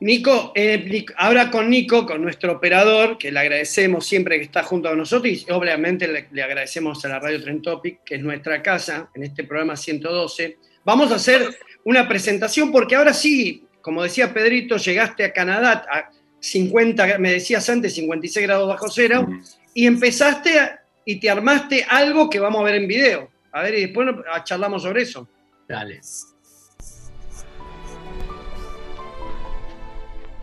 Nico, 0.00 0.52
eh, 0.54 1.04
ahora 1.16 1.50
con 1.50 1.68
Nico, 1.68 2.06
con 2.06 2.22
nuestro 2.22 2.52
operador, 2.52 3.18
que 3.18 3.32
le 3.32 3.40
agradecemos 3.40 4.06
siempre 4.06 4.38
que 4.38 4.44
está 4.44 4.62
junto 4.62 4.88
a 4.88 4.94
nosotros 4.94 5.32
y 5.32 5.50
obviamente 5.50 6.06
le, 6.06 6.28
le 6.30 6.42
agradecemos 6.44 7.04
a 7.04 7.08
la 7.08 7.18
Radio 7.18 7.42
Trend 7.42 7.62
Topic, 7.62 8.04
que 8.04 8.14
es 8.14 8.22
nuestra 8.22 8.62
casa 8.62 9.10
en 9.12 9.24
este 9.24 9.42
programa 9.42 9.76
112. 9.76 10.67
Vamos 10.88 11.12
a 11.12 11.16
hacer 11.16 11.54
una 11.84 12.08
presentación 12.08 12.72
porque 12.72 12.96
ahora 12.96 13.12
sí, 13.12 13.66
como 13.82 14.02
decía 14.02 14.32
Pedrito, 14.32 14.78
llegaste 14.78 15.22
a 15.22 15.34
Canadá 15.34 15.84
a 15.92 16.08
50, 16.40 17.18
me 17.18 17.30
decías 17.30 17.68
antes, 17.68 17.94
56 17.94 18.46
grados 18.46 18.66
bajo 18.66 18.88
cero, 18.88 19.28
y 19.74 19.86
empezaste 19.86 20.58
a- 20.58 20.80
y 21.04 21.20
te 21.20 21.28
armaste 21.28 21.84
algo 21.86 22.30
que 22.30 22.40
vamos 22.40 22.62
a 22.62 22.64
ver 22.64 22.76
en 22.76 22.88
video. 22.88 23.28
A 23.52 23.60
ver, 23.64 23.74
y 23.74 23.80
después 23.82 24.08
ah, 24.32 24.42
charlamos 24.44 24.82
sobre 24.82 25.02
eso. 25.02 25.28
Dale. 25.68 26.00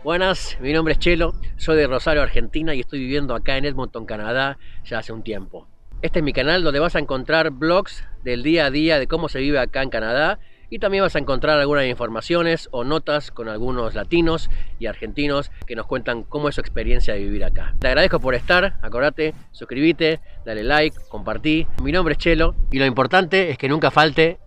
Buenas, 0.04 0.56
mi 0.60 0.72
nombre 0.72 0.92
es 0.92 1.00
Chelo, 1.00 1.34
soy 1.56 1.76
de 1.76 1.88
Rosario, 1.88 2.22
Argentina 2.22 2.72
y 2.72 2.78
estoy 2.82 3.00
viviendo 3.00 3.34
acá 3.34 3.56
en 3.56 3.64
Edmonton, 3.64 4.06
Canadá, 4.06 4.58
ya 4.84 5.00
hace 5.00 5.12
un 5.12 5.24
tiempo. 5.24 5.66
Este 6.02 6.18
es 6.18 6.24
mi 6.24 6.34
canal 6.34 6.62
donde 6.62 6.78
vas 6.78 6.94
a 6.94 6.98
encontrar 6.98 7.50
blogs 7.50 8.04
del 8.22 8.42
día 8.42 8.66
a 8.66 8.70
día 8.70 8.98
de 8.98 9.06
cómo 9.06 9.28
se 9.28 9.40
vive 9.40 9.58
acá 9.58 9.82
en 9.82 9.88
Canadá 9.88 10.38
y 10.68 10.78
también 10.78 11.02
vas 11.02 11.16
a 11.16 11.18
encontrar 11.18 11.58
algunas 11.58 11.86
informaciones 11.86 12.68
o 12.70 12.84
notas 12.84 13.30
con 13.30 13.48
algunos 13.48 13.94
latinos 13.94 14.50
y 14.78 14.86
argentinos 14.86 15.50
que 15.66 15.74
nos 15.74 15.86
cuentan 15.86 16.22
cómo 16.22 16.48
es 16.48 16.56
su 16.56 16.60
experiencia 16.60 17.14
de 17.14 17.20
vivir 17.20 17.44
acá. 17.44 17.74
Te 17.78 17.88
agradezco 17.88 18.20
por 18.20 18.34
estar, 18.34 18.78
acordate, 18.82 19.32
suscríbete, 19.52 20.20
dale 20.44 20.64
like, 20.64 20.96
compartí. 21.08 21.66
Mi 21.82 21.92
nombre 21.92 22.12
es 22.12 22.18
Chelo 22.18 22.54
y 22.70 22.78
lo 22.78 22.84
importante 22.84 23.50
es 23.50 23.56
que 23.56 23.68
nunca 23.68 23.90
falte 23.90 24.38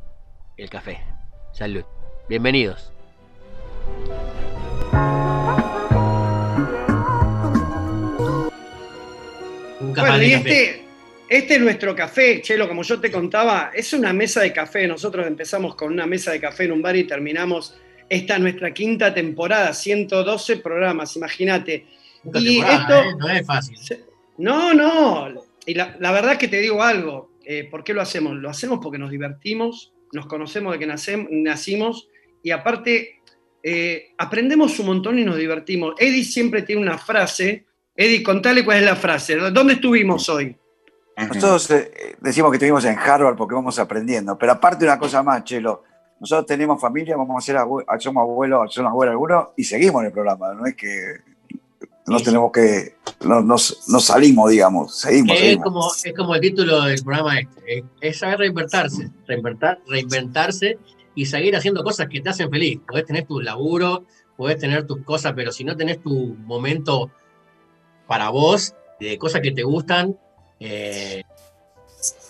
el 0.55 0.69
café. 0.69 1.01
Salud. 1.51 1.83
Bienvenidos. 2.27 2.91
Nunca 9.81 10.01
Bueno, 10.01 10.37
café. 10.37 10.88
Este, 11.29 11.55
es 11.55 11.61
nuestro 11.61 11.95
café, 11.95 12.41
Chelo, 12.41 12.67
como 12.67 12.83
yo 12.83 12.99
te 12.99 13.11
contaba, 13.11 13.71
es 13.73 13.93
una 13.93 14.11
mesa 14.13 14.41
de 14.41 14.51
café. 14.51 14.87
Nosotros 14.87 15.25
empezamos 15.27 15.75
con 15.75 15.93
una 15.93 16.05
mesa 16.05 16.31
de 16.31 16.39
café 16.39 16.65
en 16.65 16.71
un 16.73 16.81
bar 16.81 16.95
y 16.95 17.03
terminamos 17.05 17.77
esta 18.09 18.39
nuestra 18.39 18.73
quinta 18.73 19.13
temporada, 19.13 19.71
112 19.73 20.57
programas, 20.57 21.15
imagínate. 21.15 21.85
Y 22.33 22.59
esto, 22.59 22.99
¿eh? 23.01 23.15
No 23.17 23.29
es 23.29 23.45
fácil. 23.45 23.77
no, 24.39 24.73
no, 24.73 25.45
y 25.65 25.73
la, 25.75 25.95
la 25.99 26.11
verdad 26.11 26.37
que 26.37 26.47
te 26.47 26.59
digo 26.59 26.81
algo, 26.81 27.31
eh, 27.45 27.65
¿por 27.69 27.83
qué 27.83 27.93
lo 27.93 28.01
hacemos? 28.01 28.35
Lo 28.35 28.49
hacemos 28.49 28.79
porque 28.81 28.97
nos 28.97 29.11
divertimos, 29.11 29.93
nos 30.11 30.25
conocemos 30.25 30.73
de 30.73 30.79
que 30.79 30.87
nacem- 30.87 31.27
nacimos 31.29 32.07
y 32.41 32.51
aparte 32.51 33.21
eh, 33.61 34.13
aprendemos 34.17 34.79
un 34.79 34.87
montón 34.87 35.19
y 35.19 35.23
nos 35.23 35.37
divertimos. 35.37 35.93
Eddie 35.99 36.23
siempre 36.23 36.63
tiene 36.63 36.81
una 36.81 36.97
frase, 36.97 37.65
Eddie, 37.95 38.23
contale 38.23 38.65
cuál 38.65 38.79
es 38.79 38.85
la 38.85 38.95
frase, 38.95 39.35
¿dónde 39.35 39.73
estuvimos 39.73 40.27
hoy? 40.29 40.55
Nosotros 41.27 41.71
eh, 41.71 42.15
decimos 42.21 42.51
que 42.51 42.55
estuvimos 42.57 42.85
en 42.85 42.97
Harvard 42.97 43.35
porque 43.35 43.55
vamos 43.55 43.77
aprendiendo, 43.79 44.37
pero 44.37 44.53
aparte 44.53 44.85
una 44.85 44.97
cosa 44.97 45.21
más, 45.23 45.43
Chelo, 45.43 45.83
nosotros 46.19 46.45
tenemos 46.45 46.79
familia, 46.79 47.15
vamos 47.17 47.43
a 47.43 47.45
ser 47.45 47.57
abue- 47.57 47.85
somos 47.99 48.21
abuelos, 48.21 48.73
somos 48.73 48.89
abuelos 48.91 49.13
algunos 49.13 49.47
y 49.57 49.63
seguimos 49.63 50.01
en 50.01 50.07
el 50.07 50.11
programa, 50.13 50.53
no 50.53 50.65
es 50.65 50.75
que 50.75 51.17
no 52.07 52.19
tenemos 52.19 52.51
que, 52.51 52.95
no, 53.21 53.41
nos, 53.41 53.87
nos 53.87 54.03
salimos, 54.05 54.49
digamos, 54.49 54.97
seguimos. 54.99 55.33
Es 55.35 55.39
seguimos. 55.39 55.63
como, 55.63 55.91
es 56.03 56.13
como 56.17 56.35
el 56.35 56.41
título 56.41 56.81
del 56.81 57.03
programa 57.03 57.39
este, 57.39 57.77
es, 57.77 57.83
es 58.01 58.19
saber 58.19 58.39
reinventarse, 58.39 59.11
reinventar, 59.27 59.79
reinventarse 59.87 60.79
y 61.13 61.25
seguir 61.27 61.55
haciendo 61.55 61.83
cosas 61.83 62.07
que 62.09 62.19
te 62.21 62.29
hacen 62.29 62.49
feliz. 62.49 62.79
Podés 62.87 63.05
tener 63.05 63.27
tu 63.27 63.39
laburo, 63.41 64.05
podés 64.37 64.57
tener 64.57 64.87
tus 64.87 65.03
cosas, 65.03 65.33
pero 65.35 65.51
si 65.51 65.63
no 65.63 65.77
tenés 65.77 66.01
tu 66.01 66.35
momento 66.45 67.11
para 68.07 68.29
vos, 68.29 68.73
de 68.99 69.17
cosas 69.19 69.41
que 69.41 69.51
te 69.51 69.63
gustan, 69.63 70.17
eh, 70.59 71.23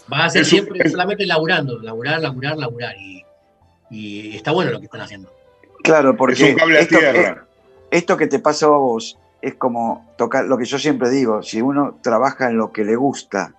vas 0.07 0.25
a 0.25 0.29
ser 0.29 0.41
Eso- 0.41 0.49
siempre 0.51 0.79
es- 0.83 0.91
solamente 0.91 1.25
laburando, 1.25 1.79
laburar, 1.79 2.19
laburar, 2.21 2.57
laburar. 2.57 2.95
Y, 2.97 3.23
y 3.89 4.35
está 4.35 4.51
bueno 4.51 4.71
lo 4.71 4.79
que 4.79 4.85
están 4.85 5.01
haciendo. 5.01 5.31
Claro, 5.83 6.15
porque 6.15 6.33
Es 6.33 6.41
un 6.51 6.55
cable 6.55 6.77
a 6.77 6.81
esto, 6.81 6.99
tierra. 6.99 7.45
esto 7.91 8.17
que 8.17 8.27
te 8.27 8.39
pasa 8.39 8.65
a 8.65 8.69
vos 8.69 9.17
es 9.41 9.55
como 9.55 10.13
tocar, 10.17 10.45
lo 10.45 10.57
que 10.57 10.65
yo 10.65 10.77
siempre 10.77 11.09
digo, 11.09 11.41
si 11.41 11.61
uno 11.61 11.97
trabaja 12.01 12.49
en 12.49 12.57
lo 12.57 12.71
que 12.73 12.83
le 12.83 12.95
gusta 12.97 13.53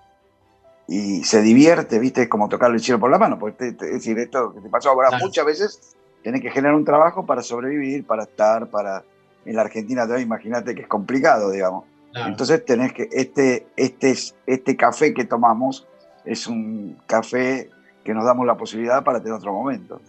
y 0.87 1.25
se 1.25 1.41
divierte, 1.41 1.99
viste, 1.99 2.23
es 2.23 2.29
como 2.29 2.49
tocarle 2.49 2.77
el 2.77 2.83
cielo 2.83 3.01
por 3.01 3.11
la 3.11 3.19
mano, 3.19 3.39
porque 3.39 3.57
te- 3.57 3.73
te- 3.73 3.87
es 3.87 3.93
decir, 3.95 4.19
esto 4.19 4.53
que 4.55 4.61
te 4.61 4.69
pasó 4.69 4.91
ahora 4.91 5.09
Claro. 5.09 5.25
muchas 5.25 5.47
veces, 5.47 5.97
tenés 6.23 6.43
que 6.43 6.51
generar 6.51 6.75
un 6.75 6.85
trabajo 6.85 7.25
para 7.25 7.43
sobrevivir, 7.43 8.05
para 8.07 8.25
estar, 8.25 8.69
para... 8.69 9.03
En 9.47 9.57
la 9.57 9.63
Argentina 9.63 10.05
de 10.07 10.15
hoy, 10.17 10.23
imagínate 10.23 10.75
que 10.75 10.83
es 10.83 10.87
complicado, 10.89 11.51
digamos. 11.51 11.85
Claro. 12.13 12.29
Entonces 12.31 12.65
tenés 12.65 12.93
que, 12.93 13.09
este, 13.13 13.67
este, 13.77 14.11
es- 14.11 14.35
este 14.47 14.77
café 14.77 15.15
que 15.15 15.25
tomamos 15.25 15.87
es 16.25 16.47
un 16.47 16.99
café 17.07 17.71
que 18.05 18.15
nos 18.15 18.25
damos 18.25 18.47
la 18.47 18.57
posibilidad 18.57 19.05
para 19.05 19.19
tener 19.21 19.35
otro 19.35 19.53
momento. 19.53 20.01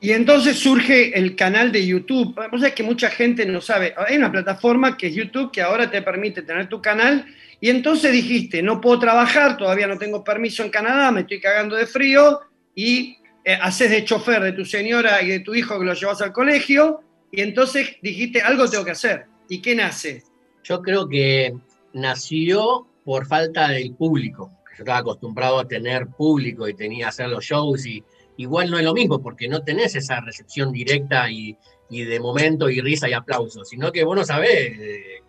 Y 0.00 0.10
entonces 0.10 0.58
surge 0.58 1.16
el 1.16 1.36
canal 1.36 1.70
de 1.70 1.86
YouTube. 1.86 2.34
Vos 2.50 2.60
sabés 2.60 2.74
que 2.74 2.82
mucha 2.82 3.08
gente 3.08 3.46
no 3.46 3.60
sabe. 3.60 3.94
Hay 3.96 4.16
una 4.16 4.32
plataforma 4.32 4.96
que 4.96 5.06
es 5.08 5.14
YouTube 5.14 5.52
que 5.52 5.62
ahora 5.62 5.88
te 5.90 6.02
permite 6.02 6.42
tener 6.42 6.68
tu 6.68 6.82
canal. 6.82 7.24
Y 7.60 7.70
entonces 7.70 8.10
dijiste, 8.10 8.62
no 8.62 8.80
puedo 8.80 8.98
trabajar, 8.98 9.56
todavía 9.56 9.86
no 9.86 9.96
tengo 9.98 10.24
permiso 10.24 10.64
en 10.64 10.70
Canadá, 10.70 11.12
me 11.12 11.20
estoy 11.20 11.40
cagando 11.40 11.76
de 11.76 11.86
frío. 11.86 12.40
Y 12.74 13.18
eh, 13.44 13.56
haces 13.60 13.90
de 13.90 14.04
chofer 14.04 14.42
de 14.42 14.52
tu 14.52 14.64
señora 14.64 15.22
y 15.22 15.28
de 15.28 15.40
tu 15.40 15.54
hijo 15.54 15.78
que 15.78 15.84
lo 15.84 15.94
llevas 15.94 16.20
al 16.20 16.32
colegio. 16.32 17.00
Y 17.30 17.40
entonces 17.40 17.96
dijiste, 18.02 18.42
algo 18.42 18.68
tengo 18.68 18.84
que 18.84 18.90
hacer. 18.90 19.26
¿Y 19.48 19.62
qué 19.62 19.76
nace? 19.76 20.24
Yo 20.64 20.80
creo 20.80 21.08
que 21.08 21.54
nació 21.92 22.86
por 23.04 23.26
falta 23.26 23.68
del 23.68 23.94
público. 23.94 24.50
Yo 24.76 24.84
estaba 24.84 24.98
acostumbrado 24.98 25.58
a 25.58 25.68
tener 25.68 26.06
público 26.08 26.68
y 26.68 26.74
tenía 26.74 27.04
que 27.04 27.08
hacer 27.08 27.28
los 27.28 27.44
shows 27.44 27.84
y 27.86 28.02
igual 28.36 28.70
no 28.70 28.78
es 28.78 28.84
lo 28.84 28.94
mismo 28.94 29.20
porque 29.20 29.48
no 29.48 29.62
tenés 29.62 29.94
esa 29.94 30.20
recepción 30.20 30.72
directa 30.72 31.30
y, 31.30 31.56
y 31.90 32.04
de 32.04 32.20
momento 32.20 32.70
y 32.70 32.80
risa 32.80 33.08
y 33.08 33.12
aplauso, 33.12 33.64
sino 33.64 33.92
que 33.92 34.04
vos 34.04 34.16
no 34.16 34.24
sabés 34.24 34.78
eh, 34.78 35.22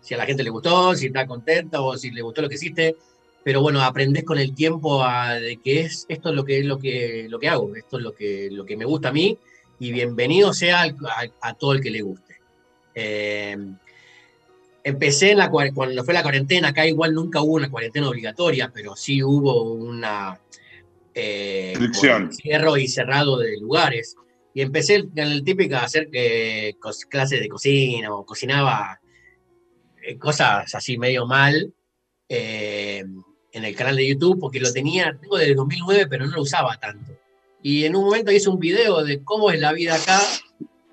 si 0.00 0.14
a 0.14 0.18
la 0.18 0.26
gente 0.26 0.44
le 0.44 0.50
gustó, 0.50 0.94
si 0.94 1.06
está 1.06 1.26
contenta 1.26 1.80
o 1.80 1.96
si 1.96 2.10
le 2.10 2.22
gustó 2.22 2.42
lo 2.42 2.48
que 2.48 2.54
hiciste. 2.54 2.96
Pero 3.42 3.60
bueno, 3.60 3.80
aprendés 3.80 4.24
con 4.24 4.38
el 4.38 4.54
tiempo 4.54 5.02
a, 5.02 5.34
de 5.34 5.56
que 5.58 5.80
es 5.80 6.04
esto 6.08 6.30
es 6.30 6.34
lo 6.34 6.44
que 6.44 6.62
lo 6.64 6.78
que, 6.78 7.26
lo 7.28 7.38
que 7.38 7.48
hago, 7.48 7.74
esto 7.74 7.96
es 7.98 8.02
lo 8.02 8.14
que, 8.14 8.48
lo 8.50 8.64
que 8.64 8.76
me 8.76 8.84
gusta 8.84 9.08
a 9.08 9.12
mí 9.12 9.38
y 9.78 9.92
bienvenido 9.92 10.52
sea 10.52 10.84
a 11.40 11.54
todo 11.54 11.72
el 11.72 11.80
que 11.80 11.90
le 11.90 12.02
guste. 12.02 12.36
Eh, 12.94 13.56
empecé 14.86 15.32
en 15.32 15.38
la, 15.38 15.50
cua- 15.50 15.74
cuando 15.74 16.04
fue 16.04 16.14
la 16.14 16.22
cuarentena, 16.22 16.68
acá 16.68 16.86
igual 16.86 17.12
nunca 17.12 17.42
hubo 17.42 17.54
una 17.54 17.68
cuarentena 17.68 18.08
obligatoria, 18.08 18.70
pero 18.72 18.94
sí 18.94 19.20
hubo 19.20 19.62
una 19.72 20.40
eh, 21.12 21.74
cierro 22.32 22.76
y 22.76 22.86
cerrado 22.86 23.36
de 23.38 23.58
lugares. 23.58 24.14
Y 24.54 24.62
empecé 24.62 24.94
en 24.94 25.10
el 25.18 25.42
típico 25.42 25.74
a 25.74 25.80
hacer 25.82 26.08
eh, 26.12 26.74
clases 27.10 27.40
de 27.40 27.48
cocina 27.48 28.14
o 28.14 28.24
cocinaba 28.24 29.00
eh, 30.02 30.16
cosas 30.18 30.72
así 30.72 30.96
medio 30.98 31.26
mal 31.26 31.74
eh, 32.28 33.04
en 33.52 33.64
el 33.64 33.74
canal 33.74 33.96
de 33.96 34.06
YouTube 34.06 34.38
porque 34.38 34.60
lo 34.60 34.72
tenía, 34.72 35.18
tengo 35.20 35.36
desde 35.36 35.56
2009, 35.56 36.06
pero 36.08 36.26
no 36.26 36.36
lo 36.36 36.42
usaba 36.42 36.76
tanto. 36.78 37.12
Y 37.60 37.84
en 37.86 37.96
un 37.96 38.04
momento 38.04 38.30
hice 38.30 38.48
un 38.48 38.60
video 38.60 39.02
de 39.02 39.24
cómo 39.24 39.50
es 39.50 39.58
la 39.58 39.72
vida 39.72 39.96
acá 39.96 40.20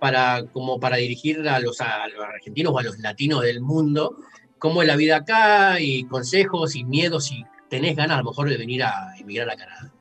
para, 0.04 0.44
como 0.52 0.82
para 0.82 0.98
dirigir 0.98 1.48
a 1.48 1.62
los, 1.62 1.80
argentinos 1.80 2.74
o 2.74 2.78
a 2.78 2.84
los 2.84 3.00
latinos 3.00 3.42
del 3.42 3.62
mundo, 3.62 4.18
cómo 4.60 4.82
es 4.82 4.88
la 4.90 4.98
vida 4.98 5.16
acá 5.16 5.80
y 5.80 6.04
consejos 6.04 6.76
y 6.76 6.84
miedos 6.84 7.28
si 7.28 7.46
tenés 7.70 7.96
ganas 7.96 8.16
a 8.16 8.22
lo 8.22 8.32
mejor 8.32 8.50
de 8.50 8.58
venir 8.58 8.84
a 8.84 9.16
emigrar 9.18 9.50
a 9.50 9.56
Canadá. 9.56 9.94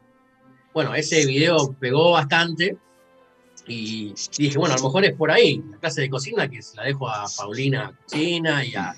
Bueno, 0.74 0.92
ese 0.96 1.24
video 1.24 1.76
pegó 1.78 2.10
bastante 2.10 2.76
y 3.68 4.12
dije, 4.38 4.58
bueno, 4.58 4.74
a 4.74 4.78
lo 4.78 4.82
mejor 4.82 5.04
es 5.04 5.12
por 5.12 5.30
ahí, 5.30 5.62
la 5.70 5.78
clase 5.78 6.00
de 6.00 6.10
cocina 6.10 6.50
que 6.50 6.62
se 6.62 6.76
la 6.76 6.82
dejo 6.82 7.08
a 7.08 7.26
Paulina 7.36 7.96
Cocina 8.02 8.64
y 8.64 8.74
a, 8.74 8.96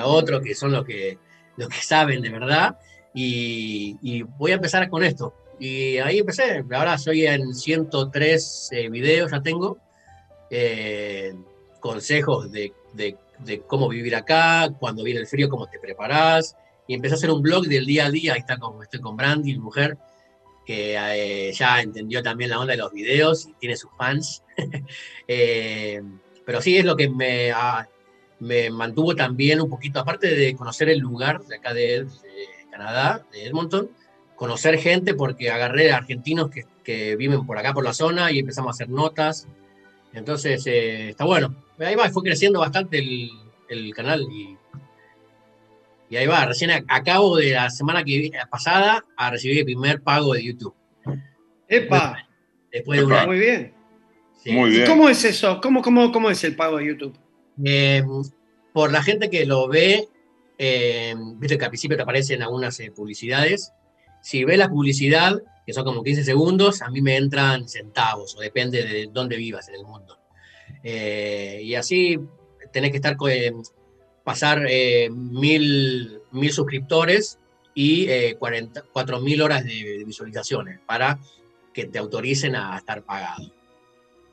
a 0.00 0.04
otros 0.04 0.42
que 0.42 0.56
son 0.56 0.72
los 0.72 0.84
que, 0.84 1.16
los 1.58 1.68
que 1.68 1.80
saben 1.80 2.22
de 2.22 2.30
verdad 2.30 2.76
y, 3.14 3.96
y 4.02 4.22
voy 4.22 4.50
a 4.50 4.54
empezar 4.54 4.90
con 4.90 5.04
esto. 5.04 5.32
Y 5.60 5.98
ahí 5.98 6.18
empecé, 6.18 6.64
ahora 6.72 6.98
soy 6.98 7.24
en 7.24 7.54
103 7.54 8.70
eh, 8.72 8.88
videos, 8.88 9.30
ya 9.30 9.40
tengo, 9.40 9.78
eh, 10.50 11.34
consejos 11.80 12.50
de, 12.50 12.72
cómo 13.66 13.88
vivir 13.88 14.14
acá, 14.14 14.70
cuando 14.78 15.02
viene 15.02 15.20
el 15.20 15.26
frío, 15.26 15.48
cómo 15.48 15.66
te 15.66 15.78
preparás. 15.78 16.56
Y 16.86 16.94
empecé 16.94 17.14
a 17.14 17.18
hacer 17.18 17.30
un 17.30 17.40
blog 17.40 17.66
del 17.66 17.86
día 17.86 18.06
a 18.06 18.10
día, 18.10 18.34
ahí 18.34 18.40
está 18.40 18.58
con, 18.58 18.82
estoy 18.82 19.00
con 19.00 19.16
Brandy, 19.16 19.52
mi 19.52 19.60
mujer, 19.60 19.96
que 20.66 20.96
eh, 20.96 21.52
ya 21.52 21.80
entendió 21.80 22.22
también 22.22 22.50
la 22.50 22.58
onda 22.58 22.72
de 22.72 22.78
los 22.78 22.92
videos 22.92 23.46
y 23.46 23.54
tiene 23.54 23.76
sus 23.76 23.90
fans. 23.96 24.42
Eh, 25.32 26.02
pero 26.44 26.60
sí 26.60 26.76
es 26.76 26.84
lo 26.84 26.96
que 26.96 27.08
me, 27.08 27.52
ah, 27.52 27.86
mantuvo 28.72 29.14
también 29.14 29.60
un 29.60 29.70
poquito, 29.70 30.00
aparte 30.00 30.34
de 30.34 30.56
conocer 30.56 30.88
el 30.88 30.98
lugar 30.98 31.44
de 31.44 31.54
acá 31.54 31.72
de, 31.72 32.04
Canadá, 32.68 33.24
de 33.30 33.46
Edmonton, 33.46 33.90
conocer 34.34 34.76
gente 34.80 35.14
porque 35.14 35.50
agarré 35.50 35.92
argentinos 35.92 36.50
que, 36.50 36.64
que 36.82 37.14
viven 37.14 37.46
por 37.46 37.58
acá 37.58 37.72
por 37.72 37.84
la 37.84 37.92
zona 37.92 38.32
y 38.32 38.40
empezamos 38.40 38.70
a 38.70 38.74
hacer 38.74 38.88
notas. 38.88 39.46
Entonces, 40.12 40.66
eh, 40.66 41.10
está 41.10 41.24
bueno. 41.24 41.54
Ahí 41.78 41.94
va, 41.94 42.08
fue 42.10 42.22
creciendo 42.22 42.60
bastante 42.60 42.98
el, 42.98 43.30
el 43.68 43.94
canal 43.94 44.22
y, 44.30 44.56
y 46.10 46.16
ahí 46.16 46.26
va. 46.26 46.44
Recién 46.46 46.70
a- 46.70 46.84
acabo 46.88 47.36
de 47.36 47.52
la 47.52 47.70
semana 47.70 48.02
que 48.04 48.30
pasada 48.50 49.04
a 49.16 49.30
recibir 49.30 49.58
el 49.58 49.64
primer 49.64 50.02
pago 50.02 50.34
de 50.34 50.44
YouTube. 50.44 50.74
¡Epa! 51.68 52.28
Después 52.72 53.00
de 53.00 53.06
un 53.06 53.12
año. 53.12 53.26
Muy 53.28 53.38
bien. 53.38 53.72
Sí. 54.42 54.52
Muy 54.52 54.70
¿Y 54.70 54.72
bien. 54.76 54.86
cómo 54.86 55.08
es 55.08 55.24
eso? 55.24 55.60
¿Cómo, 55.60 55.82
cómo, 55.82 56.10
¿Cómo 56.12 56.30
es 56.30 56.42
el 56.44 56.56
pago 56.56 56.78
de 56.78 56.86
YouTube? 56.86 57.16
Eh, 57.64 58.02
por 58.72 58.90
la 58.92 59.02
gente 59.02 59.28
que 59.30 59.44
lo 59.46 59.68
ve, 59.68 60.08
eh, 60.58 61.14
viste 61.36 61.58
que 61.58 61.64
al 61.64 61.70
principio 61.70 61.96
te 61.96 62.02
aparecen 62.02 62.42
algunas 62.42 62.78
eh, 62.80 62.90
publicidades. 62.90 63.72
Si 64.22 64.44
ves 64.44 64.58
la 64.58 64.68
publicidad, 64.68 65.40
que 65.66 65.72
son 65.72 65.84
como 65.84 66.02
15 66.02 66.24
segundos, 66.24 66.82
a 66.82 66.90
mí 66.90 67.00
me 67.02 67.16
entran 67.16 67.68
centavos, 67.68 68.34
o 68.36 68.40
depende 68.40 68.82
de 68.84 69.08
dónde 69.12 69.36
vivas 69.36 69.68
en 69.68 69.74
el 69.76 69.84
mundo. 69.84 70.18
Eh, 70.82 71.60
y 71.62 71.74
así 71.74 72.18
tenés 72.72 72.90
que 72.90 72.96
estar 72.96 73.16
eh, 73.28 73.52
pasar 74.24 74.64
eh, 74.68 75.10
mil, 75.10 76.20
mil 76.32 76.52
suscriptores 76.52 77.38
y 77.74 78.08
eh, 78.08 78.36
40 78.38 78.84
4.000 78.92 79.42
horas 79.42 79.64
de, 79.64 79.98
de 79.98 80.04
visualizaciones 80.04 80.80
para 80.86 81.18
que 81.72 81.86
te 81.86 81.98
autoricen 81.98 82.56
a 82.56 82.76
estar 82.76 83.02
pagado. 83.04 83.52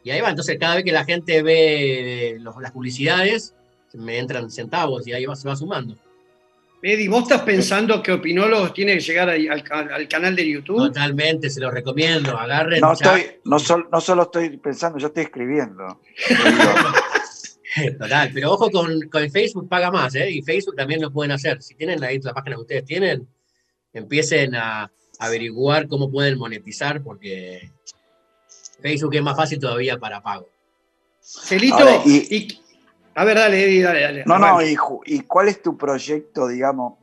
Y 0.03 0.09
ahí 0.11 0.21
va, 0.21 0.30
entonces 0.30 0.57
cada 0.59 0.75
vez 0.75 0.84
que 0.86 0.91
la 0.91 1.05
gente 1.05 1.43
ve 1.43 2.38
los- 2.39 2.55
las 2.61 2.71
publicidades, 2.71 3.53
me 3.93 4.19
entran 4.19 4.49
centavos 4.51 5.07
y 5.07 5.13
ahí 5.13 5.25
va, 5.25 5.36
se 5.36 5.47
va 5.47 5.55
sumando. 5.55 5.95
Eddie, 6.82 7.09
¿vos 7.09 7.23
estás 7.23 7.41
pensando 7.41 8.01
que 8.03 8.11
Opinólogos 8.11 8.71
tiene 8.73 8.93
que 8.93 8.99
llegar 8.99 9.30
al, 9.30 9.49
al- 9.49 9.91
al 9.93 10.07
canal 10.07 10.36
de 10.36 10.47
YouTube? 10.49 10.78
Totalmente, 10.78 11.49
se 11.49 11.59
los 11.59 11.73
recomiendo, 11.73 12.38
agarren. 12.38 12.82
No, 12.82 12.93
estoy, 12.93 13.25
no, 13.45 13.57
sol- 13.59 13.88
no 13.91 13.99
solo 13.99 14.23
estoy 14.23 14.57
pensando, 14.57 14.99
yo 14.99 15.07
estoy 15.07 15.23
escribiendo. 15.23 16.01
Total, 17.99 18.32
pero 18.34 18.53
ojo 18.53 18.71
con, 18.71 19.01
con 19.09 19.30
Facebook 19.30 19.67
paga 19.69 19.91
más, 19.91 20.15
¿eh? 20.15 20.30
Y 20.32 20.41
Facebook 20.41 20.75
también 20.75 21.01
lo 21.01 21.11
pueden 21.11 21.32
hacer. 21.32 21.61
Si 21.61 21.75
tienen 21.75 22.03
ahí 22.03 22.19
la 22.19 22.34
página 22.34 22.55
que 22.55 22.61
ustedes 22.61 22.86
tienen, 22.86 23.28
empiecen 23.93 24.55
a 24.55 24.91
averiguar 25.19 25.88
cómo 25.88 26.09
pueden 26.11 26.38
monetizar, 26.39 27.01
porque 27.03 27.71
Facebook 28.82 29.15
es 29.15 29.21
más 29.21 29.36
fácil 29.36 29.59
todavía 29.59 29.97
para 29.97 30.21
pago. 30.21 30.47
Celito, 31.19 31.75
Ahora, 31.75 32.01
y, 32.05 32.36
y- 32.36 32.61
a 33.18 33.26
ver, 33.26 33.38
dale, 33.38 33.63
Eddie, 33.63 33.82
dale, 33.82 34.01
dale. 34.01 34.24
No, 34.28 34.38
no, 34.38 34.61
y, 34.61 34.78
¿y 35.05 35.20
cuál 35.22 35.47
es 35.47 35.59
tu 35.61 35.76
proyecto, 35.76 36.47
digamos, 36.47 36.93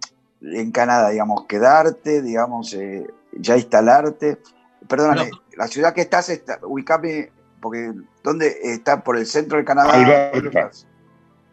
en 0.41 0.71
Canadá? 0.71 1.11
Digamos, 1.11 1.45
quedarte, 1.47 2.23
digamos, 2.23 2.73
eh, 2.75 3.05
ya 3.33 3.57
instalarte. 3.57 4.39
Perdóname, 4.87 5.31
la 5.57 5.67
ciudad 5.67 5.93
que 5.93 6.03
estás, 6.03 6.29
está, 6.29 6.61
ubicame, 6.63 7.33
porque 7.61 7.93
¿dónde 8.23 8.57
está? 8.63 9.03
¿Por 9.03 9.19
el 9.19 9.27
centro 9.27 9.59
de 9.59 9.65
Canadá? 9.65 9.93
Alberta. 9.93 10.71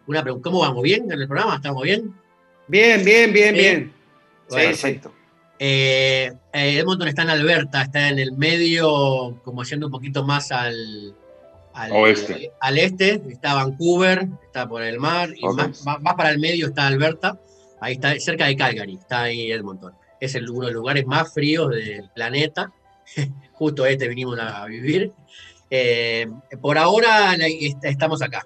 Una 0.05 0.21
pregunta, 0.21 0.49
¿cómo 0.49 0.59
vamos? 0.61 0.83
¿Bien 0.83 1.11
en 1.11 1.19
el 1.19 1.27
programa? 1.27 1.55
¿Estamos 1.55 1.81
bien? 1.81 2.13
Bien, 2.67 3.03
bien, 3.03 3.33
bien, 3.33 3.55
Sí. 3.55 3.61
bien. 3.61 3.93
Bueno, 4.49 4.69
Sí, 4.69 4.75
sí. 4.75 4.81
Perfecto. 4.83 5.13
Eh, 5.57 6.33
eh, 6.53 6.77
Edmonton 6.79 7.07
está 7.07 7.23
en 7.23 7.29
Alberta, 7.29 7.81
está 7.81 8.09
en 8.09 8.19
el 8.19 8.33
medio, 8.33 9.39
como 9.43 9.63
yendo 9.63 9.87
un 9.87 9.91
poquito 9.91 10.23
más 10.23 10.51
al, 10.51 11.15
al 11.73 11.91
Oeste. 11.91 12.51
al 12.59 12.77
este, 12.77 13.21
está 13.29 13.53
Vancouver, 13.55 14.27
está 14.43 14.67
por 14.67 14.81
el 14.81 14.99
mar, 14.99 15.29
y 15.35 15.45
más, 15.47 15.83
más- 15.85 16.01
más 16.01 16.15
para 16.15 16.29
el 16.31 16.39
medio 16.39 16.67
está 16.67 16.87
Alberta, 16.87 17.39
ahí 17.79 17.93
está 17.93 18.17
cerca 18.19 18.45
de 18.47 18.55
Calgary, 18.55 18.95
está 18.95 19.23
ahí 19.23 19.51
Edmonton. 19.51 19.93
Es 20.19 20.35
el, 20.35 20.49
uno 20.49 20.67
de 20.67 20.73
los 20.73 20.81
lugares 20.81 21.05
más 21.05 21.33
fríos 21.33 21.69
del 21.71 22.09
planeta, 22.13 22.71
justo 23.53 23.85
este 23.85 24.07
vinimos 24.07 24.37
a 24.39 24.65
vivir. 24.65 25.11
Eh, 25.69 26.27
por 26.61 26.77
ahora 26.77 27.35
la- 27.37 27.47
estamos 27.83 28.21
acá, 28.21 28.45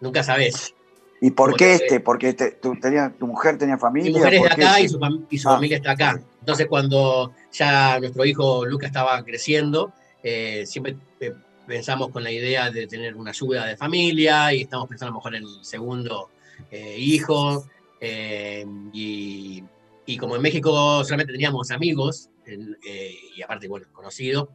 nunca 0.00 0.22
sabés. 0.22 0.74
¿Y 1.20 1.32
por 1.32 1.56
qué 1.56 1.74
este? 1.74 1.98
Porque 1.98 2.32
tu, 2.32 2.78
tenía, 2.78 3.12
tu 3.18 3.26
mujer 3.26 3.58
tenía 3.58 3.76
familia. 3.76 4.12
Mi 4.12 4.18
mujer 4.18 4.34
es 4.34 4.42
de 4.42 4.48
¿por 4.48 4.56
qué 4.56 4.64
acá 4.64 4.80
y 4.80 4.84
ese? 4.84 4.92
su, 4.94 5.00
fam- 5.00 5.26
y 5.28 5.38
su 5.38 5.48
Ah. 5.48 5.54
familia 5.54 5.76
está 5.78 5.90
acá. 5.90 6.20
Entonces, 6.38 6.66
cuando 6.68 7.32
ya 7.52 7.98
nuestro 7.98 8.24
hijo 8.24 8.64
Lucas 8.64 8.86
estaba 8.90 9.20
creciendo, 9.24 9.92
eh, 10.22 10.62
siempre 10.64 10.96
eh, 11.18 11.34
pensamos 11.68 12.08
con 12.08 12.24
la 12.24 12.32
idea 12.32 12.70
de 12.70 12.86
tener 12.86 13.14
una 13.14 13.30
ayuda 13.30 13.66
de 13.66 13.76
familia 13.76 14.52
y 14.52 14.62
estamos 14.62 14.88
pensando 14.88 15.10
a 15.10 15.12
lo 15.12 15.18
mejor 15.18 15.34
en 15.36 15.42
el 15.44 15.64
segundo 15.64 16.30
eh, 16.70 16.96
hijo. 16.98 17.68
eh, 18.00 18.66
y, 18.92 19.62
y 20.06 20.16
como 20.16 20.36
en 20.36 20.42
México 20.42 21.04
solamente 21.04 21.32
teníamos 21.32 21.70
amigos 21.70 22.30
eh, 22.46 23.14
y 23.36 23.42
aparte, 23.42 23.68
bueno, 23.68 23.86
conocidos, 23.92 24.48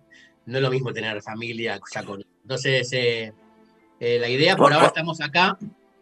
no 0.48 0.58
es 0.58 0.64
lo 0.64 0.72
mismo 0.72 0.92
tener 0.92 1.22
familia 1.22 1.80
ya 1.94 2.04
con. 2.04 2.26
Entonces, 2.42 2.92
la 4.00 4.28
idea 4.28 4.58
por 4.58 4.74
ahora 4.74 4.88
estamos 4.88 5.22
acá, 5.22 5.58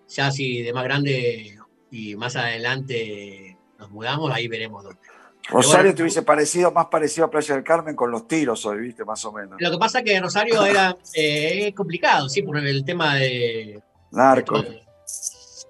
ya 0.07 0.32
si 0.32 0.64
de 0.64 0.74
más 0.74 0.86
grande 0.86 1.57
y 1.91 2.16
más 2.16 2.36
adelante 2.38 3.57
nos 3.78 3.91
mudamos, 3.91 4.32
ahí 4.32 4.47
veremos 4.47 4.84
dónde. 4.84 5.11
Rosario 5.52 5.84
bueno, 5.84 5.95
te 5.95 6.02
hubiese 6.04 6.22
parecido, 6.24 6.72
más 6.72 6.88
parecido 6.88 7.26
a 7.26 7.30
Playa 7.30 7.56
del 7.56 7.64
Carmen 7.64 7.95
con 7.95 8.10
los 8.10 8.28
tiros 8.28 8.66
hoy, 8.66 8.80
viste, 8.80 9.06
más 9.06 9.24
o 9.26 9.32
menos. 9.32 9.60
Lo 9.60 9.72
que 9.72 9.78
pasa 9.78 9.99
es 9.99 10.06
que 10.06 10.20
Rosario 10.20 10.66
era 10.66 10.97
eh, 11.14 11.74
complicado, 11.76 12.30
sí, 12.30 12.41
por 12.41 12.58
el 12.58 12.84
tema 12.84 13.16
de, 13.16 13.82
Narco. 14.12 14.64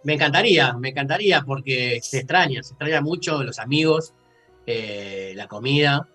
Me 0.03 0.13
encantaría, 0.13 0.73
me 0.73 0.89
encantaría 0.89 1.41
porque 1.41 1.99
se 2.01 2.19
extraña, 2.19 2.63
se 2.63 2.73
extraña 2.73 3.01
mucho 3.01 3.43
los 3.43 3.59
amigos, 3.59 4.13
eh, 4.65 5.33
la 5.35 5.47
comida 5.47 6.07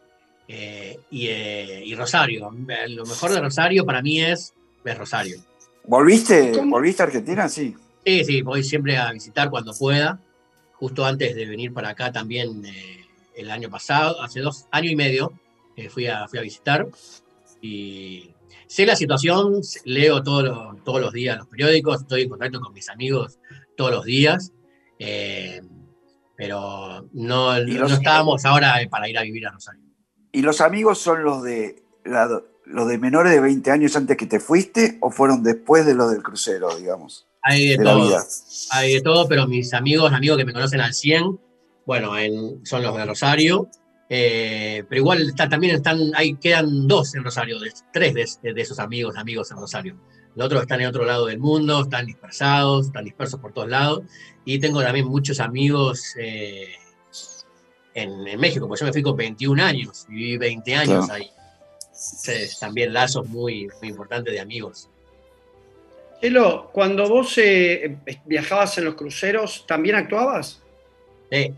eh, 0.48 0.98
y, 1.10 1.26
eh, 1.28 1.82
y 1.84 1.94
Rosario. 1.94 2.50
Lo 2.88 3.04
mejor 3.04 3.30
de 3.30 3.40
Rosario 3.40 3.84
para 3.84 4.02
mí 4.02 4.20
es, 4.20 4.54
es 4.84 4.98
Rosario. 4.98 5.38
¿Volviste, 5.84 6.52
¿Volviste 6.64 7.02
a 7.02 7.06
Argentina? 7.06 7.48
Sí. 7.48 7.74
Sí, 8.04 8.24
sí, 8.24 8.42
voy 8.42 8.64
siempre 8.64 8.96
a 8.96 9.12
visitar 9.12 9.50
cuando 9.50 9.72
pueda. 9.72 10.20
Justo 10.74 11.04
antes 11.04 11.34
de 11.34 11.46
venir 11.46 11.72
para 11.72 11.90
acá 11.90 12.12
también 12.12 12.64
eh, 12.64 13.05
el 13.36 13.50
año 13.50 13.68
pasado, 13.70 14.20
hace 14.22 14.40
dos 14.40 14.66
años 14.72 14.92
y 14.92 14.96
medio, 14.96 15.32
eh, 15.76 15.88
fui, 15.88 16.06
a, 16.06 16.26
fui 16.28 16.38
a 16.38 16.42
visitar. 16.42 16.86
Y 17.60 18.34
sé 18.66 18.86
la 18.86 18.96
situación, 18.96 19.60
leo 19.84 20.22
todos 20.22 20.44
los, 20.44 20.84
todos 20.84 21.00
los 21.00 21.12
días 21.12 21.36
los 21.38 21.46
periódicos, 21.48 22.02
estoy 22.02 22.22
en 22.22 22.28
contacto 22.30 22.60
con 22.60 22.72
mis 22.72 22.88
amigos 22.88 23.38
todos 23.76 23.90
los 23.90 24.04
días. 24.04 24.52
eh, 24.98 25.60
pero 26.38 27.08
no, 27.12 27.58
¿Y 27.62 27.72
no 27.74 27.86
estábamos 27.86 28.44
ahora 28.44 28.82
eh, 28.82 28.88
para 28.88 29.08
ir 29.08 29.16
a 29.16 29.22
vivir 29.22 29.46
a 29.46 29.52
Rosario. 29.52 29.80
¿Y 30.32 30.42
los 30.42 30.60
amigos 30.60 30.98
son 30.98 31.24
los 31.24 31.42
de 31.42 31.82
la- 32.04 32.42
los 32.66 32.88
de 32.88 32.98
menores 32.98 33.32
de 33.32 33.40
20 33.40 33.70
años 33.70 33.96
antes 33.96 34.16
que 34.18 34.26
te 34.26 34.38
fuiste 34.38 34.98
o 35.00 35.10
fueron 35.10 35.42
después 35.42 35.86
de 35.86 35.94
los 35.94 36.10
del 36.12 36.22
crucero, 36.22 36.76
digamos? 36.76 37.26
Hay 37.42 37.68
de, 37.68 37.78
de 37.78 37.84
todo. 37.84 38.18
Hay 38.72 38.94
de 38.94 39.00
todo, 39.00 39.26
pero 39.28 39.46
mis 39.46 39.72
amigos, 39.72 40.12
amigos 40.12 40.36
que 40.36 40.44
me 40.44 40.52
conocen 40.52 40.80
al 40.82 40.92
100, 40.92 41.40
bueno, 41.86 42.18
en- 42.18 42.64
son 42.66 42.82
los 42.82 42.94
de 42.96 43.04
Rosario. 43.06 43.68
eh, 44.08 44.84
pero 44.88 45.00
igual 45.00 45.20
está- 45.30 45.48
también 45.48 45.74
están, 45.74 45.98
hay, 46.14 46.34
quedan 46.36 46.86
dos 46.86 47.12
en 47.16 47.24
Rosario, 47.24 47.58
de- 47.58 47.72
tres 47.92 48.14
de, 48.40 48.52
de 48.52 48.60
esos 48.62 48.78
amigos, 48.78 49.16
amigos 49.16 49.50
en 49.50 49.56
Rosario. 49.56 49.96
Los 50.36 50.46
otros 50.46 50.62
están 50.62 50.80
en 50.80 50.86
otro 50.86 51.04
lado 51.04 51.26
del 51.26 51.38
mundo, 51.40 51.82
están 51.82 52.06
dispersados, 52.06 52.86
están 52.86 53.04
dispersos 53.04 53.40
por 53.40 53.52
todos 53.52 53.68
lados. 53.68 54.02
Y 54.44 54.60
tengo 54.60 54.80
también 54.80 55.06
muchos 55.08 55.40
amigos 55.40 56.14
eh, 56.20 56.68
en, 57.94 58.28
en 58.28 58.38
México, 58.38 58.68
porque 58.68 58.80
yo 58.80 58.86
me 58.86 58.92
fui 58.92 59.02
con 59.02 59.16
21 59.16 59.58
años, 59.58 60.06
viví 60.08 60.36
20 60.38 60.74
años 60.76 61.06
Claro. 61.06 61.12
ahí. 61.24 61.30
Entonces, 61.82 62.58
también 62.60 62.92
lazos 62.92 63.26
muy, 63.26 63.68
muy 63.80 63.88
importantes 63.88 64.32
de 64.32 64.38
amigos. 64.38 64.88
Chelo, 66.20 66.70
cuando 66.72 67.08
vos 67.08 67.36
eh, 67.38 67.98
viajabas 68.24 68.78
en 68.78 68.84
los 68.84 68.94
cruceros, 68.94 69.64
¿también 69.66 69.96
actuabas? 69.96 70.62
Sí. 71.30 71.52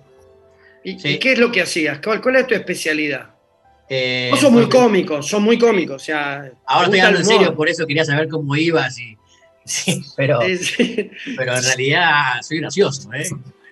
¿Y, 0.85 0.99
Sí. 0.99 1.09
y 1.09 1.18
qué 1.18 1.33
es 1.33 1.39
lo 1.39 1.51
que 1.51 1.62
hacías? 1.62 2.01
¿Cuál, 2.03 2.20
cuál 2.20 2.37
es 2.37 2.47
tu 2.47 2.55
especialidad? 2.55 3.31
Eh, 3.89 4.29
Vos 4.31 4.41
sos 4.41 4.53
muy 4.53 4.68
cómico, 4.68 5.22
sos 5.22 5.41
muy 5.41 5.59
cómico, 5.59 5.95
o 5.95 5.99
sea... 5.99 6.51
Ahora 6.66 6.85
estoy 6.87 7.01
hablando 7.01 7.20
en 7.20 7.26
serio, 7.26 7.55
por 7.55 7.68
eso 7.68 7.87
quería 7.87 8.05
saber 8.05 8.29
cómo 8.29 8.55
ibas. 8.55 8.99
Y, 8.99 9.16
sí, 9.64 10.03
pero, 10.16 10.41
Sí, 10.43 11.11
pero 11.37 11.57
en 11.57 11.62
realidad 11.62 12.43
soy 12.43 12.61
gracioso, 12.61 13.09
¿eh? 13.14 13.29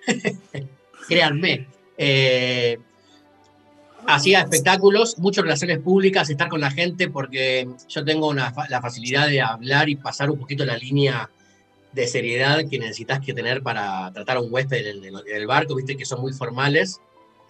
Créanme. 1.07 1.67
Eh, 1.97 2.77
hacía 4.07 4.41
espectáculos, 4.41 5.17
muchas 5.19 5.43
relaciones 5.43 5.79
públicas, 5.79 6.29
estar 6.29 6.49
con 6.49 6.61
la 6.61 6.71
gente, 6.71 7.09
porque 7.09 7.67
yo 7.87 8.03
tengo 8.03 8.27
una 8.27 8.53
la 8.69 8.81
facilidad 8.81 9.27
de 9.27 9.41
hablar 9.41 9.89
y 9.89 9.95
pasar 9.95 10.31
un 10.31 10.39
poquito 10.39 10.65
la 10.65 10.77
línea 10.77 11.29
de 11.97 12.07
seriedad 12.07 12.63
que 12.69 12.79
necesitas 12.79 13.19
que 13.19 13.33
tener 13.33 13.61
para 13.63 14.11
tratar 14.13 14.37
a 14.37 14.41
un 14.41 14.53
huésped 14.53 14.85
en 14.85 15.03
el, 15.03 15.15
en 15.27 15.35
el 15.35 15.47
barco, 15.47 15.75
viste 15.75 15.97
que 15.97 16.05
son 16.05 16.21
muy 16.21 16.31
formales. 16.31 17.01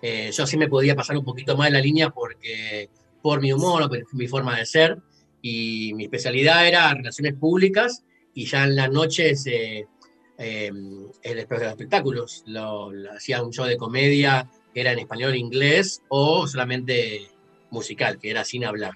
Eh, 0.02 0.32
yo 0.34 0.48
sí 0.48 0.58
me 0.58 0.68
podía 0.70 0.96
pasar 0.96 1.18
un 1.18 1.26
poquito 1.26 1.58
más 1.58 1.70
la 1.72 1.80
línea 1.82 2.10
porque 2.12 2.90
por 3.22 3.42
mi 3.42 3.52
humor 3.52 3.90
por 3.90 4.14
mi 4.16 4.28
forma 4.28 4.58
de 4.58 4.66
ser 4.66 4.98
y 5.42 5.92
mi 5.96 6.06
especialidad 6.06 6.68
era 6.68 6.94
relaciones 6.94 7.34
públicas 7.34 8.04
y 8.34 8.46
ya 8.46 8.64
en 8.64 8.76
las 8.76 8.90
noches 8.92 9.46
eh, 9.48 9.86
eh, 10.38 10.72
el 11.24 11.38
espe- 11.40 11.60
los 11.60 11.70
espectáculos, 11.70 12.44
lo, 12.46 12.92
lo- 12.92 13.12
hacía 13.12 13.42
un 13.44 13.52
show 13.52 13.66
de 13.66 13.76
comedia 13.76 14.50
era 14.74 14.92
en 14.94 15.00
español 15.00 15.34
e 15.34 15.40
inglés 15.40 16.02
o 16.10 16.48
solamente 16.48 17.28
musical, 17.72 18.18
que 18.20 18.30
era 18.30 18.46
sin 18.46 18.64
hablar. 18.66 18.94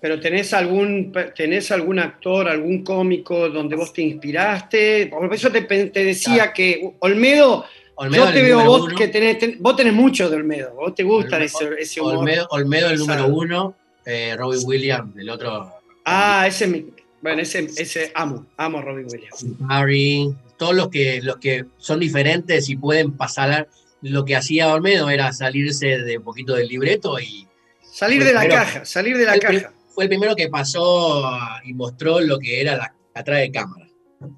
Pero 0.00 0.18
tenés 0.18 0.54
algún, 0.54 1.12
tenés 1.36 1.70
algún 1.70 1.98
actor, 1.98 2.48
algún 2.48 2.82
cómico 2.82 3.48
donde 3.50 3.76
vos 3.76 3.92
te 3.92 4.00
inspiraste. 4.02 5.08
Por 5.08 5.32
eso 5.34 5.50
te, 5.50 5.60
te 5.62 6.04
decía 6.04 6.52
que 6.54 6.92
Olmedo, 7.00 7.64
Olmedo 7.96 8.26
yo 8.26 8.32
te 8.32 8.42
veo 8.42 8.64
vos 8.64 8.82
uno. 8.82 8.96
que 8.96 9.08
tenés, 9.08 9.38
ten- 9.38 9.56
vos 9.60 9.76
tenés 9.76 9.92
mucho 9.92 10.30
de 10.30 10.36
Olmedo, 10.36 10.74
vos 10.74 10.94
te 10.94 11.02
gusta 11.02 11.36
Olmedo- 11.36 11.44
ese, 11.44 11.82
ese 11.82 12.00
humor. 12.00 12.16
Olmedo, 12.18 12.46
Olmedo 12.50 12.90
el 12.90 12.98
número 12.98 13.26
uno, 13.26 13.74
eh, 14.06 14.34
Robin 14.38 14.60
Williams 14.64 15.14
el 15.18 15.28
otro, 15.28 15.70
Ah, 16.06 16.46
ese, 16.48 16.64
es 16.64 16.70
mi- 16.70 16.86
bueno, 17.20 17.42
ese, 17.42 17.68
ese 17.76 18.10
amo, 18.14 18.46
amo 18.56 18.78
a 18.78 18.82
Robin 18.82 19.06
Williams. 19.12 19.44
Harry, 19.68 20.34
todos 20.56 20.74
los 20.74 20.88
que, 20.88 21.20
los 21.22 21.36
que 21.36 21.66
son 21.76 22.00
diferentes 22.00 22.70
y 22.70 22.76
pueden 22.76 23.12
pasar. 23.12 23.68
Lo 24.02 24.24
que 24.24 24.34
hacía 24.34 24.72
Olmedo 24.72 25.10
era 25.10 25.30
salirse 25.34 25.98
de 25.98 26.16
un 26.16 26.24
poquito 26.24 26.54
del 26.54 26.68
libreto 26.68 27.20
y 27.20 27.46
Salir 27.82 28.24
de 28.24 28.32
la 28.32 28.48
caja, 28.48 28.84
salir 28.86 29.18
de 29.18 29.26
la 29.26 29.34
el 29.34 29.40
pri- 29.40 29.60
caja. 29.60 29.74
Fue 29.90 30.04
el 30.04 30.08
primero 30.08 30.34
que 30.36 30.48
pasó 30.48 31.28
y 31.64 31.74
mostró 31.74 32.20
lo 32.20 32.38
que 32.38 32.60
era 32.60 32.76
la, 32.76 32.94
atrás 33.14 33.40
de 33.40 33.50
cámara, 33.50 33.86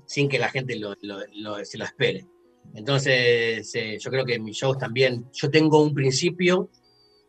sin 0.07 0.29
que 0.29 0.39
la 0.39 0.49
gente 0.49 0.77
lo, 0.77 0.95
lo- 1.03 1.21
lo- 1.35 1.65
se 1.65 1.79
lo 1.79 1.85
espere. 1.85 2.27
Entonces, 2.75 3.75
eh, 3.75 3.99
yo 4.01 4.11
creo 4.11 4.25
que 4.25 4.35
en 4.35 4.45
mis 4.45 4.57
shows 4.57 4.79
también, 4.79 5.27
yo 5.33 5.51
tengo 5.51 5.83
un 5.83 5.93
principio, 5.93 6.71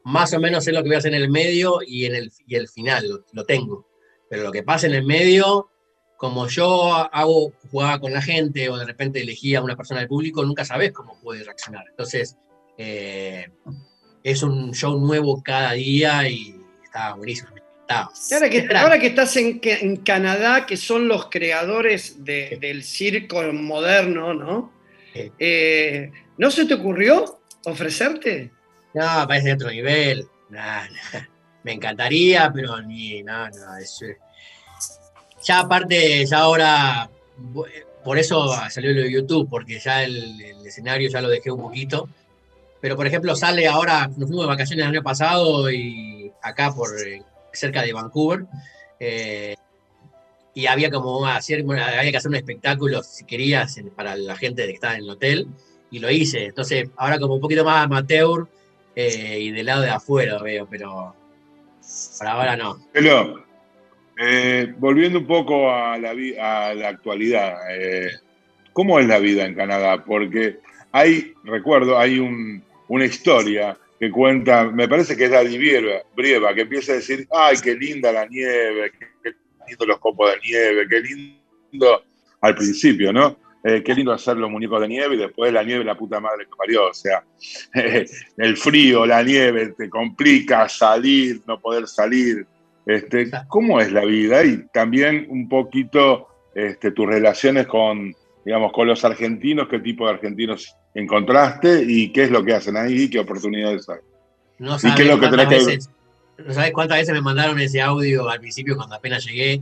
más 0.05 0.33
o 0.33 0.39
menos 0.39 0.63
sé 0.63 0.71
lo 0.71 0.81
que 0.83 0.89
voy 0.89 0.95
a 0.95 0.99
hacer 0.99 1.13
en 1.13 1.21
el 1.21 1.29
medio 1.29 1.79
y 1.85 2.05
en 2.05 2.15
el, 2.15 2.31
y 2.47 2.55
el 2.55 2.67
final, 2.69 3.07
lo, 3.09 3.25
lo 3.33 3.43
tengo. 3.45 3.87
Pero 4.29 4.43
lo 4.43 4.51
que 4.51 4.63
pasa 4.63 4.87
en 4.87 4.93
el 4.93 5.03
medio, 5.05 5.69
como 6.17 6.47
yo 6.47 6.93
hago, 6.93 7.51
jugaba 7.71 7.99
con 7.99 8.13
la 8.13 8.21
gente 8.21 8.69
o 8.69 8.77
de 8.77 8.85
repente 8.85 9.21
elegía 9.21 9.59
a 9.59 9.63
una 9.63 9.75
persona 9.75 9.99
del 9.99 10.07
público, 10.09 10.43
nunca 10.45 10.63
sabes 10.65 10.91
cómo 10.93 11.19
puede 11.21 11.43
reaccionar. 11.43 11.83
Entonces, 11.89 12.37
eh, 12.77 13.47
es 14.23 14.41
un 14.43 14.73
show 14.73 14.97
nuevo 14.99 15.41
cada 15.43 15.73
día 15.73 16.27
y 16.29 16.55
está 16.83 17.13
buenísimo. 17.15 17.49
Ahora 17.89 18.49
que, 18.49 18.67
ahora 18.75 18.99
que 18.99 19.07
estás 19.07 19.35
en, 19.37 19.59
Canadá, 19.97 20.65
que 20.65 20.77
son 20.77 21.07
los 21.07 21.29
creadores 21.29 22.23
de- 22.23 22.57
del 22.59 22.83
circo 22.83 23.41
moderno, 23.53 24.33
¿no? 24.33 24.71
Sí. 25.13 25.31
Eh, 25.39 26.11
¿No 26.37 26.49
se 26.49 26.65
te 26.65 26.73
ocurrió 26.73 27.39
ofrecerte? 27.65 28.51
No, 28.93 29.25
parece 29.27 29.47
de 29.49 29.53
otro 29.53 29.69
nivel. 29.69 30.27
Me 31.63 31.73
encantaría, 31.73 32.51
pero 32.53 32.81
ni. 32.81 33.21
No, 33.23 33.49
no. 33.49 33.77
es, 33.77 34.01
eh, 34.01 34.17
ya 35.43 35.59
aparte, 35.59 36.25
ya 36.25 36.39
ahora. 36.39 37.09
bu- 37.37 37.67
Por 38.03 38.17
eso 38.19 38.53
salió 38.69 38.91
lo 38.91 39.01
de 39.01 39.11
YouTube, 39.11 39.47
porque 39.49 39.79
ya 39.79 40.03
el, 40.03 40.41
el 40.41 40.65
escenario 40.67 41.09
ya 41.09 41.21
lo 41.21 41.29
dejé 41.29 41.51
un 41.51 41.61
poquito. 41.61 42.09
Pero 42.81 42.95
por 42.97 43.07
ejemplo, 43.07 43.35
sale 43.35 43.67
ahora. 43.67 44.07
Nos 44.17 44.27
fuimos 44.27 44.41
de 44.45 44.47
vacaciones 44.49 44.83
el 44.85 44.91
año 44.91 45.03
pasado 45.03 45.71
y 45.71 46.31
acá 46.41 46.73
por 46.73 46.89
eh, 47.07 47.21
cerca 47.53 47.81
de 47.81 47.93
Vancouver. 47.93 48.45
eh, 48.99 49.55
y 50.55 50.67
había 50.67 50.91
como 50.91 51.25
hacer, 51.25 51.61
había 51.61 52.11
que 52.11 52.17
hacer 52.17 52.29
un 52.29 52.35
espectáculo, 52.35 53.01
si 53.01 53.25
querías, 53.25 53.75
para 53.95 54.15
la 54.15 54.35
gente 54.35 54.63
que 54.67 54.73
estaba 54.73 54.93
en 54.93 55.03
el 55.03 55.09
hotel, 55.09 55.47
y 55.89 55.97
lo 55.99 56.11
hice. 56.11 56.45
Entonces, 56.45 56.89
ahora 56.95 57.17
como 57.19 57.33
un 57.35 57.41
poquito 57.41 57.65
más 57.65 57.85
amateur 57.85 58.47
eh, 58.95 59.39
y 59.39 59.51
del 59.51 59.65
lado 59.65 59.81
de 59.81 59.89
afuera 59.89 60.37
veo, 60.43 60.67
pero 60.69 61.15
por 62.19 62.27
ahora 62.27 62.55
no. 62.55 62.77
Pero, 62.91 63.43
eh, 64.19 64.73
volviendo 64.77 65.19
un 65.19 65.25
poco 65.25 65.71
a 65.71 65.97
la, 65.97 66.11
a 66.11 66.73
la 66.75 66.89
actualidad, 66.89 67.55
¿cómo 68.73 68.99
es 68.99 69.07
la 69.07 69.17
vida 69.17 69.45
en 69.45 69.55
Canadá? 69.55 70.03
Porque 70.03 70.59
hay, 70.91 71.33
recuerdo, 71.43 71.97
hay 71.97 72.19
un- 72.19 72.63
una 72.89 73.05
historia 73.05 73.75
que 74.03 74.11
cuenta, 74.11 74.65
me 74.65 74.89
parece 74.89 75.15
que 75.15 75.25
es 75.25 75.31
la 75.31 75.43
Brieva, 75.43 76.53
que 76.53 76.61
empieza 76.61 76.91
a 76.91 76.95
decir, 76.95 77.25
ay, 77.31 77.55
qué 77.63 77.73
linda 77.73 78.11
la 78.11 78.25
nieve, 78.25 78.91
qué, 78.99 79.07
qué 79.23 79.33
lindo 79.65 79.85
los 79.85 79.97
copos 79.99 80.29
de 80.31 80.39
nieve, 80.45 80.85
qué 80.89 80.99
lindo 80.99 82.03
al 82.41 82.53
principio, 82.53 83.13
¿no? 83.13 83.37
Eh, 83.63 83.81
qué 83.81 83.95
lindo 83.95 84.11
hacer 84.11 84.35
los 84.35 84.51
muñecos 84.51 84.81
de 84.81 84.89
nieve 84.89 85.15
y 85.15 85.19
después 85.19 85.53
la 85.53 85.63
nieve, 85.63 85.85
la 85.85 85.97
puta 85.97 86.19
madre 86.19 86.43
que 86.43 86.51
parió. 86.57 86.89
O 86.89 86.93
sea, 86.93 87.23
el 88.37 88.57
frío, 88.57 89.05
la 89.05 89.23
nieve, 89.23 89.73
te 89.77 89.89
complica 89.89 90.67
salir, 90.67 91.39
no 91.47 91.61
poder 91.61 91.87
salir. 91.87 92.45
Este, 92.85 93.31
¿Cómo 93.47 93.79
es 93.79 93.89
la 93.93 94.03
vida? 94.03 94.43
Y 94.43 94.65
también 94.73 95.27
un 95.29 95.47
poquito 95.47 96.27
este, 96.53 96.91
tus 96.91 97.07
relaciones 97.07 97.67
con, 97.67 98.13
digamos, 98.43 98.73
con 98.73 98.85
los 98.85 99.05
argentinos, 99.05 99.69
qué 99.69 99.79
tipo 99.79 100.05
de 100.07 100.15
argentinos 100.15 100.75
encontraste 100.93 101.83
y 101.87 102.11
qué 102.11 102.23
es 102.25 102.31
lo 102.31 102.43
que 102.43 102.53
hacen 102.53 102.77
ahí 102.77 103.03
y 103.03 103.09
qué 103.09 103.19
oportunidades 103.19 103.87
hay. 103.89 103.99
No 104.59 104.75
¿Y 104.75 104.79
sabes, 104.79 104.95
qué 104.95 105.01
es 105.03 105.07
lo 105.09 105.19
que 105.19 105.27
tenés 105.27 105.67
que- 105.67 106.43
no 106.43 106.53
sabes 106.53 106.71
cuántas 106.73 106.97
veces 106.99 107.13
me 107.13 107.21
mandaron 107.21 107.59
ese 107.59 107.81
audio 107.81 108.27
al 108.29 108.39
principio 108.39 108.75
cuando 108.75 108.95
apenas 108.95 109.23
llegué 109.25 109.61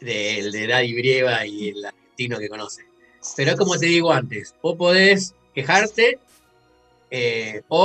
de, 0.00 0.50
de 0.52 0.66
Daddy 0.66 0.92
Brieva 0.94 1.46
y 1.46 1.68
el 1.70 1.84
argentino 1.84 2.38
que 2.38 2.48
conoce. 2.48 2.84
Pero 3.36 3.52
es 3.52 3.56
como 3.56 3.76
te 3.78 3.86
digo 3.86 4.12
antes, 4.12 4.54
vos 4.62 4.76
podés 4.76 5.34
quejarte 5.54 6.18
eh, 7.10 7.62
o 7.68 7.84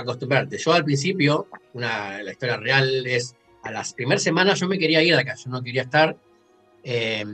Acostumbrarte. 0.00 0.58
Yo 0.58 0.72
al 0.72 0.84
principio, 0.84 1.48
una, 1.72 2.22
la 2.22 2.32
historia 2.32 2.56
real 2.56 3.06
es, 3.06 3.34
a 3.62 3.70
las 3.70 3.94
primeras 3.94 4.22
semanas 4.22 4.60
yo 4.60 4.68
me 4.68 4.78
quería 4.78 5.02
ir 5.02 5.14
de 5.14 5.20
acá, 5.20 5.34
yo 5.34 5.50
no 5.50 5.62
quería 5.62 5.82
estar. 5.82 6.16
Eh, 6.82 7.24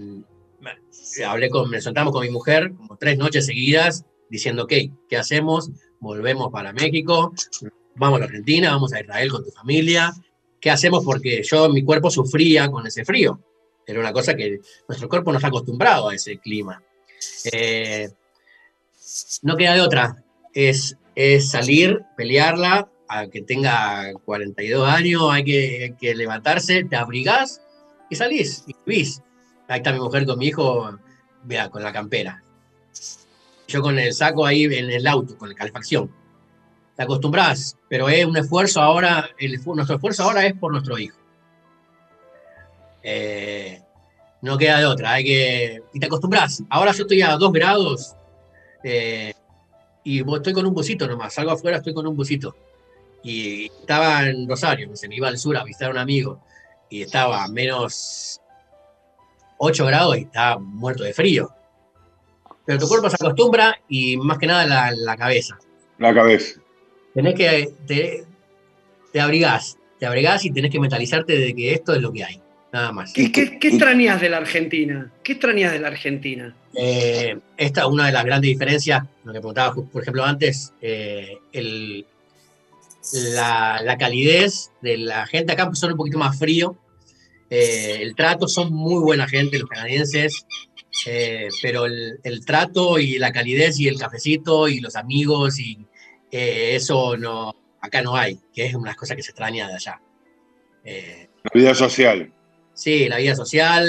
hablé 1.26 1.50
con, 1.50 1.68
me 1.68 1.80
sentamos 1.80 2.12
con 2.12 2.24
mi 2.24 2.30
mujer 2.30 2.72
como 2.74 2.96
tres 2.96 3.18
noches 3.18 3.46
seguidas 3.46 4.04
diciendo, 4.30 4.64
ok, 4.64 4.72
¿qué 5.08 5.16
hacemos? 5.16 5.70
Volvemos 6.00 6.50
para 6.50 6.72
México, 6.72 7.32
vamos 7.94 8.20
a 8.20 8.24
Argentina, 8.24 8.70
vamos 8.70 8.92
a 8.92 9.00
Israel 9.00 9.30
con 9.30 9.44
tu 9.44 9.50
familia. 9.50 10.12
¿Qué 10.60 10.70
hacemos? 10.70 11.04
Porque 11.04 11.42
yo, 11.42 11.68
mi 11.68 11.84
cuerpo 11.84 12.10
sufría 12.10 12.70
con 12.70 12.86
ese 12.86 13.04
frío. 13.04 13.40
Era 13.86 14.00
una 14.00 14.12
cosa 14.12 14.34
que 14.34 14.60
nuestro 14.88 15.08
cuerpo 15.08 15.32
no 15.32 15.38
está 15.38 15.48
acostumbrado 15.48 16.08
a 16.08 16.14
ese 16.14 16.38
clima. 16.38 16.82
Eh, 17.52 18.08
no 19.42 19.56
queda 19.56 19.74
de 19.74 19.80
otra. 19.80 20.24
Es 20.54 20.96
es 21.14 21.50
salir, 21.50 22.02
pelearla, 22.16 22.88
a 23.08 23.26
que 23.26 23.42
tenga 23.42 24.12
42 24.24 24.88
años, 24.88 25.22
hay 25.30 25.44
que, 25.44 25.82
hay 25.84 25.92
que 25.96 26.14
levantarse, 26.14 26.84
te 26.84 26.96
abrigás 26.96 27.60
y 28.08 28.16
salís, 28.16 28.64
y 28.66 28.74
vivís. 28.86 29.22
Ahí 29.68 29.78
está 29.78 29.92
mi 29.92 30.00
mujer 30.00 30.24
con 30.24 30.38
mi 30.38 30.46
hijo, 30.46 30.98
vea, 31.44 31.68
con 31.68 31.82
la 31.82 31.92
campera. 31.92 32.42
Yo 33.68 33.82
con 33.82 33.98
el 33.98 34.12
saco 34.14 34.46
ahí 34.46 34.64
en 34.64 34.90
el 34.90 35.06
auto, 35.06 35.36
con 35.36 35.48
la 35.48 35.54
calefacción. 35.54 36.10
Te 36.96 37.02
acostumbras, 37.02 37.76
pero 37.88 38.08
es 38.08 38.24
un 38.24 38.36
esfuerzo 38.36 38.80
ahora, 38.80 39.28
nuestro 39.66 39.96
esfuerzo 39.96 40.24
ahora 40.24 40.46
es 40.46 40.54
por 40.54 40.72
nuestro 40.72 40.98
hijo. 40.98 41.16
Eh, 43.02 43.82
no 44.42 44.58
queda 44.58 44.78
de 44.78 44.86
otra, 44.86 45.12
hay 45.12 45.24
que. 45.24 45.82
Y 45.92 46.00
te 46.00 46.06
acostumbras. 46.06 46.62
Ahora 46.68 46.92
yo 46.92 47.02
estoy 47.02 47.22
a 47.22 47.36
2 47.36 47.52
grados. 47.52 48.14
Eh, 48.84 49.32
y 50.04 50.20
estoy 50.20 50.52
con 50.52 50.66
un 50.66 50.74
busito 50.74 51.06
nomás, 51.06 51.34
salgo 51.34 51.52
afuera, 51.52 51.78
estoy 51.78 51.94
con 51.94 52.06
un 52.06 52.16
busito. 52.16 52.56
Y 53.22 53.66
estaba 53.66 54.28
en 54.28 54.48
Rosario, 54.48 54.94
se 54.96 55.08
me 55.08 55.16
iba 55.16 55.28
al 55.28 55.38
sur 55.38 55.56
a 55.56 55.64
visitar 55.64 55.88
a 55.88 55.92
un 55.92 55.98
amigo, 55.98 56.40
y 56.90 57.02
estaba 57.02 57.44
a 57.44 57.48
menos 57.48 58.40
8 59.58 59.86
grados 59.86 60.18
y 60.18 60.22
estaba 60.22 60.58
muerto 60.58 61.04
de 61.04 61.14
frío. 61.14 61.50
Pero 62.66 62.78
tu 62.78 62.88
cuerpo 62.88 63.08
se 63.08 63.16
acostumbra 63.16 63.80
y 63.88 64.16
más 64.16 64.38
que 64.38 64.46
nada 64.46 64.66
la, 64.66 64.92
la 64.92 65.16
cabeza. 65.16 65.58
La 65.98 66.12
cabeza. 66.12 66.60
Tenés 67.14 67.34
que, 67.34 67.72
te, 67.86 68.26
te 69.12 69.20
abrigás, 69.20 69.78
te 70.00 70.06
abrigás 70.06 70.44
y 70.44 70.50
tenés 70.50 70.70
que 70.70 70.80
mentalizarte 70.80 71.38
de 71.38 71.54
que 71.54 71.72
esto 71.72 71.94
es 71.94 72.02
lo 72.02 72.12
que 72.12 72.24
hay, 72.24 72.41
nada 72.72 72.92
más. 72.92 73.12
¿Qué, 73.12 73.30
qué, 73.30 73.58
qué 73.58 73.68
extrañas 73.68 74.20
de 74.20 74.30
la 74.30 74.38
Argentina? 74.38 75.12
¿Qué 75.22 75.32
extrañas 75.32 75.72
de 75.72 75.78
la 75.78 75.88
Argentina? 75.88 76.56
Eh, 76.74 77.38
esta 77.56 77.82
es 77.82 77.86
una 77.86 78.06
de 78.06 78.12
las 78.12 78.24
grandes 78.24 78.50
diferencias, 78.50 79.04
lo 79.24 79.32
que 79.32 79.40
preguntaba, 79.40 79.74
por 79.74 80.02
ejemplo, 80.02 80.24
antes, 80.24 80.72
eh, 80.80 81.38
el, 81.52 82.06
la, 83.34 83.80
la, 83.82 83.98
calidez 83.98 84.70
de 84.80 84.96
la 84.96 85.26
gente 85.26 85.52
acá 85.52 85.70
son 85.74 85.92
un 85.92 85.98
poquito 85.98 86.18
más 86.18 86.38
frío, 86.38 86.78
eh, 87.54 87.98
el 88.00 88.14
trato, 88.14 88.48
son 88.48 88.72
muy 88.72 89.02
buena 89.02 89.28
gente 89.28 89.58
los 89.58 89.68
canadienses, 89.68 90.46
eh, 91.06 91.48
pero 91.60 91.84
el, 91.84 92.18
el, 92.22 92.46
trato 92.46 92.98
y 92.98 93.18
la 93.18 93.30
calidez 93.30 93.78
y 93.78 93.88
el 93.88 93.98
cafecito 93.98 94.68
y 94.68 94.80
los 94.80 94.96
amigos 94.96 95.58
y 95.58 95.86
eh, 96.30 96.76
eso 96.76 97.14
no, 97.18 97.54
acá 97.82 98.00
no 98.00 98.16
hay, 98.16 98.38
que 98.54 98.64
es 98.64 98.74
una 98.74 98.94
cosa 98.94 99.14
que 99.14 99.22
se 99.22 99.32
extraña 99.32 99.68
de 99.68 99.74
allá. 99.74 100.00
la 100.84 101.50
vida 101.52 101.74
social. 101.74 102.32
Sí, 102.82 103.08
la 103.08 103.18
vida 103.18 103.36
social 103.36 103.86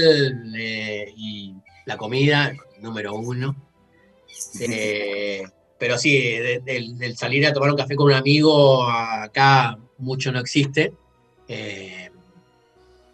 y 1.18 1.52
la 1.88 1.98
comida, 1.98 2.54
número 2.80 3.16
uno. 3.16 3.56
Eh, 4.60 5.42
pero 5.80 5.98
sí, 5.98 6.16
de, 6.16 6.62
de 6.64 7.16
salir 7.16 7.48
a 7.48 7.54
tomar 7.54 7.72
un 7.72 7.78
café 7.78 7.96
con 7.96 8.06
un 8.06 8.14
amigo 8.14 8.88
acá 8.88 9.80
mucho 9.98 10.32
no 10.32 10.40
existe. 10.40 10.94
Eh, 11.48 12.12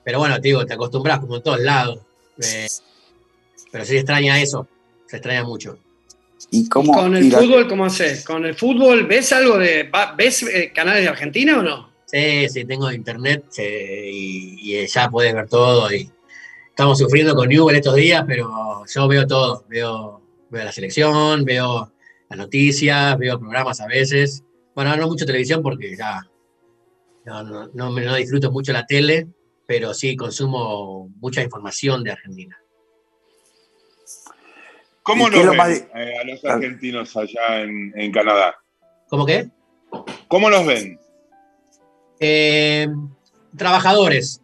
pero 0.04 0.20
bueno, 0.20 0.36
te 0.42 0.50
digo, 0.50 0.66
te 0.66 0.74
acostumbras 0.74 1.22
como 1.22 1.38
en 1.38 1.44
todos 1.44 1.62
lados. 1.62 2.00
Eh, 2.44 2.68
pero 3.72 3.86
sí 3.86 3.96
extraña 3.96 4.42
eso, 4.42 4.68
se 5.06 5.16
extraña 5.16 5.46
mucho. 5.46 5.80
¿Y, 6.52 6.68
cómo, 6.68 6.92
con 6.92 7.16
el 7.16 7.32
fútbol 7.32 7.70
cómo 7.70 7.86
haces? 7.86 8.26
¿Con 8.26 8.46
el 8.46 8.56
fútbol 8.56 9.08
ves 9.08 9.32
algo 9.32 9.58
de... 9.58 9.90
¿Ves 10.18 10.46
canales 10.76 11.04
de 11.04 11.08
Argentina 11.08 11.58
o 11.58 11.64
no? 11.64 11.89
Sí, 12.12 12.50
sí, 12.50 12.66
tengo 12.66 12.92
internet 12.92 13.46
y, 13.60 14.82
y 14.82 14.88
ya 14.88 15.12
puedes 15.12 15.32
ver 15.32 15.48
todo 15.48 15.94
y 15.94 16.10
estamos 16.70 16.98
sufriendo 16.98 17.36
con 17.36 17.48
Newell 17.50 17.76
estos 17.76 17.94
días, 17.94 18.24
pero 18.28 18.84
yo 18.88 19.08
veo 19.08 19.28
todo, 19.28 19.64
veo, 19.70 20.20
veo 20.50 20.64
la 20.64 20.72
selección, 20.72 21.46
veo 21.46 21.94
las 22.28 22.40
noticias, 22.40 23.16
veo 23.16 23.38
programas 23.38 23.80
a 23.80 23.86
veces. 23.86 24.44
Bueno, 24.74 24.96
no 24.96 25.08
mucho 25.08 25.28
televisión 25.28 25.62
porque 25.62 25.96
ya 25.96 26.28
no, 27.26 27.44
no, 27.44 27.68
no, 27.76 27.92
no 27.92 28.16
disfruto 28.16 28.52
mucho 28.52 28.74
la 28.74 28.88
tele, 28.88 29.28
pero 29.68 29.94
sí 29.94 30.16
consumo 30.16 31.12
mucha 31.20 31.44
información 31.44 32.04
de 32.04 32.14
Argentina. 32.14 32.58
¿Cómo 35.04 35.30
nos 35.30 35.48
ven 35.48 35.90
eh, 35.94 36.14
a 36.20 36.24
los 36.24 36.44
argentinos 36.44 37.16
allá 37.16 37.62
en, 37.62 37.94
en, 37.96 38.12
Canadá? 38.12 38.56
¿Cómo 39.10 39.28
qué? 39.28 39.48
¿Cómo 40.28 40.50
los 40.50 40.66
ven? 40.66 41.00
Eh, 42.20 42.88
trabajadores, 43.56 44.42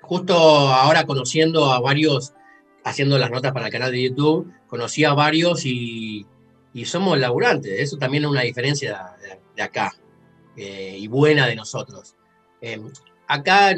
justo 0.00 0.34
ahora 0.34 1.04
conociendo 1.04 1.72
a 1.72 1.80
varios, 1.80 2.32
haciendo 2.84 3.18
las 3.18 3.30
notas 3.30 3.52
para 3.52 3.66
el 3.66 3.72
canal 3.72 3.92
de 3.92 4.02
YouTube, 4.02 4.52
conocí 4.66 5.04
a 5.04 5.14
varios 5.14 5.64
y, 5.64 6.26
somos 6.84 7.18
laburantes. 7.18 7.80
Eso 7.80 7.96
también 7.96 8.24
es 8.24 8.30
una 8.30 8.42
diferencia 8.42 9.14
de, 9.54 9.62
acá 9.62 9.92
eh, 10.56 10.96
y 10.98 11.06
buena 11.06 11.46
de 11.46 11.54
nosotros. 11.54 12.16
Eh, 12.60 12.80
acá, 13.28 13.74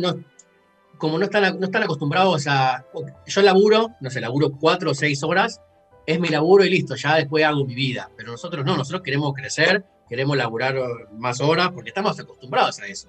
como 0.96 1.18
no 1.18 1.24
están, 1.24 1.58
no 1.58 1.66
están 1.66 1.82
acostumbrados 1.82 2.46
a... 2.46 2.84
Yo 3.26 3.42
laburo, 3.42 3.90
no 4.00 4.10
sé, 4.10 4.20
laburo 4.20 4.52
cuatro 4.52 4.92
o 4.92 4.94
seis 4.94 5.22
horas, 5.22 5.60
es 6.06 6.20
mi 6.20 6.28
laburo 6.28 6.64
y 6.64 6.70
listo, 6.70 6.94
ya 6.96 7.16
después 7.16 7.44
hago 7.44 7.64
mi 7.64 7.74
vida. 7.74 8.10
Pero 8.16 8.32
nosotros 8.32 8.64
no, 8.64 8.76
nosotros 8.76 9.02
queremos 9.02 9.34
crecer, 9.34 9.84
queremos 10.08 10.36
laburar 10.36 10.76
más 11.12 11.40
horas 11.40 11.70
porque 11.74 11.90
estamos 11.90 12.18
acostumbrados 12.18 12.78
a 12.78 12.86
eso. 12.86 13.08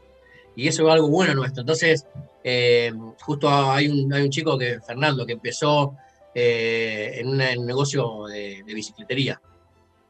Y 0.56 0.68
eso 0.68 0.88
es 0.88 0.94
algo 0.94 1.10
bueno 1.10 1.36
nuestro. 1.36 1.62
Entonces, 1.62 2.06
eh, 2.44 2.94
justo 3.22 3.50
hay 3.50 3.88
un, 3.88 4.12
hay 4.14 4.24
un, 4.24 4.30
chico 4.30 4.58
que, 4.58 4.80
Fernando, 4.80 5.26
que 5.26 5.34
empezó 5.34 5.96
eh, 6.34 7.16
en, 7.16 7.30
un 7.30 7.66
negocio 7.66 8.26
de, 8.28 8.64
de, 8.66 8.74
bicicletería. 8.74 9.42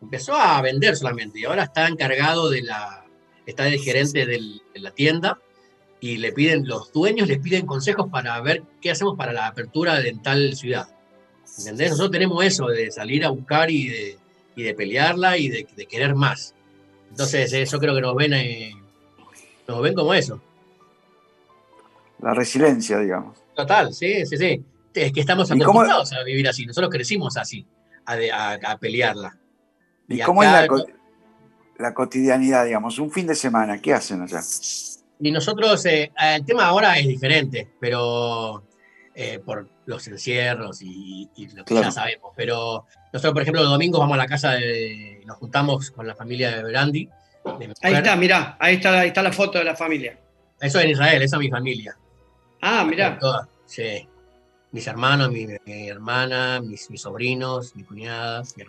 Empezó 0.02 0.36
a 0.36 0.62
vender 0.62 0.96
solamente 0.96 1.40
y 1.40 1.46
ahora 1.46 1.64
está 1.64 1.88
encargado 1.88 2.50
de 2.50 2.62
la, 2.62 3.06
está 3.46 3.64
de 3.64 3.80
gerente 3.80 4.26
del, 4.26 4.62
de 4.74 4.80
la 4.80 4.92
tienda 4.92 5.40
y 6.00 6.18
le 6.18 6.32
piden, 6.34 6.68
los 6.68 6.92
dueños 6.92 7.28
les 7.28 7.40
piden 7.40 7.66
consejos 7.66 8.10
para 8.12 8.40
ver 8.42 8.64
qué 8.82 8.92
hacemos 8.92 9.16
para 9.18 9.34
la 9.34 9.48
apertura 9.48 10.00
de 10.00 10.14
tal 10.22 10.56
ciudad. 10.56 10.88
¿Entendés? 11.58 11.92
Nosotros 11.92 12.12
tenemos 12.12 12.44
eso 12.44 12.68
de 12.68 12.92
salir 12.92 13.24
a 13.24 13.30
buscar 13.30 13.72
y 13.72 13.88
de, 13.88 14.18
y 14.56 14.64
de 14.64 14.74
pelearla 14.74 15.38
y 15.38 15.48
de, 15.50 15.68
de, 15.76 15.86
querer 15.86 16.16
más. 16.16 16.54
Entonces, 17.10 17.54
eso 17.54 17.80
creo 17.80 17.96
que 17.96 18.02
nos 18.02 18.16
ven, 18.16 18.34
eh, 18.34 18.74
nos 19.68 19.82
ven 19.82 19.94
como 19.94 20.14
eso. 20.14 20.42
La 22.22 22.34
resiliencia, 22.34 23.00
digamos. 23.00 23.38
Total, 23.56 23.94
sí, 23.94 24.26
sí, 24.26 24.38
sí. 24.38 24.64
Es 24.94 25.12
que 25.12 25.20
estamos 25.20 25.52
acostumbrados 25.52 26.14
a 26.14 26.24
vivir 26.24 26.48
así, 26.48 26.66
nosotros 26.66 26.90
crecimos 26.92 27.38
así. 27.38 27.66
a, 28.08 28.16
de- 28.16 28.32
a- 28.32 28.60
a 28.64 28.78
pelearla. 28.78 29.36
¿Y 30.08 30.20
Y 30.20 30.24
cómo 30.24 30.44
es 30.44 30.52
la, 30.52 30.68
co- 30.68 30.86
la 31.80 31.94
cotidianidad, 31.96 32.64
digamos? 32.66 33.00
Un 33.00 33.10
fin 33.12 33.26
de 33.26 33.34
semana, 33.34 33.82
¿qué 33.82 33.94
hacen 33.96 34.22
allá? 34.22 34.42
Y 35.20 35.32
nosotros, 35.32 35.84
eh, 35.88 36.12
el 36.22 36.46
tema 36.46 36.66
ahora 36.68 37.00
es 37.00 37.08
diferente, 37.08 37.68
pero 37.80 38.64
eh, 39.16 39.40
por 39.40 39.68
los 39.88 40.08
encierros 40.08 40.84
y, 40.84 41.28
y 41.36 41.48
lo 41.48 41.66
que 41.66 41.74
Claro. 41.74 41.88
ya 41.88 41.92
sabemos. 41.92 42.32
Pero 42.36 42.86
nosotros, 43.12 43.34
por 43.34 43.42
ejemplo, 43.42 43.64
los 43.64 43.72
domingos 43.72 44.00
vamos 44.00 44.14
a 44.14 44.18
la 44.18 44.28
casa 44.28 44.52
de. 44.52 45.24
Nos 45.26 45.38
juntamos 45.38 45.90
con 45.90 46.06
la 46.06 46.14
familia 46.16 46.56
de 46.56 46.64
Brandy. 46.64 47.10
Ahí 47.82 47.94
está, 47.94 48.16
mirá, 48.16 48.58
ahí 48.60 48.76
está, 48.76 49.00
ahí 49.00 49.08
está 49.10 49.22
la 49.22 49.32
foto 49.32 49.60
de 49.60 49.66
la 49.66 49.76
familia. 49.76 50.20
Eso 50.60 50.80
en 50.80 50.90
Israel, 50.90 51.22
esa 51.22 51.36
es 51.36 51.40
mi 51.40 51.50
familia. 51.50 51.96
Ah, 52.62 52.86
mirá. 52.86 53.20
Toda, 53.20 53.48
sí. 53.66 54.08
Mis 54.72 54.88
hermanos, 54.88 55.32
mi, 55.32 55.48
mi 55.66 55.88
hermana, 55.88 56.60
mis, 56.62 56.90
mis 56.90 57.02
sobrinos, 57.02 57.76
mi 57.76 57.84
cuñada, 57.84 58.44
mi 58.58 58.64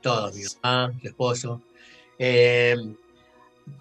todos, 0.00 0.34
mi 0.34 0.42
mamá, 0.62 0.92
mi 1.00 1.08
esposo. 1.08 1.62
Eh, 2.18 2.76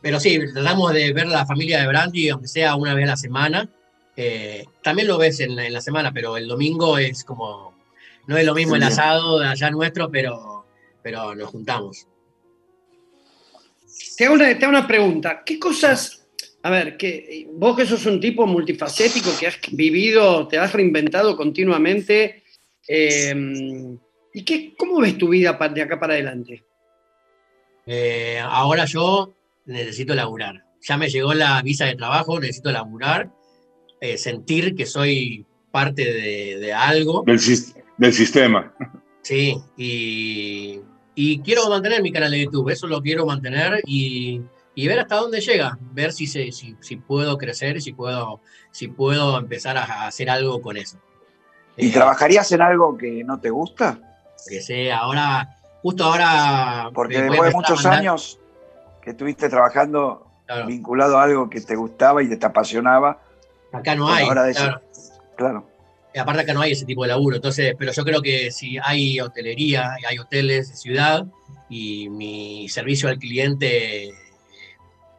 pero 0.01 0.19
sí, 0.19 0.39
tratamos 0.53 0.93
de 0.93 1.13
ver 1.13 1.27
la 1.27 1.45
familia 1.45 1.81
de 1.81 1.87
Brandy, 1.87 2.29
aunque 2.29 2.47
sea 2.47 2.75
una 2.75 2.93
vez 2.93 3.05
a 3.05 3.09
la 3.09 3.17
semana. 3.17 3.69
Eh, 4.15 4.65
también 4.83 5.07
lo 5.07 5.17
ves 5.17 5.39
en 5.39 5.55
la, 5.55 5.65
en 5.65 5.73
la 5.73 5.81
semana, 5.81 6.11
pero 6.11 6.37
el 6.37 6.47
domingo 6.47 6.97
es 6.97 7.23
como. 7.23 7.73
No 8.27 8.37
es 8.37 8.45
lo 8.45 8.53
mismo 8.53 8.75
el 8.75 8.83
asado 8.83 9.39
de 9.39 9.47
allá 9.47 9.71
nuestro, 9.71 10.11
pero, 10.11 10.65
pero 11.01 11.33
nos 11.33 11.49
juntamos. 11.49 12.05
Te 14.19 14.25
hago, 14.25 14.35
una, 14.35 14.47
te 14.59 14.65
hago 14.65 14.77
una 14.77 14.85
pregunta. 14.85 15.43
¿Qué 15.45 15.57
cosas, 15.57 16.27
a 16.61 16.69
ver, 16.69 16.97
que 16.97 17.47
vos 17.53 17.77
que 17.77 17.85
sos 17.85 18.05
un 18.05 18.19
tipo 18.19 18.45
multifacético, 18.45 19.29
que 19.39 19.47
has 19.47 19.57
vivido, 19.71 20.45
te 20.45 20.57
has 20.57 20.73
reinventado 20.73 21.37
continuamente, 21.37 22.43
eh, 22.85 23.33
¿y 24.33 24.43
qué, 24.43 24.73
cómo 24.77 24.99
ves 24.99 25.17
tu 25.17 25.29
vida 25.29 25.57
de 25.73 25.81
acá 25.81 25.97
para 25.97 26.15
adelante? 26.15 26.65
Eh, 27.85 28.41
ahora 28.43 28.83
yo 28.83 29.33
necesito 29.65 30.13
laburar. 30.13 30.65
Ya 30.81 30.97
me 30.97 31.07
llegó 31.07 31.33
la 31.33 31.61
visa 31.61 31.85
de 31.85 31.95
trabajo, 31.95 32.41
necesito 32.41 32.73
laburar, 32.73 33.31
eh, 34.01 34.17
sentir 34.17 34.75
que 34.75 34.85
soy 34.85 35.45
parte 35.71 36.03
de, 36.03 36.59
de 36.59 36.73
algo. 36.73 37.23
Del, 37.25 37.39
del 37.97 38.13
sistema. 38.13 38.75
Sí, 39.21 39.55
y, 39.77 40.81
y 41.21 41.41
quiero 41.41 41.67
mantener 41.69 42.01
mi 42.01 42.13
canal 42.13 42.31
de 42.31 42.45
YouTube, 42.45 42.69
eso 42.69 42.87
lo 42.87 43.01
quiero 43.01 43.25
mantener 43.25 43.81
y, 43.85 44.41
y 44.73 44.87
ver 44.87 44.99
hasta 45.01 45.15
dónde 45.15 45.41
llega, 45.41 45.77
ver 45.91 46.13
si, 46.13 46.27
se, 46.27 46.51
si, 46.53 46.77
si 46.79 46.95
puedo 46.95 47.37
crecer 47.37 47.75
y 47.75 47.81
si 47.81 47.91
puedo, 47.91 48.39
si 48.71 48.87
puedo 48.87 49.37
empezar 49.37 49.75
a 49.77 50.07
hacer 50.07 50.29
algo 50.29 50.61
con 50.61 50.77
eso. 50.77 50.97
¿Y 51.75 51.89
Eh, 51.89 51.91
trabajarías 51.91 52.49
en 52.53 52.61
algo 52.61 52.97
que 52.97 53.23
no 53.25 53.37
te 53.37 53.49
gusta? 53.49 53.99
Que 54.47 54.61
sé, 54.61 54.93
ahora, 54.93 55.57
justo 55.81 56.05
ahora... 56.05 56.89
Porque 56.93 57.21
después 57.21 57.49
de 57.49 57.51
muchos 57.53 57.85
años 57.85 58.39
que 59.01 59.09
estuviste 59.09 59.49
trabajando 59.49 60.25
Claro. 60.45 60.65
vinculado 60.67 61.19
a 61.19 61.23
algo 61.23 61.49
que 61.49 61.59
te 61.61 61.75
gustaba 61.75 62.23
y 62.23 62.35
te 62.35 62.45
apasionaba, 62.45 63.19
Acá 63.73 63.93
no 63.93 64.09
hay, 64.09 64.25
ahora 64.25 64.43
de- 64.45 64.53
claro. 64.53 64.81
claro. 65.35 65.68
Aparte 66.17 66.41
acá 66.41 66.53
no 66.53 66.61
hay 66.61 66.71
ese 66.71 66.85
tipo 66.85 67.03
de 67.03 67.09
laburo, 67.09 67.35
entonces, 67.35 67.75
pero 67.77 67.91
yo 67.91 68.03
creo 68.03 68.21
que 68.21 68.51
si 68.51 68.77
hay 68.81 69.19
hotelería, 69.19 69.91
y 70.01 70.05
hay 70.05 70.17
hoteles 70.17 70.69
de 70.69 70.75
ciudad 70.75 71.25
y 71.69 72.09
mi 72.09 72.67
servicio 72.67 73.09
al 73.09 73.19
cliente 73.19 74.09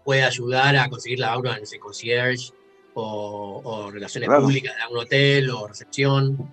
puede 0.05 0.25
ayudar 0.25 0.77
a 0.77 0.89
conseguir 0.89 1.21
laburo 1.21 1.55
en 1.55 1.63
ese 1.63 1.79
concierge 1.79 2.51
o, 2.95 3.61
o 3.63 3.91
relaciones 3.91 4.29
Claro. 4.29 4.43
públicas 4.43 4.75
de 4.75 4.83
algún 4.83 4.99
hotel 4.99 5.51
o 5.51 5.69
recepción, 5.69 6.53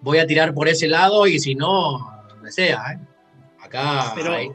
voy 0.00 0.18
a 0.18 0.26
tirar 0.26 0.52
por 0.52 0.68
ese 0.68 0.88
lado 0.88 1.26
y 1.28 1.38
si 1.38 1.54
no, 1.54 2.24
donde 2.28 2.50
sea, 2.50 2.92
¿eh? 2.92 2.98
Acá 3.60 4.12
Pero, 4.16 4.32
hay 4.32 4.48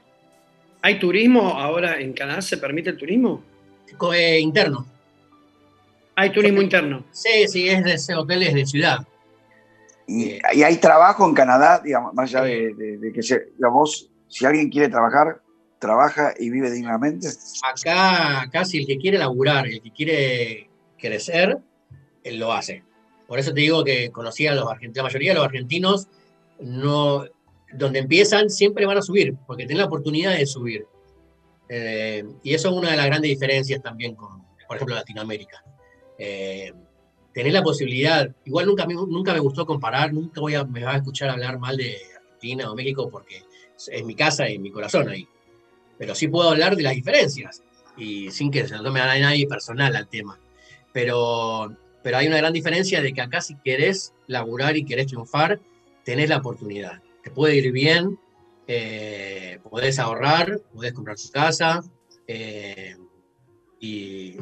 ¿hay 0.81 0.99
turismo 0.99 1.57
ahora 1.59 1.99
en 2.01 2.11
Canadá? 2.13 2.41
¿Se 2.41 2.57
permite 2.57 2.89
el 2.89 2.97
turismo? 2.97 3.43
co- 3.97 4.13
eh, 4.13 4.39
interno. 4.39 4.85
Hay 6.15 6.31
turismo 6.31 6.61
interno. 6.61 7.05
Sí, 7.11 7.47
sí, 7.47 7.67
es 7.69 8.07
de 8.07 8.15
hoteles 8.15 8.53
de 8.53 8.65
ciudad. 8.65 8.99
Y, 10.07 10.39
y 10.53 10.63
hay 10.63 10.77
trabajo 10.77 11.25
en 11.27 11.33
Canadá, 11.33 11.79
digamos, 11.83 12.13
más 12.13 12.29
allá 12.33 12.43
de, 12.45 12.73
de- 12.73 12.97
de 12.97 13.13
que 13.13 13.21
se, 13.23 13.45
digamos, 13.57 14.09
si 14.27 14.45
alguien 14.45 14.69
quiere 14.69 14.89
trabajar, 14.89 15.41
trabaja 15.79 16.33
y 16.37 16.49
vive 16.49 16.69
dignamente. 16.71 17.27
acá, 17.63 18.41
acá 18.41 18.65
si 18.65 18.79
el 18.79 18.87
que 18.87 18.97
quiere 18.97 19.17
laburar, 19.17 19.67
el 19.67 19.81
que 19.81 19.91
quiere 19.91 20.69
crecer, 20.97 21.57
él 22.23 22.39
lo 22.39 22.51
hace. 22.53 22.83
Por 23.27 23.39
eso 23.39 23.53
te 23.53 23.61
digo 23.61 23.83
que 23.83 24.11
conocí 24.11 24.45
a 24.47 24.53
los 24.53 24.69
argentinos, 24.69 24.97
la 24.97 25.03
mayoría 25.03 25.31
de 25.31 25.35
los 25.35 25.45
argentinos, 25.45 26.07
no, 26.59 27.25
donde 27.73 27.99
empiezan 27.99 28.49
siempre 28.49 28.85
van 28.85 28.97
a 28.97 29.01
subir, 29.01 29.35
porque 29.47 29.63
tienen 29.65 29.79
la 29.79 29.85
oportunidad 29.85 30.37
de 30.37 30.45
subir. 30.45 30.85
Eh, 31.69 32.25
y 32.43 32.53
eso 32.53 32.69
es 32.69 32.75
una 32.75 32.91
de 32.91 32.97
las 32.97 33.05
grandes 33.05 33.29
diferencias 33.31 33.81
también 33.81 34.15
con, 34.15 34.43
por 34.67 34.75
ejemplo, 34.75 34.93
Latinoamérica. 34.95 35.63
Eh, 36.17 36.73
tener 37.33 37.53
la 37.53 37.63
posibilidad, 37.63 38.29
igual 38.45 38.65
nunca, 38.65 38.85
nunca 38.85 39.33
me 39.33 39.39
gustó 39.39 39.65
comparar, 39.65 40.13
nunca 40.13 40.41
voy 40.41 40.55
a, 40.55 40.63
me 40.63 40.83
va 40.83 40.93
a 40.93 40.97
escuchar 40.97 41.29
hablar 41.29 41.59
mal 41.59 41.77
de 41.77 41.97
Argentina 42.15 42.71
o 42.71 42.75
México 42.75 43.09
porque 43.09 43.43
es 43.87 44.03
mi 44.05 44.15
casa 44.15 44.49
y 44.49 44.59
mi 44.59 44.71
corazón 44.71 45.09
ahí 45.09 45.27
pero 46.01 46.15
sí 46.15 46.27
puedo 46.27 46.49
hablar 46.49 46.75
de 46.75 46.81
las 46.81 46.95
diferencias 46.95 47.61
y 47.95 48.31
sin 48.31 48.49
que 48.49 48.67
se 48.67 48.75
lo 48.75 48.81
tome 48.81 48.99
a 48.99 49.19
nadie 49.19 49.45
personal 49.45 49.95
al 49.95 50.07
tema. 50.07 50.39
Pero, 50.91 51.77
pero 52.01 52.17
hay 52.17 52.25
una 52.25 52.37
gran 52.37 52.53
diferencia 52.53 53.03
de 53.03 53.13
que 53.13 53.21
acá 53.21 53.39
si 53.39 53.55
querés 53.63 54.11
laburar 54.25 54.75
y 54.75 54.83
querés 54.83 55.05
triunfar, 55.05 55.59
tenés 56.03 56.27
la 56.27 56.37
oportunidad. 56.37 57.03
Te 57.21 57.29
puede 57.29 57.55
ir 57.55 57.71
bien, 57.71 58.17
eh, 58.65 59.59
podés 59.69 59.99
ahorrar, 59.99 60.59
podés 60.73 60.93
comprar 60.93 61.17
tu 61.17 61.29
casa 61.29 61.83
eh, 62.25 62.95
y, 63.79 64.37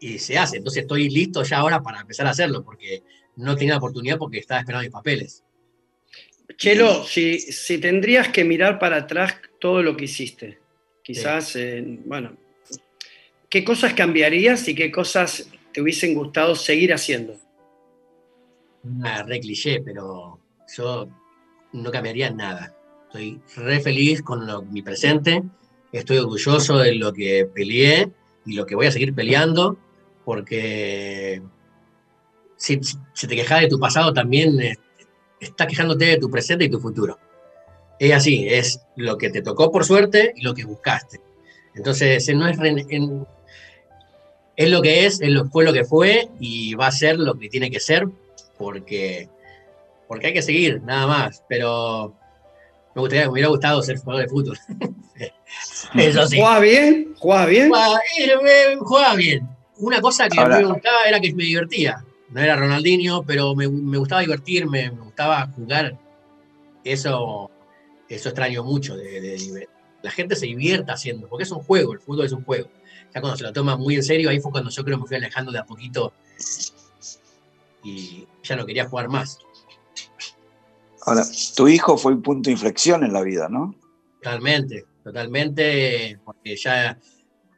y 0.00 0.18
se 0.18 0.38
hace. 0.38 0.56
Entonces 0.56 0.82
estoy 0.82 1.08
listo 1.10 1.42
ya 1.42 1.58
ahora 1.58 1.82
para 1.82 2.00
empezar 2.00 2.26
a 2.26 2.30
hacerlo 2.30 2.64
porque 2.64 3.02
no 3.36 3.54
tenía 3.56 3.74
la 3.74 3.78
oportunidad 3.78 4.18
porque 4.18 4.38
estaba 4.38 4.60
esperando 4.60 4.84
mis 4.84 4.92
papeles. 4.92 5.44
Chelo, 6.56 7.04
si, 7.04 7.38
si 7.38 7.78
tendrías 7.78 8.28
que 8.28 8.44
mirar 8.44 8.78
para 8.78 8.96
atrás 8.96 9.36
todo 9.60 9.82
lo 9.82 9.96
que 9.96 10.06
hiciste, 10.06 10.58
quizás, 11.02 11.54
eh, 11.56 11.82
bueno, 12.04 12.36
¿qué 13.48 13.64
cosas 13.64 13.94
cambiarías 13.94 14.66
y 14.68 14.74
qué 14.74 14.90
cosas 14.90 15.48
te 15.72 15.80
hubiesen 15.80 16.14
gustado 16.14 16.56
seguir 16.56 16.92
haciendo? 16.92 17.36
Una 18.82 19.22
re 19.22 19.40
cliché, 19.40 19.80
pero 19.84 20.40
yo 20.76 21.08
no 21.72 21.90
cambiaría 21.90 22.30
nada. 22.30 22.74
Estoy 23.06 23.40
re 23.56 23.80
feliz 23.80 24.22
con 24.22 24.46
lo- 24.46 24.62
mi 24.62 24.82
presente, 24.82 25.42
estoy 25.92 26.18
orgulloso 26.18 26.78
de 26.78 26.94
lo 26.94 27.12
que 27.12 27.46
peleé 27.54 28.10
y 28.46 28.54
lo 28.54 28.66
que 28.66 28.74
voy 28.74 28.86
a 28.86 28.92
seguir 28.92 29.14
peleando, 29.14 29.78
porque 30.24 31.42
si, 32.56 32.80
si 33.14 33.26
te 33.26 33.36
quejas 33.36 33.62
de 33.62 33.68
tu 33.68 33.78
pasado 33.78 34.12
también 34.12 34.60
eh, 34.60 34.76
estás 35.40 35.66
quejándote 35.66 36.04
de 36.04 36.18
tu 36.18 36.30
presente 36.30 36.64
y 36.64 36.70
tu 36.70 36.78
futuro. 36.80 37.18
Es 37.98 38.12
así, 38.12 38.46
es 38.48 38.80
lo 38.96 39.18
que 39.18 39.30
te 39.30 39.42
tocó 39.42 39.70
por 39.70 39.84
suerte 39.84 40.32
y 40.36 40.42
lo 40.42 40.54
que 40.54 40.64
buscaste. 40.64 41.20
Entonces, 41.74 42.28
no 42.34 42.48
es, 42.48 42.58
en- 42.58 43.26
es 44.56 44.70
lo 44.70 44.82
que 44.82 45.06
es, 45.06 45.20
es 45.20 45.28
lo, 45.30 45.46
fue 45.46 45.64
lo 45.64 45.72
que 45.72 45.84
fue 45.84 46.28
y 46.38 46.74
va 46.74 46.86
a 46.88 46.92
ser 46.92 47.18
lo 47.18 47.34
que 47.34 47.48
tiene 47.48 47.70
que 47.70 47.80
ser 47.80 48.06
porque, 48.58 49.28
porque 50.06 50.28
hay 50.28 50.32
que 50.34 50.42
seguir, 50.42 50.82
nada 50.82 51.06
más. 51.06 51.42
Pero 51.48 52.14
me, 52.94 53.00
gustaría, 53.00 53.24
me 53.26 53.32
hubiera 53.32 53.48
gustado 53.48 53.82
ser 53.82 53.98
jugador 53.98 54.22
de 54.24 54.28
fútbol. 54.28 54.58
Eso 55.94 56.26
sí. 56.26 56.36
¿Jugabas 56.36 56.60
bien? 56.62 57.14
¿Jugabas 57.18 57.48
bien? 57.48 57.68
Jugaba, 57.68 57.98
eh, 58.18 59.14
eh, 59.14 59.16
bien. 59.16 59.48
Una 59.80 60.00
cosa 60.00 60.28
que 60.28 60.38
Ahora- 60.40 60.56
a 60.56 60.58
mí 60.60 60.64
me 60.66 60.72
gustaba 60.72 61.04
era 61.06 61.20
que 61.20 61.32
me 61.34 61.44
divertía. 61.44 62.04
No 62.30 62.40
era 62.40 62.54
Ronaldinho, 62.56 63.22
pero 63.24 63.54
me, 63.56 63.68
me 63.68 63.98
gustaba 63.98 64.20
divertirme, 64.20 64.90
me 64.92 65.00
gustaba 65.00 65.46
jugar. 65.48 65.98
Eso, 66.84 67.50
eso 68.08 68.28
extraño 68.28 68.62
mucho. 68.62 68.96
De, 68.96 69.20
de- 69.20 69.36
de- 69.38 69.68
la 70.02 70.10
gente 70.10 70.34
se 70.36 70.46
divierta 70.46 70.94
haciendo, 70.94 71.28
porque 71.28 71.42
es 71.44 71.50
un 71.50 71.60
juego, 71.62 71.92
el 71.92 71.98
fútbol 72.00 72.24
es 72.24 72.32
un 72.32 72.42
juego. 72.44 72.70
Ya 73.14 73.20
cuando 73.20 73.36
se 73.36 73.42
lo 73.42 73.52
toma 73.52 73.76
muy 73.76 73.96
en 73.96 74.02
serio, 74.04 74.30
ahí 74.30 74.40
fue 74.40 74.50
cuando 74.52 74.70
yo 74.70 74.84
creo 74.84 74.96
que 74.96 75.02
me 75.02 75.06
fui 75.08 75.16
alejando 75.16 75.50
de 75.52 75.58
a 75.58 75.64
poquito 75.66 76.12
y 77.82 78.26
ya 78.42 78.56
no 78.56 78.64
quería 78.66 78.88
jugar 78.88 79.08
más. 79.08 79.38
Ahora, 81.02 81.24
tu 81.56 81.66
hijo 81.68 81.96
fue 81.96 82.12
un 82.12 82.22
punto 82.22 82.48
de 82.48 82.52
inflexión 82.52 83.04
en 83.04 83.12
la 83.12 83.22
vida, 83.22 83.48
¿no? 83.48 83.74
Totalmente, 84.22 84.84
totalmente, 85.02 86.18
porque 86.24 86.56
ya, 86.56 86.98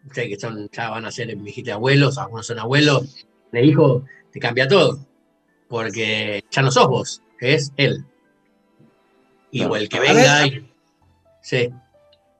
ustedes 0.07 0.29
que 0.29 0.41
son, 0.41 0.69
ya 0.73 0.91
van 0.91 1.05
a 1.07 1.11
ser, 1.11 1.37
dijiste, 1.37 1.73
abuelos, 1.73 2.19
algunos 2.19 2.47
son 2.47 2.59
abuelos, 2.59 3.27
de 3.53 3.65
hijo, 3.65 4.05
te 4.33 4.41
cambia 4.41 4.67
todo, 4.69 4.99
porque 5.69 6.43
ya 6.51 6.63
no 6.63 6.71
sos 6.71 6.89
vos, 6.89 7.23
es 7.41 7.73
él. 7.77 8.05
Y 9.51 9.63
o 9.65 9.77
el 9.77 9.89
que 9.89 10.01
venga, 10.01 10.47
y- 10.47 10.67
sí, 11.41 11.69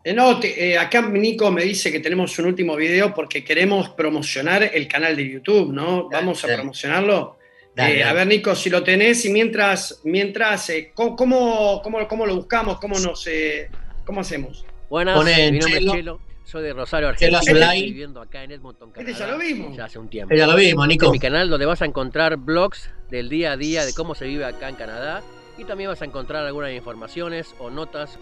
Eh, 0.05 0.13
no, 0.15 0.41
te- 0.41 0.71
eh, 0.73 0.77
acá 0.79 1.01
Nico 1.03 1.49
me 1.53 1.63
dice 1.63 1.93
que 1.93 2.01
tenemos 2.01 2.37
un 2.41 2.47
último 2.47 2.75
video 2.75 3.15
porque 3.15 3.45
queremos 3.45 3.91
promocionar 3.91 4.65
el 4.75 4.89
canal 4.89 5.15
de 5.15 5.29
YouTube, 5.31 5.73
¿no? 5.73 6.09
Vamos 6.09 6.43
a 6.45 6.49
promocionarlo. 6.49 7.39
Dale, 7.77 8.01
Eh, 8.01 8.05
a 8.05 8.13
ver, 8.13 8.27
Nico, 8.27 8.53
si 8.57 8.69
lo 8.69 8.83
tenés 8.83 9.25
y 9.27 9.31
mientras, 9.31 10.01
mientras 10.03 10.69
eh, 10.71 10.91
¿cómo, 10.93 11.15
cómo, 11.15 11.81
cómo- 11.85 12.09
cómo 12.09 12.27
lo 12.27 12.35
buscamos? 12.35 12.81
¿Cómo, 12.81 12.99
nos, 12.99 13.25
eh, 13.29 13.71
¿Cómo 14.05 14.23
hacemos? 14.23 14.65
Buenas, 14.91 15.17
Pone 15.17 15.53
mi 15.53 15.59
nombre 15.61 15.79
Chelo. 15.79 15.93
es 15.93 15.97
Chelo, 15.99 16.21
soy 16.53 16.63
de 16.63 16.73
Rosario, 16.73 17.13
Chelo 17.17 17.39
Argentina. 17.39 17.65
Azulay. 17.67 17.79
Estoy 17.79 17.91
viviendo 17.93 18.21
acá 18.21 18.45
en 18.45 18.53
Edmonton, 18.53 18.91
Canadá. 18.93 19.11
Este 19.11 19.25
ya 19.25 19.31
lo 19.33 19.39
vimos. 19.39 19.77
Ya 19.77 19.85
hace 19.87 19.99
un 19.99 20.09
tiempo. 20.09 20.35
Ya 20.35 20.47
lo 20.47 20.55
vimos, 20.57 20.85
Este 20.85 20.95
Nico. 20.95 21.07
es 21.07 21.13
mi 21.13 21.19
canal 21.19 21.49
donde 21.51 21.67
vas 21.67 21.83
a 21.83 21.87
encontrar 21.87 22.37
blogs 22.37 22.91
del 23.11 23.29
día 23.29 23.53
a 23.53 23.57
día 23.57 23.85
de 23.85 23.93
cómo 23.95 24.15
se 24.15 24.27
vive 24.27 24.45
acá 24.45 24.69
en 24.69 24.77
Canadá 24.77 25.23
y 25.59 25.65
también 25.65 25.91
vas 25.91 26.01
a 26.03 26.05
encontrar 26.05 26.45
algunas 26.47 26.73
informaciones 26.73 27.55
o 27.59 27.71
notas. 27.71 28.19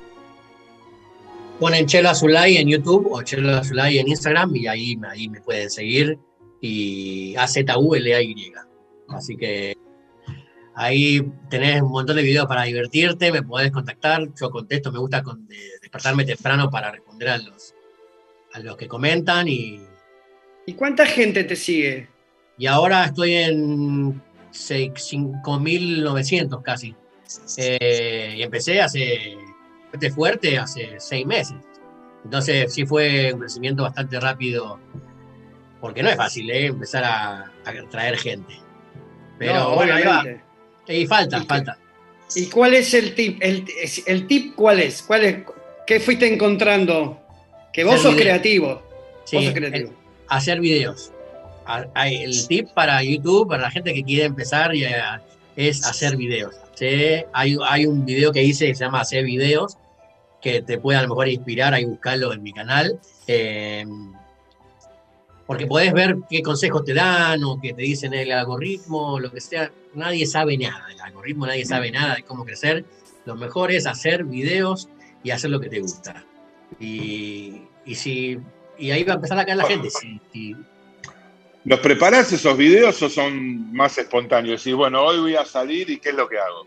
Ponen 1.59 1.87
Chelo 1.87 2.09
Azulay 2.09 2.57
en 2.57 2.69
YouTube 2.69 3.09
o 3.13 3.23
Chelo 3.23 3.51
Azulay 3.57 3.99
en 3.99 4.09
Instagram 4.09 4.55
y 4.57 4.67
ahí, 4.67 4.99
ahí 5.09 5.29
me 5.29 5.41
pueden 5.41 5.69
seguir. 5.71 6.19
Y 6.63 7.35
A-Z-U-L-A-Y. 7.37 8.53
Así 9.09 9.37
que 9.37 9.77
ahí 10.75 11.21
tenés 11.51 11.83
un 11.83 11.91
montón 11.91 12.17
de 12.17 12.23
videos 12.23 12.47
para 12.47 12.63
divertirte, 12.63 13.31
me 13.33 13.43
podés 13.43 13.71
contactar. 13.73 14.29
Yo 14.41 14.51
contesto, 14.51 14.91
me 14.93 14.99
gusta 14.99 15.23
con- 15.23 15.47
de- 15.47 15.57
despertarme 15.83 16.25
temprano 16.25 16.71
para 16.71 16.91
responder 16.93 17.29
a 17.29 17.39
los, 17.39 17.75
a 18.53 18.59
los 18.61 18.77
que 18.77 18.89
comentan. 18.89 19.49
Y, 19.49 19.81
¿Y 20.67 20.75
cuánta 20.75 21.07
gente 21.07 21.45
te 21.45 21.57
sigue? 21.57 22.09
y 22.59 22.67
ahora 22.67 23.07
estoy 23.07 23.35
en 23.35 24.23
seis- 24.51 24.93
5.900 24.95 26.63
casi. 26.63 26.95
Eh, 27.57 28.35
y 28.37 28.43
empecé 28.43 28.81
hace 28.83 29.37
fuerte, 29.91 30.11
fuerte, 30.11 30.59
hace 30.59 30.95
seis 30.99 31.25
meses. 31.27 31.57
Entonces 32.25 32.73
sí 32.75 32.85
fue 32.85 33.33
un 33.33 33.41
crecimiento 33.41 33.85
bastante 33.85 34.21
rápido, 34.21 34.79
porque 35.81 36.03
no 36.03 36.11
es 36.11 36.17
fácil 36.17 36.51
¿eh? 36.51 36.67
empezar 36.67 37.03
a, 37.05 37.51
a 37.65 37.89
traer 37.91 38.19
gente. 38.19 38.55
Pero 39.39 39.55
No, 39.55 39.75
bueno, 39.77 39.95
ahí 39.95 40.05
va. 40.05 40.23
Y 40.87 41.07
falta, 41.07 41.43
falta. 41.45 41.79
¿Y 42.35 42.47
cuál 42.51 42.75
es 42.75 42.93
el 42.93 43.15
tip? 43.15 43.39
El, 43.41 43.65
el 44.07 44.27
tip 44.27 44.55
cuál 44.55 44.81
es? 44.81 45.03
¿Cuál 45.03 45.25
es? 45.25 45.39
¿Qué 45.87 45.99
fuiste 45.99 46.31
encontrando? 46.33 47.21
Que 47.73 47.85
vos 47.85 48.01
sos 48.01 48.15
video. 48.15 48.25
creativo. 48.25 48.83
Sí, 49.25 49.37
vos 49.37 49.45
sos 49.47 49.55
creativo. 49.55 49.93
hacer 50.29 50.61
videos. 50.61 51.13
El 51.95 52.49
tip 52.49 52.69
para 52.75 53.03
YouTube, 53.03 53.49
para 53.49 53.63
la 53.63 53.71
gente 53.71 53.95
que 53.95 54.03
quiere 54.03 54.25
empezar, 54.25 54.73
es 55.57 55.85
hacer 55.85 56.17
videos. 56.17 56.55
¿sí? 56.75 57.23
Hay, 57.33 57.57
hay 57.69 57.87
un 57.87 58.05
video 58.05 58.33
que 58.33 58.43
hice 58.43 58.67
que 58.67 58.75
se 58.75 58.85
llama 58.85 59.01
Hacer 59.01 59.25
videos, 59.25 59.77
que 60.41 60.63
te 60.63 60.79
puede 60.79 60.99
a 60.99 61.03
lo 61.03 61.09
mejor 61.09 61.29
inspirar, 61.29 61.75
ahí 61.75 61.85
buscarlo 61.85 62.33
en 62.33 62.43
mi 62.43 62.53
canal. 62.53 62.99
eh, 63.27 63.85
porque 65.47 65.67
podés 65.67 65.93
ver 65.93 66.17
qué 66.31 66.43
consejos 66.43 66.85
te 66.85 66.95
dan 66.95 67.43
o 67.43 67.61
que 67.61 67.75
te 67.75 67.83
dicen 67.83 68.15
el 68.15 68.31
algoritmo, 68.31 69.19
lo 69.19 69.33
que 69.33 69.41
sea. 69.41 69.73
Nadie 69.95 70.25
sabe 70.25 70.57
nada 70.57 70.87
del 70.87 71.01
algoritmo, 71.01 71.45
nadie 71.45 71.65
sabe 71.65 71.91
nada 71.91 72.15
de 72.15 72.23
cómo 72.23 72.45
crecer. 72.45 72.85
Lo 73.25 73.35
mejor 73.35 73.73
es 73.73 73.85
hacer 73.89 74.23
videos 74.23 74.89
y 75.25 75.33
hacer 75.33 75.51
lo 75.51 75.59
que 75.59 75.69
te 75.69 75.81
gusta. 75.81 76.25
Y, 76.79 77.63
y 77.85 77.95
si, 77.95 78.39
y 78.79 78.91
ahí 78.91 79.03
va 79.05 79.15
a 79.15 79.17
empezar 79.17 79.39
a 79.39 79.45
caer 79.45 79.59
la 79.59 79.65
gente. 79.65 79.91
Si, 79.91 80.21
si- 80.33 80.57
¿Los 81.65 81.81
preparás 81.81 82.33
esos 82.33 82.57
videos 82.57 83.03
o 83.03 83.11
son 83.11 83.73
más 83.75 83.99
espontáneos? 83.99 84.67
Y 84.67 84.73
bueno, 84.73 85.03
hoy 85.03 85.21
voy 85.21 85.35
a 85.37 85.45
salir 85.45 85.91
y 85.91 85.99
¿qué 85.99 86.09
es 86.11 86.15
lo 86.15 86.27
que 86.27 86.39
hago? 86.39 86.67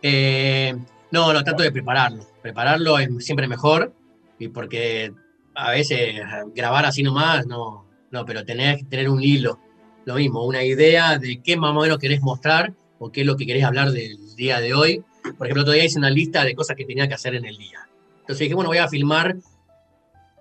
Eh, 0.00 0.74
no, 1.10 1.32
no, 1.32 1.42
trato 1.42 1.62
de 1.62 1.72
prepararlo. 1.72 2.24
Prepararlo 2.40 2.98
es 2.98 3.08
siempre 3.24 3.48
mejor, 3.48 3.92
y 4.38 4.48
porque 4.48 5.12
a 5.54 5.70
veces 5.72 6.20
grabar 6.54 6.86
así 6.86 7.02
nomás, 7.02 7.46
no, 7.46 7.84
no, 8.10 8.24
pero 8.24 8.44
tenés 8.44 8.78
que 8.78 8.84
tener 8.84 9.08
un 9.08 9.22
hilo. 9.22 9.58
Lo 10.04 10.14
mismo, 10.14 10.44
una 10.44 10.62
idea 10.64 11.18
de 11.18 11.40
qué 11.42 11.56
más 11.56 11.70
o 11.76 11.80
menos 11.80 11.98
querés 11.98 12.20
mostrar 12.22 12.72
o 12.98 13.10
qué 13.10 13.20
es 13.22 13.26
lo 13.26 13.36
que 13.36 13.46
querés 13.46 13.64
hablar 13.64 13.90
del 13.90 14.34
día 14.36 14.60
de 14.60 14.74
hoy. 14.74 15.02
Por 15.36 15.46
ejemplo, 15.46 15.64
todavía 15.64 15.84
hice 15.84 15.98
una 15.98 16.10
lista 16.10 16.44
de 16.44 16.54
cosas 16.54 16.76
que 16.76 16.84
tenía 16.84 17.06
que 17.08 17.14
hacer 17.14 17.34
en 17.34 17.44
el 17.44 17.56
día. 17.56 17.88
Entonces 18.22 18.38
dije, 18.38 18.54
bueno, 18.54 18.70
voy 18.70 18.78
a 18.78 18.88
filmar 18.88 19.36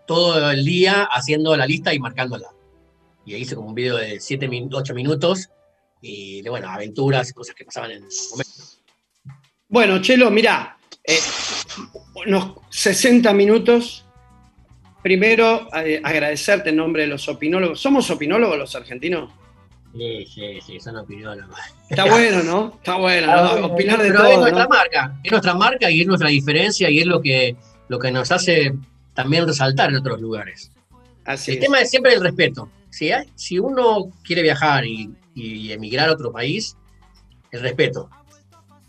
todo 0.07 0.51
el 0.51 0.63
día 0.63 1.03
haciendo 1.11 1.55
la 1.55 1.65
lista 1.65 1.93
y 1.93 1.99
marcándola. 1.99 2.47
Y 3.25 3.35
hice 3.35 3.55
como 3.55 3.69
un 3.69 3.75
video 3.75 3.97
de 3.97 4.19
7, 4.19 4.49
8 4.71 4.93
minutos 4.93 5.49
y 6.01 6.41
de, 6.41 6.49
bueno, 6.49 6.69
aventuras, 6.69 7.33
cosas 7.33 7.55
que 7.55 7.65
pasaban 7.65 7.91
en 7.91 7.97
el 7.97 8.09
momento. 8.31 8.63
Bueno, 9.67 10.01
Chelo, 10.01 10.29
mirá, 10.31 10.77
eh, 11.03 11.17
unos 12.27 12.55
60 12.69 13.33
minutos. 13.33 14.05
Primero, 15.01 15.67
eh, 15.75 15.99
agradecerte 16.03 16.69
en 16.69 16.75
nombre 16.75 17.03
de 17.03 17.07
los 17.07 17.27
opinólogos. 17.27 17.79
¿Somos 17.79 18.09
opinólogos 18.11 18.57
los 18.57 18.75
argentinos? 18.75 19.31
Sí, 19.93 20.25
sí, 20.25 20.59
sí, 20.65 20.79
son 20.79 20.97
opinólogos. 20.97 21.57
Está 21.89 22.05
bueno, 22.05 22.43
¿no? 22.43 22.73
Está 22.75 22.97
bueno, 22.97 23.27
¿no? 23.27 23.65
Opinar 23.73 24.01
de 24.01 24.09
Pero 24.09 24.23
es 24.25 24.29
todo. 24.29 24.41
nuestra 24.41 24.63
¿no? 24.63 24.69
marca, 24.69 25.19
es 25.23 25.31
nuestra 25.31 25.55
marca 25.55 25.89
y 25.89 26.01
es 26.01 26.07
nuestra 26.07 26.29
diferencia 26.29 26.89
y 26.89 26.99
es 26.99 27.05
lo 27.05 27.21
que, 27.21 27.55
lo 27.87 27.99
que 27.99 28.11
nos 28.11 28.31
hace 28.31 28.73
también 29.13 29.45
resaltar 29.45 29.89
en 29.89 29.97
otros 29.97 30.19
lugares. 30.21 30.71
Así 31.25 31.51
el 31.51 31.57
es. 31.57 31.63
tema 31.63 31.81
es 31.81 31.89
siempre 31.89 32.13
el 32.13 32.21
respeto. 32.21 32.69
Si, 32.89 33.11
hay- 33.11 33.29
si 33.35 33.59
uno 33.59 34.09
quiere 34.23 34.41
viajar 34.41 34.85
y, 34.85 35.13
y 35.35 35.71
emigrar 35.71 36.09
a 36.09 36.13
otro 36.13 36.31
país, 36.31 36.75
el 37.51 37.61
respeto. 37.61 38.09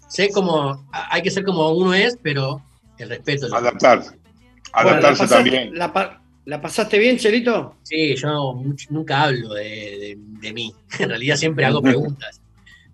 Sé 0.09 0.30
cómo, 0.30 0.86
hay 0.93 1.22
que 1.22 1.30
ser 1.30 1.45
como 1.45 1.70
uno 1.72 1.95
es, 1.95 2.18
pero 2.22 2.62
el 2.99 3.09
respeto. 3.09 3.47
es 3.47 3.53
Adaptarse. 3.53 4.11
Bueno, 4.11 4.20
¿la 4.72 4.80
Adaptarse 4.90 5.22
pasaste- 5.24 5.34
también. 5.51 5.78
La, 5.78 5.93
pa- 5.93 6.18
¿La 6.45 6.61
pasaste 6.61 6.99
bien, 6.99 7.18
Chelito? 7.18 7.76
Sí, 7.84 8.16
yo 8.16 8.61
nunca 8.90 9.22
hablo 9.22 9.55
de, 9.55 9.62
de- 9.64 10.16
de 10.18 10.53
mí. 10.53 10.74
En 10.99 11.09
realidad 11.09 11.36
siempre 11.36 11.64
hago 11.64 11.80
preguntas. 11.82 12.40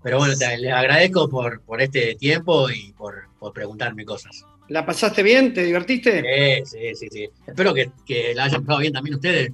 Pero 0.03 0.19
bueno, 0.19 0.35
te, 0.37 0.57
les 0.59 0.73
agradezco 0.73 1.29
por, 1.29 1.61
por 1.63 1.83
este 1.83 2.15
tiempo 2.15 2.71
y 2.71 2.93
por, 2.93 3.29
por 3.39 3.53
preguntarme 3.53 4.05
cosas. 4.05 4.45
¿La 4.69 4.85
pasaste 4.85 5.23
bien? 5.23 5.53
¿Te 5.55 5.65
divertiste? 5.65 6.63
Sí, 6.65 6.79
sí, 6.79 6.95
sí, 6.95 7.09
sí. 7.11 7.29
Espero 7.47 7.73
que, 7.73 7.91
que 8.07 8.35
la 8.35 8.45
hayan 8.45 8.63
pasado 8.65 8.81
bien 8.81 8.93
también 8.93 9.15
ustedes. 9.17 9.53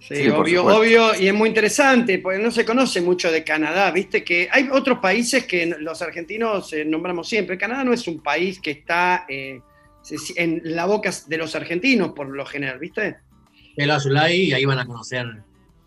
Sí, 0.00 0.28
obvio, 0.28 0.64
obvio, 0.64 1.10
y 1.20 1.26
es 1.26 1.34
muy 1.34 1.48
interesante, 1.48 2.20
porque 2.20 2.38
no 2.38 2.52
se 2.52 2.64
conoce 2.64 3.00
mucho 3.00 3.32
de 3.32 3.42
Canadá, 3.42 3.90
viste 3.90 4.22
que 4.22 4.48
hay 4.50 4.68
otros 4.70 5.00
países 5.00 5.44
que 5.44 5.66
los 5.80 6.00
argentinos 6.02 6.72
eh, 6.72 6.84
nombramos 6.84 7.28
siempre. 7.28 7.58
Canadá 7.58 7.82
no 7.82 7.92
es 7.92 8.06
un 8.06 8.22
país 8.22 8.60
que 8.60 8.70
está 8.70 9.26
eh, 9.28 9.60
en 10.36 10.60
la 10.64 10.86
boca 10.86 11.10
de 11.26 11.36
los 11.36 11.54
argentinos, 11.56 12.12
por 12.12 12.28
lo 12.28 12.46
general, 12.46 12.78
¿viste? 12.78 13.16
Pelo 13.76 13.94
Azulay 13.94 14.42
y 14.44 14.52
ahí 14.52 14.64
van 14.64 14.78
a 14.78 14.86
conocer, 14.86 15.26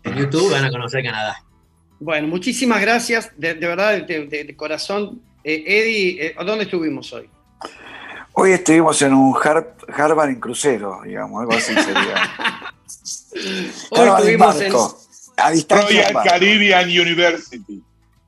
en 0.04 0.14
YouTube 0.14 0.50
van 0.52 0.66
a 0.66 0.70
conocer 0.70 1.02
Canadá. 1.02 1.42
Bueno, 1.98 2.28
muchísimas 2.28 2.82
gracias, 2.82 3.32
de, 3.38 3.54
de 3.54 3.66
verdad, 3.66 4.02
de, 4.06 4.26
de- 4.26 4.44
de 4.44 4.56
corazón. 4.56 5.22
Eh, 5.42 5.64
Eddie, 5.66 6.26
eh, 6.26 6.34
¿dónde 6.44 6.64
estuvimos 6.64 7.12
hoy? 7.14 7.28
Hoy 8.34 8.52
estuvimos 8.52 9.00
en 9.02 9.12
un 9.14 9.34
Har- 9.34 9.74
Harvard 9.94 10.30
en 10.30 10.40
crucero, 10.40 11.00
digamos, 11.04 11.40
algo 11.40 11.52
así 11.52 11.74
sería. 11.74 12.30
Hoy 13.90 13.98
Harvard 14.00 14.26
en 14.28 14.42
estuvimos 14.42 14.60
en... 14.60 14.72
a 15.36 15.50
distancia. 15.50 16.08
Royal. 16.08 16.24
Caribbean 16.24 16.84
University. 16.88 17.82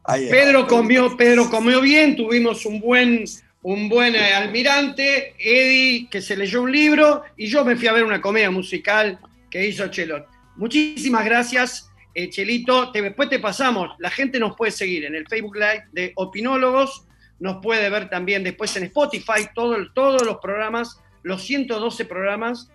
Ahí. 0.05 0.28
Pedro 0.28 0.66
comió, 0.66 1.16
Pedro 1.16 1.48
comió 1.48 1.80
bien, 1.80 2.14
tuvimos 2.16 2.66
un 2.66 2.80
buen, 2.80 3.24
un 3.62 3.88
buen 3.88 4.14
eh, 4.14 4.34
almirante, 4.34 5.34
Eddie 5.38 6.09
que 6.11 6.20
se 6.20 6.36
leyó 6.36 6.61
un 6.62 6.72
libro 6.72 7.22
y 7.36 7.46
yo 7.46 7.64
me 7.64 7.74
fui 7.76 7.88
a 7.88 7.92
ver 7.92 8.05
una 8.05 8.20
comedia 8.20 8.50
musical 8.50 9.18
que 9.50 9.66
hizo 9.66 9.88
Chelo. 9.88 10.26
Muchísimas 10.57 11.24
gracias, 11.24 11.88
eh, 12.14 12.28
Chelito. 12.28 12.92
Te- 12.92 13.00
después 13.00 13.30
te 13.30 13.38
pasamos, 13.38 13.92
la 13.98 14.11
gente 14.11 14.38
nos 14.38 14.55
puede 14.57 14.72
seguir 14.72 15.07
en 15.07 15.14
el 15.14 15.26
Facebook 15.26 15.57
Live 15.57 15.84
de 15.92 16.12
Opinólogos, 16.16 17.07
nos 17.41 17.57
puede 17.62 17.91
ver 17.91 18.09
también 18.09 18.45
después 18.45 18.76
en 18.76 18.85
Spotify 18.85 19.49
todo, 19.55 19.76
todos 19.93 20.22
los 20.22 20.39
programas, 20.39 21.01
los 21.22 21.43
112 21.43 22.05
programas. 22.05 22.70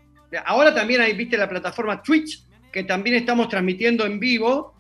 Ahora 0.46 0.74
también 0.74 1.02
hay, 1.02 1.14
viste, 1.14 1.38
la 1.38 1.50
plataforma 1.50 2.02
Twitch, 2.02 2.44
que 2.72 2.84
también 2.84 3.16
estamos 3.16 3.48
transmitiendo 3.50 4.06
en 4.06 4.20
vivo. 4.20 4.76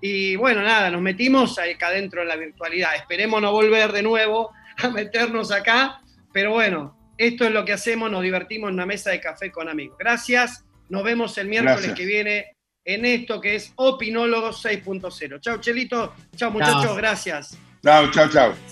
Y 0.00 0.36
bueno, 0.36 0.62
nada, 0.62 0.90
nos 0.90 1.00
metimos 1.00 1.58
acá 1.58 1.88
adentro 1.88 2.22
en 2.22 2.28
la 2.28 2.36
virtualidad. 2.36 2.94
Esperemos 2.96 3.40
no 3.40 3.52
volver 3.52 3.92
de 3.92 4.02
nuevo 4.02 4.50
a 4.82 4.88
meternos 4.90 5.52
acá, 5.52 6.00
pero 6.32 6.52
bueno, 6.52 6.96
esto 7.18 7.44
es 7.44 7.52
lo 7.52 7.64
que 7.64 7.72
hacemos, 7.72 8.10
nos 8.10 8.22
divertimos 8.22 8.68
en 8.68 8.74
una 8.74 8.86
mesa 8.86 9.10
de 9.10 9.20
café 9.20 9.50
con 9.52 9.68
amigos. 9.68 9.96
Gracias, 9.98 10.64
nos 10.88 11.04
vemos 11.04 11.36
el 11.38 11.48
miércoles 11.48 11.76
Gracias. 11.76 11.98
que 11.98 12.06
viene 12.06 12.56
en 12.84 13.04
esto 13.04 13.40
que 13.40 13.54
es 13.54 13.72
Opinólogos 13.76 14.64
6.0. 14.64 15.40
Chau, 15.40 15.58
Chelito. 15.58 16.14
Chau, 16.36 16.50
muchachos, 16.50 16.82
Chao. 16.82 16.96
gracias. 16.96 17.58
Chao, 17.82 18.10
chao, 18.10 18.28
chao. 18.28 18.71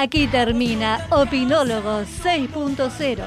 Aquí 0.00 0.28
termina 0.28 1.04
Opinólogos 1.10 2.06
6.0. 2.22 3.18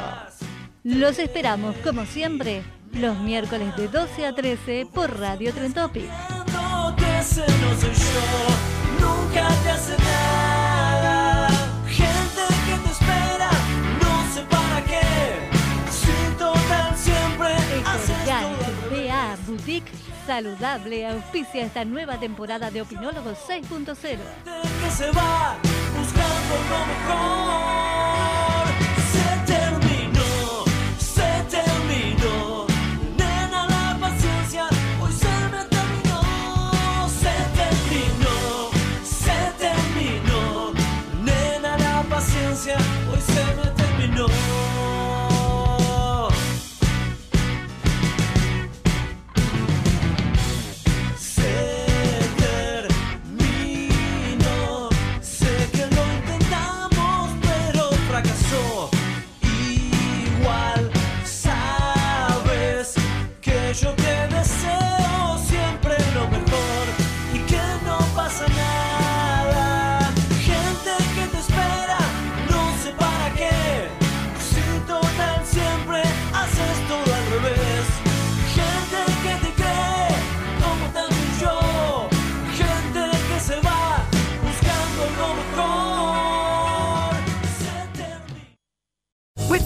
Los 0.86 1.20
esperamos, 1.20 1.76
como 1.84 2.06
siempre, 2.06 2.64
los 2.94 3.20
miércoles 3.20 3.76
de 3.76 3.90
12 3.90 4.26
a 4.26 4.34
13 4.34 4.88
por 4.94 5.20
Radio 5.20 5.54
Trentopic. 5.54 6.10
Nunca 9.02 9.48
te. 9.64 10.41
Saludable 20.26 21.08
auspicia 21.08 21.66
esta 21.66 21.84
nueva 21.84 22.20
temporada 22.20 22.70
de 22.70 22.82
Opinólogos 22.82 23.38
6.0. 23.48 23.96
que 23.96 24.92
se 24.92 25.12
va 25.12 25.58
buscando 25.98 26.56
lo 26.70 26.86
mejor. 26.86 28.31